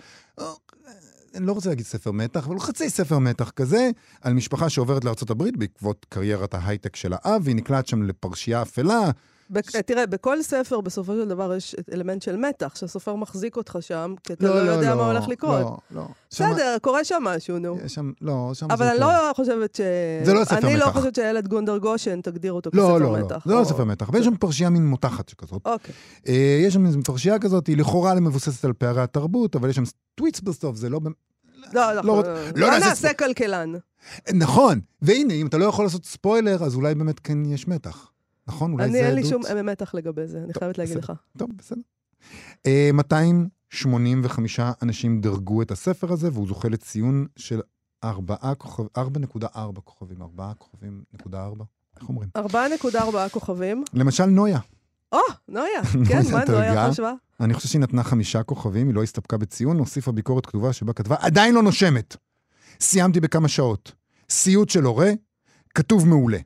אני 1.36 1.46
לא 1.46 1.52
רוצה 1.52 1.70
להגיד 1.70 1.86
ספר 1.86 2.12
מתח, 2.12 2.48
אבל 2.48 2.60
חצי 2.60 2.90
ספר 2.90 3.20
מתח 3.20 3.50
כזה, 3.50 3.90
על 4.22 4.34
משפחה 4.34 4.70
שעוברת 4.70 5.06
לארה"ב 5.06 5.44
בעקבות 5.58 6.06
קריירת 6.10 6.54
ההייטק 6.54 6.96
של 6.96 7.14
האב, 7.14 7.42
והיא 7.44 7.56
נקלעת 7.56 7.88
שם 7.88 8.04
לפרשייה 8.04 8.62
אפלה. 8.62 9.12
בק- 9.54 9.76
תראה, 9.82 10.06
בכל 10.06 10.42
ספר 10.42 10.82
בסופו 10.82 11.14
של 11.14 11.28
דבר 11.28 11.54
יש 11.56 11.76
אלמנט 11.94 12.22
של 12.22 12.36
מתח, 12.38 12.76
שהסופר 12.76 13.16
מחזיק 13.16 13.58
אותך 13.58 13.78
שם, 13.82 14.14
כי 14.24 14.34
אתה 14.34 14.46
לא, 14.48 14.54
יודע 14.54 14.96
מה 14.96 15.06
הולך 15.12 15.28
לקרות. 15.28 15.62
לא, 15.62 15.78
לא. 15.92 16.06
שמה- 16.30 16.54
בסדר, 16.54 16.78
קורה 16.82 17.04
שם 17.04 17.22
משהו, 17.24 17.60
נו. 17.60 17.78
יש 17.86 17.94
שם, 17.94 18.12
לא, 18.22 18.52
שם 18.54 18.66
אבל 18.72 18.78
זה 18.86 18.92
אני 18.92 19.02
יותר. 19.02 19.28
לא 19.28 19.34
חושבת 19.34 19.76
ש... 19.76 19.82
זה 20.26 20.34
לא 20.34 20.46
ספר 20.46 20.58
אני 20.68 20.78
לא 20.78 20.86
מתח. 20.88 20.98
חושבת 20.98 21.16
שאיילת 21.16 21.48
גונדר 21.48 21.78
גושן 21.78 22.22
תגדיר 22.22 22.54
אותו 22.54 22.70
לא, 22.74 22.84
כספר 22.84 22.98
לא, 22.98 23.20
לא, 23.20 23.26
מתח. 23.26 23.46
זה 23.46 23.54
לא 23.54 23.60
או- 23.60 23.66
ספר 23.66 23.84
מתח, 23.84 24.10
ויש 24.14 24.26
שם 24.26 24.36
פרשייה 24.36 24.70
מין 24.70 24.86
מותחת 24.86 25.30
שכזאת. 25.30 25.62
אוקיי. 25.66 25.94
אה, 26.28 26.60
יש 26.66 26.74
שם 26.74 26.86
איזו 26.86 27.00
פרשייה 27.06 27.40
כזאת, 27.40 27.68
היא 27.68 27.78
לכאורה 27.78 28.20
מבוססת 28.20 28.66
על 28.66 28.74
פערי 28.74 29.02
התרבות, 29.02 29.56
אבל 29.56 29.70
יש 29.70 29.76
שם 29.76 29.84
טוויסט 30.16 30.40
בסוף, 30.42 30.76
זה 30.76 30.90
לא... 30.90 31.00
לא. 31.74 31.94
לא- 31.94 32.04
לא, 32.04 32.24
לא 32.56 32.70
נעשה 32.70 32.86
נעשה 32.90 33.14
כלכלן. 33.14 33.74
נכון, 34.34 34.80
והנה, 35.02 35.34
אם 35.34 35.48
אתה 35.48 35.58
לא 35.58 35.66
יכול 35.66 35.86
לעשות 35.86 36.06
ספוילר, 36.06 36.64
אז 36.64 36.76
אולי 36.76 36.96
באמת 36.96 37.20
כן 37.20 37.46
יש 37.46 37.68
מתח. 37.68 38.10
נכון? 38.48 38.72
אולי 38.74 38.92
זה 38.92 38.98
אני, 39.00 39.08
אין 39.08 39.16
לי 39.16 39.22
עדות? 39.28 39.44
שום 39.48 39.66
מתח 39.66 39.96
לגבי 39.96 40.28
זה, 40.28 40.38
אני 40.44 40.54
חייבת 40.54 40.78
להגיד. 40.78 40.98
לך. 40.98 41.14
טוב, 41.38 41.50
בסדר. 41.58 41.82
אה, 42.66 42.90
285 42.94 44.60
אנשים 44.82 45.22
דירגו 45.22 45.62
את 45.62 45.72
הספר 45.72 46.12
הזה, 46.14 46.30
והוא 46.34 46.48
זוכה 46.48 46.70
לציון 46.70 47.26
של 47.36 47.62
4 48.04 48.36
כוכב- 48.58 48.84
4.4 48.98 49.82
כוכבים, 49.82 50.22
4 50.22 50.52
כוכבים 50.58 51.04
נקודה 51.14 51.44
4, 51.46 51.66
איך 52.00 52.10
אומרים? 52.10 52.30
4.4 52.38 53.30
כוכבים. 53.32 53.84
למשל 53.94 54.26
נויה, 54.26 54.60
או, 55.12 55.20
נויה. 55.48 55.84
כן, 56.10 56.22
מה 56.32 56.44
נויה? 56.48 56.90
חשבה? 56.92 57.14
אני 57.40 57.54
חושב 57.54 57.68
שהיא 57.68 57.82
נתנה 57.82 58.04
חמישה 58.04 58.44
כוכבים, 58.44 58.88
היא 58.88 58.96
לא 58.96 59.04
הסתפקה 59.04 59.38
בציון, 59.38 59.78
הוסיפה 59.80 60.12
ביקורת 60.12 60.46
כתובה 60.46 60.74
שבה 60.74 60.94
כתבה, 60.94 61.16
עדיין 61.20 61.56
לא 61.56 61.64
נושמת. 61.64 62.16
סיימתי 62.80 63.20
בכמה 63.20 63.48
שעות. 63.48 63.92
סיוט 64.30 64.70
של 64.70 64.84
הורה, 64.84 65.12
כתוב 65.76 66.08
מעולה. 66.08 66.38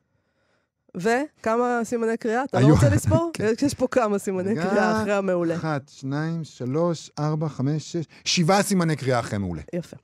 וכמה 1.00 1.80
סימני 1.84 2.16
קריאה? 2.16 2.44
אתה 2.44 2.60
לא 2.60 2.66
רוצה 2.66 2.88
לספור? 2.88 3.30
כן. 3.34 3.52
יש 3.66 3.74
פה 3.74 3.86
כמה 3.90 4.18
סימני. 4.18 4.54
קריאה 4.54 5.02
אחרי 5.02 5.12
המעולה. 5.12 5.54
אחת, 5.54 5.90
שניים, 5.94 6.44
שלוש, 6.44 7.10
ארבע, 7.18 7.48
חמש, 7.48 7.92
שש, 7.92 8.04
שבעה 8.24 8.62
סימני 8.62 8.96
קריאה 8.96 9.20
אחרי 9.20 9.38
מעולה. 9.38 9.62
יפה. 9.72 9.96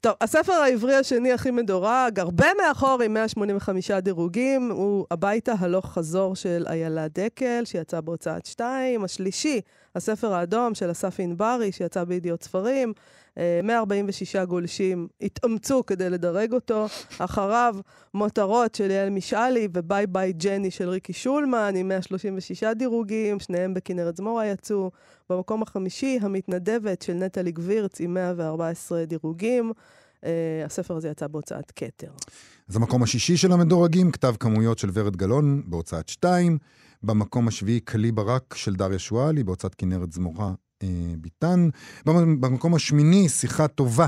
טוב, 0.00 0.12
הספר 0.20 0.52
העברי 0.52 0.94
השני 0.94 1.32
הכי 1.32 1.50
מדורג, 1.50 2.20
הרבה 2.20 2.46
מאחור 2.62 3.02
עם 3.02 3.14
185 3.14 3.90
דירוגים, 3.90 4.70
הוא 4.70 5.06
הביתה 5.10 5.52
הלוך 5.58 5.92
חזור 5.92 6.36
של 6.36 6.64
איילה 6.68 7.08
דקל, 7.08 7.62
שיצא 7.64 8.00
בהוצאת 8.00 8.46
שתיים. 8.46 9.04
השלישי, 9.04 9.60
הספר 9.94 10.34
האדום 10.34 10.74
של 10.74 10.90
אסף 10.90 11.20
ענברי, 11.20 11.72
שיצא 11.72 12.04
בידיעות 12.04 12.42
ספרים. 12.42 12.92
אה, 13.38 13.60
146 13.64 14.36
גולשים 14.36 15.08
התאמצו 15.22 15.86
כדי 15.86 16.10
לדרג 16.10 16.52
אותו. 16.52 16.86
אחריו, 17.18 17.76
מותרות 18.14 18.74
של 18.74 18.90
יעל 18.90 19.10
משאלי 19.10 19.68
וביי 19.72 20.06
ביי 20.06 20.32
ג'ני 20.32 20.70
של 20.70 20.88
ריקי 20.88 21.12
שולמן 21.12 21.74
עם 21.76 21.88
136 21.88 22.64
דירוגים, 22.64 23.40
שניהם 23.40 23.74
בכנרת 23.74 24.16
זמורה 24.16 24.46
יצאו. 24.46 24.90
במקום 25.30 25.62
החמישי, 25.62 26.18
המתנדבת 26.22 27.02
של 27.02 27.12
נטלי 27.12 27.52
גבירץ 27.52 28.00
עם 28.00 28.14
114 28.14 29.04
דירוגים. 29.04 29.72
Uh, 30.20 30.22
הספר 30.66 30.96
הזה 30.96 31.08
יצא 31.08 31.26
בהוצאת 31.26 31.72
כתר. 31.76 32.10
אז 32.68 32.76
המקום 32.76 33.02
השישי 33.02 33.36
של 33.36 33.52
המדורגים, 33.52 34.10
כתב 34.10 34.34
כמויות 34.40 34.78
של 34.78 34.90
ורד 34.94 35.16
גלאון, 35.16 35.62
בהוצאת 35.66 36.08
שתיים. 36.08 36.58
במקום 37.02 37.48
השביעי, 37.48 37.80
קלי 37.80 38.12
ברק 38.12 38.54
של 38.54 38.74
דריה 38.74 38.98
שואלי, 38.98 39.44
בהוצאת 39.44 39.74
כנרת 39.74 40.12
זמורה 40.12 40.46
אה, 40.46 40.69
ביטן. 41.18 41.68
במ- 42.06 42.40
במקום 42.40 42.74
השמיני, 42.74 43.28
שיחה 43.28 43.68
טובה 43.68 44.06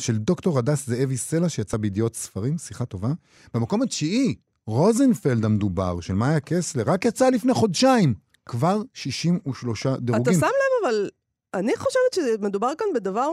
של 0.00 0.16
דוקטור 0.18 0.58
הדס 0.58 0.86
זאבי 0.86 1.16
סלע, 1.16 1.48
שיצא 1.48 1.76
בידיעות 1.76 2.16
ספרים, 2.16 2.58
שיחה 2.58 2.84
טובה. 2.84 3.12
במקום 3.54 3.82
התשיעי, 3.82 4.34
רוזנפלד 4.66 5.44
המדובר, 5.44 6.00
של 6.00 6.14
מאיה 6.14 6.40
קסלר, 6.40 6.82
רק 6.86 7.04
יצא 7.04 7.28
לפני 7.30 7.54
חודשיים. 7.54 8.14
כבר 8.46 8.82
63 8.94 9.86
דירוגים. 9.86 10.22
אתה 10.22 10.40
שם 10.40 10.46
לב, 10.46 10.88
אבל 10.88 11.08
אני 11.54 11.72
חושבת 11.76 12.14
שמדובר 12.38 12.72
כאן 12.78 12.86
בדבר 12.94 13.30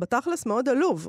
בתכלס 0.00 0.46
מאוד 0.46 0.68
עלוב. 0.68 1.08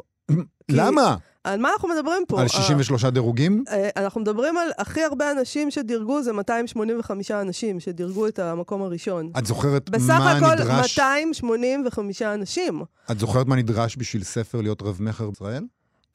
למה? 0.71 1.15
על 1.43 1.59
מה 1.59 1.69
אנחנו 1.73 1.89
מדברים 1.89 2.23
פה? 2.27 2.41
על 2.41 2.47
63 2.47 3.05
דירוגים? 3.05 3.63
אה, 3.69 3.89
אנחנו 3.95 4.21
מדברים 4.21 4.57
על 4.57 4.69
הכי 4.77 5.03
הרבה 5.03 5.31
אנשים 5.31 5.71
שדירגו, 5.71 6.23
זה 6.23 6.33
285 6.33 7.31
אנשים 7.31 7.79
שדירגו 7.79 8.27
את 8.27 8.39
המקום 8.39 8.81
הראשון. 8.81 9.31
את 9.37 9.45
זוכרת 9.45 9.89
בסך 9.89 10.09
מה 10.09 10.31
הכל 10.31 10.45
נדרש? 10.45 10.99
285 10.99 12.21
אנשים. 12.21 12.81
את 13.11 13.19
זוכרת 13.19 13.47
מה 13.47 13.55
נדרש 13.55 13.97
בשביל 13.97 14.23
ספר 14.23 14.61
להיות 14.61 14.81
רב-מכר 14.81 15.29
בישראל? 15.29 15.63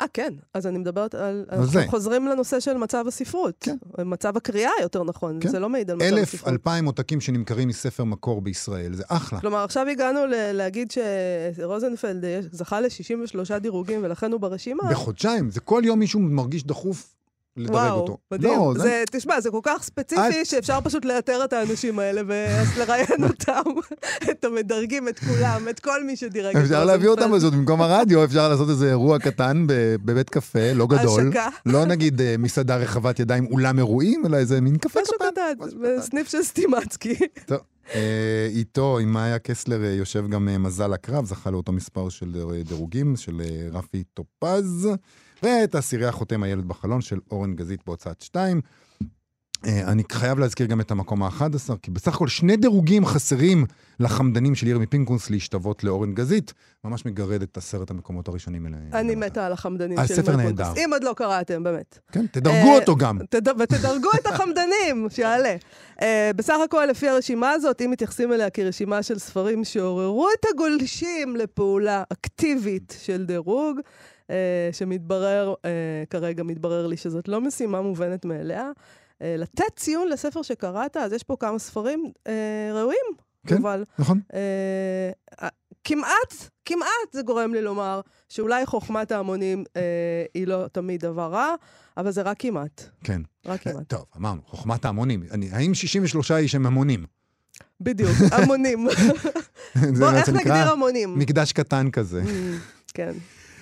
אה, 0.01 0.07
כן. 0.13 0.35
אז 0.55 0.67
אני 0.67 0.79
מדברת 0.79 1.15
על... 1.15 1.21
על 1.49 1.59
אנחנו 1.59 1.67
זה. 1.67 1.85
חוזרים 1.89 2.27
לנושא 2.29 2.61
של 2.61 2.77
מצב 2.77 3.05
הספרות. 3.09 3.55
כן. 3.61 3.77
מצב 4.05 4.37
הקריאה, 4.37 4.71
יותר 4.83 5.05
נכון. 5.05 5.39
כן. 5.41 5.49
זה 5.49 5.59
לא 5.59 5.69
מעיד 5.69 5.91
על 5.91 5.97
מצב 5.97 6.07
אלף, 6.07 6.35
הספרות. 6.35 6.49
אלפיים 6.53 6.85
עותקים 6.85 7.21
שנמכרים 7.21 7.69
מספר 7.69 8.05
מקור 8.05 8.41
בישראל, 8.41 8.95
זה 8.95 9.03
אחלה. 9.09 9.41
כלומר, 9.41 9.65
עכשיו 9.65 9.87
הגענו 9.89 10.27
ל- 10.27 10.53
להגיד 10.53 10.93
שרוזנפלד 11.57 12.25
אה, 12.25 12.41
זכה 12.53 12.81
ל-63 12.81 13.59
דירוגים 13.59 14.01
ולכן 14.03 14.33
הוא 14.33 14.41
ברשימה. 14.41 14.83
בחודשיים, 14.91 15.51
זה 15.51 15.61
כל 15.61 15.83
יום 15.85 15.99
מישהו 15.99 16.21
מרגיש 16.21 16.65
דחוף 16.65 17.15
לדרג 17.59 17.75
וואו, 17.75 18.01
אותו. 18.01 18.19
מדהים. 18.33 18.53
לא, 18.59 18.73
זה... 18.77 18.83
זה... 18.83 19.05
תשמע, 19.11 19.41
זה 19.41 19.51
כל 19.51 19.61
כך 19.63 19.83
ספציפי 19.83 20.41
את- 20.41 20.47
שאפשר 20.47 20.79
פשוט 20.85 21.05
לאתר 21.05 21.45
את 21.45 21.53
האנשים 21.53 21.99
האלה 21.99 22.21
ואז 22.27 22.79
לראיין 22.79 23.25
אותם, 23.31 23.63
את 24.31 24.45
המדרגים, 24.45 25.09
את 25.09 25.19
כולם, 25.19 25.69
את 25.71 25.81
כל 25.81 26.05
מי 26.05 26.17
שדירג 26.17 26.57
את 26.57 26.63
אפשר 26.63 26.85
להביא 26.85 27.09
אותם. 27.09 27.31
פשוט 27.39 27.53
במקום 27.55 27.83
הרדיו, 27.83 28.25
אפשר 28.25 28.49
לעשות 28.49 28.69
איזה 28.69 28.89
אירוע 28.89 29.19
קטן 29.19 29.65
בבית 30.05 30.31
קפה, 30.31 30.73
לא 30.75 30.87
גדול. 30.87 31.29
השקה. 31.29 31.49
לא 31.67 31.85
נגיד 31.85 32.21
אה, 32.21 32.35
מסעדה 32.39 32.77
רחבת 32.77 33.21
ידיים, 33.21 33.47
אולם 33.47 33.79
אירועים, 33.79 34.27
אלא 34.27 34.37
איזה 34.37 34.61
מין 34.61 34.77
קפה 34.77 35.01
קטן. 35.01 35.01
משהו 35.03 35.33
קטן. 35.33 35.79
בסניף 35.83 36.29
של 36.29 36.43
סטימצקי. 36.43 37.15
טוב, 37.47 37.59
אה, 37.95 38.01
איתו, 38.51 38.99
עם 38.99 39.13
מאיה 39.13 39.39
קסלר, 39.39 39.85
אה, 39.85 39.89
יושב 39.91 40.29
גם 40.29 40.63
מזל 40.63 40.93
הקרב, 40.93 41.25
זכה 41.25 41.51
לאותו 41.51 41.73
מספר 41.73 42.09
של 42.09 42.37
דירוגים, 42.69 43.17
של 43.17 43.41
רפי 43.73 44.03
טופז, 44.15 44.89
ואת 45.43 45.75
הסירי 45.75 46.07
החותם 46.07 46.43
הילד 46.43 46.69
בחלון 46.69 47.01
של 47.01 47.19
אורן 47.31 47.55
גזית 47.55 47.81
בהוצאת 47.87 48.23
שתיים. 48.23 48.61
אה, 49.67 49.83
אני 49.93 50.03
חייב 50.13 50.39
להזכיר 50.39 50.67
גם 50.67 50.81
את 50.81 50.91
המקום 50.91 51.23
ה-11, 51.23 51.77
כי 51.83 51.91
בסך 51.91 52.15
הכל 52.15 52.29
שני 52.29 52.57
דירוגים 52.57 53.07
חסרים 53.07 53.67
לחמדנים 54.01 54.55
של 54.55 54.67
ירמי 54.67 54.87
פינקוס 54.87 55.31
להשתוות 55.31 55.85
לאורן 55.85 56.15
גזית, 56.15 56.55
ממש 56.85 57.07
מגרד 57.07 57.43
את 57.43 57.57
עשרת 57.57 57.91
המקומות 57.91 58.29
הראשונים 58.29 58.67
האלה. 58.67 58.77
אני 58.93 59.15
מתה 59.15 59.47
על 59.47 59.53
החמדנים 59.53 59.97
של 59.97 60.03
הספר 60.03 60.31
ירמי 60.31 60.43
נהדר. 60.43 60.65
פינקוס. 60.65 60.85
אם 60.85 60.93
עוד 60.93 61.05
לא 61.05 61.15
קראתם, 61.17 61.63
באמת. 61.63 61.99
כן, 62.13 62.27
תדרגו 62.27 62.57
אה, 62.57 62.75
אותו 62.75 62.97
גם. 62.97 63.19
תד... 63.31 63.49
ותדרגו 63.49 64.09
את 64.21 64.27
החמדנים, 64.27 65.07
שיעלה. 65.15 65.57
בסך 66.37 66.57
הכל, 66.65 66.87
לפי 66.91 67.09
הרשימה 67.09 67.51
הזאת, 67.51 67.83
אם 67.83 67.91
מתייחסים 67.91 68.33
אליה 68.33 68.51
כרשימה 68.51 69.03
של 69.03 69.19
ספרים 69.19 69.65
שעוררו 69.65 70.29
את 70.41 70.47
הגולשים 70.55 71.37
לפעולה 71.37 72.03
אקטיבית 72.13 72.97
של 73.01 73.25
דירוג, 73.27 73.81
שמתברר, 74.73 75.55
uh, 75.55 75.67
כרגע 76.11 76.43
מתברר 76.43 76.87
לי 76.87 76.97
שזאת 76.97 77.29
לא 77.29 77.41
משימה 77.41 77.83
מובנת 77.83 78.25
מאליה, 78.25 78.71
uh, 78.75 79.23
לתת 79.39 79.77
ציון 79.77 80.09
לספר 80.09 80.43
שקראת, 80.43 80.97
אז 80.97 81.13
יש 81.13 81.23
פה 81.23 81.37
כמה 81.41 81.59
ספרים 81.59 82.05
ראויים, 82.75 83.07
כן. 83.47 83.57
יובל. 83.57 83.85
נכון? 83.99 84.21
Uh, 84.31 85.45
כמעט, 85.85 86.35
כמעט 86.65 87.13
זה 87.13 87.23
גורם 87.23 87.55
לי 87.55 87.63
לומר 87.63 88.01
שאולי 88.29 88.67
חוכמת 88.67 89.13
ההמונים 89.13 89.65
אה, 89.77 89.83
היא 90.35 90.47
לא 90.47 90.65
תמיד 90.73 91.01
דבר 91.01 91.31
רע, 91.33 91.55
אבל 91.97 92.11
זה 92.11 92.23
רק 92.23 92.37
כמעט. 92.39 92.85
כן. 93.05 93.23
רק 93.47 93.61
כמעט. 93.61 93.89
טוב, 93.89 94.05
אמרנו, 94.17 94.41
חוכמת 94.47 94.85
ההמונים. 94.85 95.23
אני- 95.31 95.51
האם 95.53 95.75
63 95.75 96.31
איש 96.31 96.55
הם 96.55 96.67
המונים? 96.67 97.05
בדיוק, 97.81 98.11
המונים. 98.33 98.87
בוא, 99.99 100.11
איך 100.11 100.29
נגדיר 100.29 100.71
המונים? 100.73 101.19
מקדש 101.19 101.53
קטן 101.53 101.91
כזה. 101.91 102.23
Mm, 102.23 102.27
כן. 102.95 103.13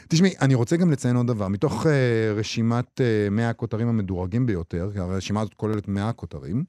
תשמעי, 0.09 0.35
אני 0.41 0.55
רוצה 0.55 0.77
גם 0.77 0.91
לציין 0.91 1.17
עוד 1.17 1.27
דבר. 1.27 1.49
מתוך 1.49 1.87
uh, 1.87 1.89
רשימת 2.35 3.01
uh, 3.01 3.31
100 3.31 3.49
הכותרים 3.49 3.89
המדורגים 3.89 4.47
ביותר, 4.47 4.91
כי 4.93 4.99
הרשימה 4.99 5.41
הזאת 5.41 5.55
כוללת 5.55 5.89
100 5.89 6.13
כותרים, 6.13 6.65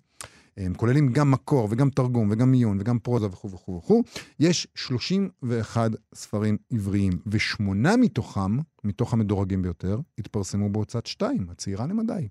הם 0.57 0.73
כוללים 0.73 1.13
גם 1.13 1.31
מקור 1.31 1.67
וגם 1.71 1.89
תרגום 1.89 2.27
וגם 2.31 2.53
עיון 2.53 2.77
וגם 2.79 2.99
פרוזה 2.99 3.25
וכו' 3.25 3.51
וכו' 3.51 3.77
וכו', 3.77 4.03
יש 4.39 4.67
31 4.75 5.91
ספרים 6.15 6.57
עבריים, 6.71 7.13
ושמונה 7.27 7.97
מתוכם, 7.97 8.57
מתוך 8.83 9.13
המדורגים 9.13 9.61
ביותר, 9.61 9.99
התפרסמו 10.17 10.69
בהוצאת 10.69 11.05
שתיים, 11.05 11.47
הצעירה 11.49 11.88
למדי. 11.88 12.27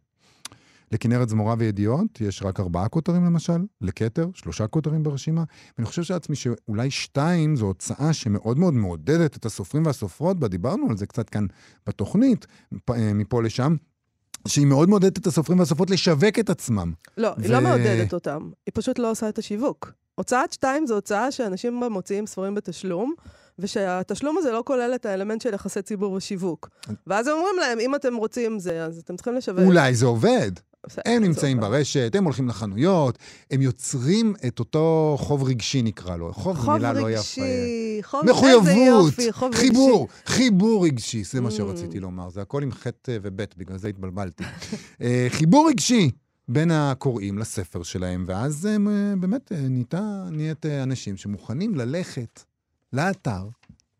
לכנרת 0.92 1.28
זמורה 1.28 1.54
וידיעות 1.58 2.20
יש 2.20 2.42
רק 2.42 2.60
ארבעה 2.60 2.88
כותרים 2.88 3.24
למשל, 3.24 3.58
לכתר, 3.80 4.28
שלושה 4.34 4.66
כותרים 4.66 5.02
ברשימה, 5.02 5.44
ואני 5.78 5.86
חושב 5.86 6.14
לעצמי 6.14 6.36
שאולי 6.36 6.90
שתיים 6.90 7.56
זו 7.56 7.66
הוצאה 7.66 8.12
שמאוד 8.12 8.58
מאוד 8.58 8.74
מעודדת 8.74 9.36
את 9.36 9.46
הסופרים 9.46 9.86
והסופרות 9.86 10.38
בה, 10.38 10.48
דיברנו 10.48 10.90
על 10.90 10.96
זה 10.96 11.06
קצת 11.06 11.28
כאן 11.28 11.46
בתוכנית, 11.86 12.46
אה, 12.90 13.12
מפה 13.14 13.42
לשם, 13.42 13.76
שהיא 14.48 14.66
מאוד 14.66 14.88
מעודדת 14.88 15.18
את 15.18 15.26
הסופרים 15.26 15.58
והסופרות 15.58 15.90
לשווק 15.90 16.38
את 16.38 16.50
עצמם. 16.50 16.92
לא, 17.16 17.34
היא 17.36 17.50
ו- 17.50 17.52
לא 17.52 17.60
מעודדת 17.60 18.14
אותם, 18.14 18.50
היא 18.66 18.72
פשוט 18.74 18.98
לא 18.98 19.10
עושה 19.10 19.28
את 19.28 19.38
השיווק. 19.38 19.92
הוצאת 20.14 20.52
שתיים 20.52 20.86
זו 20.86 20.94
הוצאה 20.94 21.30
שאנשים 21.32 21.80
בה 21.80 21.88
מוציאים 21.88 22.26
ספרים 22.26 22.54
בתשלום, 22.54 23.14
ושהתשלום 23.58 24.38
הזה 24.38 24.52
לא 24.52 24.62
כולל 24.66 24.92
את 24.94 25.06
האלמנט 25.06 25.40
של 25.40 25.54
יחסי 25.54 25.82
ציבור 25.82 26.12
ושיווק. 26.12 26.68
ואז 27.06 27.26
הם 27.26 27.34
אומרים 27.36 27.56
להם, 27.60 27.80
אם 27.80 27.94
אתם 27.94 28.16
רוצים 28.16 28.58
זה, 28.58 28.84
אז 28.84 28.98
אתם 28.98 29.16
צריכים 29.16 29.34
לשווק. 29.34 29.60
אולי 29.64 29.94
זה 29.94 30.06
עובד. 30.06 30.50
הם 31.04 31.22
נמצאים. 31.22 31.60
ברשת, 31.60 32.14
הם 32.14 32.24
הולכים 32.24 32.48
לחנויות, 32.48 33.18
הם 33.50 33.62
יוצרים 33.62 34.34
את 34.46 34.58
אותו 34.58 35.16
חוב 35.20 35.42
רגשי 35.42 35.82
נקרא 35.82 36.16
לו. 36.16 36.32
חוב, 36.32 36.56
חוב 36.56 36.70
מילה 36.74 36.92
לא 36.92 37.10
יפה. 37.10 37.18
רגשי, 37.18 37.98
חוב... 38.02 38.24
מחויבות, 38.30 38.66
איזה 38.68 38.80
יופי, 38.80 39.32
חוב 39.32 39.48
רגשי. 39.54 39.60
חיבור, 39.66 40.08
חיבור 40.26 40.86
רגשי, 40.86 41.24
זה 41.24 41.40
מה 41.40 41.48
Mm. 41.48 41.52
שרציתי 41.52 42.00
לומר. 42.00 42.30
זה 42.30 42.42
הכל 42.42 42.62
עם 42.62 42.72
חטא 42.72 43.18
ובית, 43.22 43.56
בגלל 43.56 43.78
זה 43.78 43.88
התבלבלתי. 43.88 44.44
אה, 45.02 45.26
חיבור 45.30 45.68
רגשי 45.70 46.10
בין 46.48 46.70
הקוראים 46.70 47.38
לספר 47.38 47.82
שלהם, 47.82 48.24
ואז 48.28 48.64
הם 48.64 48.88
אה, 48.88 49.16
באמת 49.20 49.52
אה, 49.52 49.68
נהייתה, 49.68 50.24
נהיית 50.30 50.66
אה, 50.66 50.82
אנשים 50.82 51.16
שמוכנים 51.16 51.74
ללכת 51.74 52.42
לאתר 52.92 53.48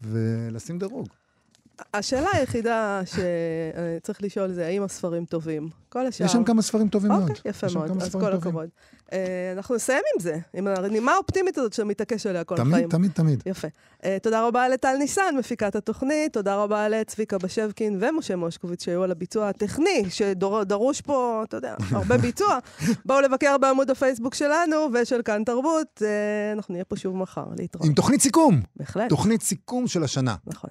ולשים 0.03 0.79
דירוג. 0.79 1.09
השאלה 1.95 2.29
היחידה 2.33 3.01
שצריך 3.05 4.23
לשאול 4.23 4.53
זה, 4.53 4.67
האם 4.67 4.83
הספרים 4.83 5.25
טובים? 5.25 5.69
כל 5.89 6.07
השאר... 6.07 6.27
יש 6.27 6.33
שם 6.33 6.45
כמה 6.45 6.63
ספרים 6.63 6.89
טובים 6.89 7.11
מאוד. 7.11 7.31
אוקיי, 7.31 7.51
יפה 7.51 7.67
מאוד, 7.75 8.03
אז 8.03 8.17
כל. 8.17 8.33
הכבוד. 8.33 8.69
אה, 9.13 9.53
אנחנו 9.57 9.75
נסיים 9.75 10.03
עם 10.15 10.21
זה, 10.21 10.39
עם 10.55 10.67
הנימה 10.67 11.13
האופטימית 11.13 11.59
הזאת 11.59 11.73
שאתה 11.73 11.85
מתעקש 11.85 12.27
עליה 12.27 12.45
כל 12.45 12.55
החיים. 12.55 12.71
תמיד, 12.71 12.91
תמיד, 12.91 13.11
תמיד. 13.11 13.43
יפה. 13.47 13.69
Uh, 13.69 14.07
תודה 14.23 14.47
רבה 14.47 14.69
לטל 14.69 14.97
ניסן, 14.99 15.35
מפיקת 15.39 15.77
התוכנית, 15.77 16.33
תודה 16.33 16.57
רבה 16.57 16.89
לצביקה 16.89 17.39
בשבקין 17.39 17.99
ומשה 18.01 18.37
מושקוביץ 18.37 18.85
שהיו 18.85 19.03
על 19.03 19.11
הביצוע 19.11 19.49
הטכני, 19.49 20.05
שדרוש 20.11 21.01
פה, 21.01 21.43
אתה 21.45 21.57
יודע, 21.57 21.75
הרבה 21.91 22.19
ביצוע. 22.27 22.59
בואו 23.05 23.21
לבקר 23.21 23.59
בעמוד 23.59 23.91
הפייסבוק 23.91 24.35
שלנו 24.35 24.77
ושל 24.95 25.23
כאן 25.25 25.45
תרבות, 25.45 26.03
uh, 26.03 26.57
אנחנו 26.57 26.73
נהיה 26.73 26.85
פה 26.85 26.97
שוב 26.97 27.17
מחר, 27.17 27.47
להתראות. 27.59 27.87
עם 27.87 27.95
תוכנית 27.95 28.21
סיכום, 28.21 28.61
בהחלט, 28.77 29.09
תוכנית 29.09 29.43
סיכום 29.43 29.89
של 29.89 30.05
השנה. 30.05 30.35
נכון. 30.47 30.71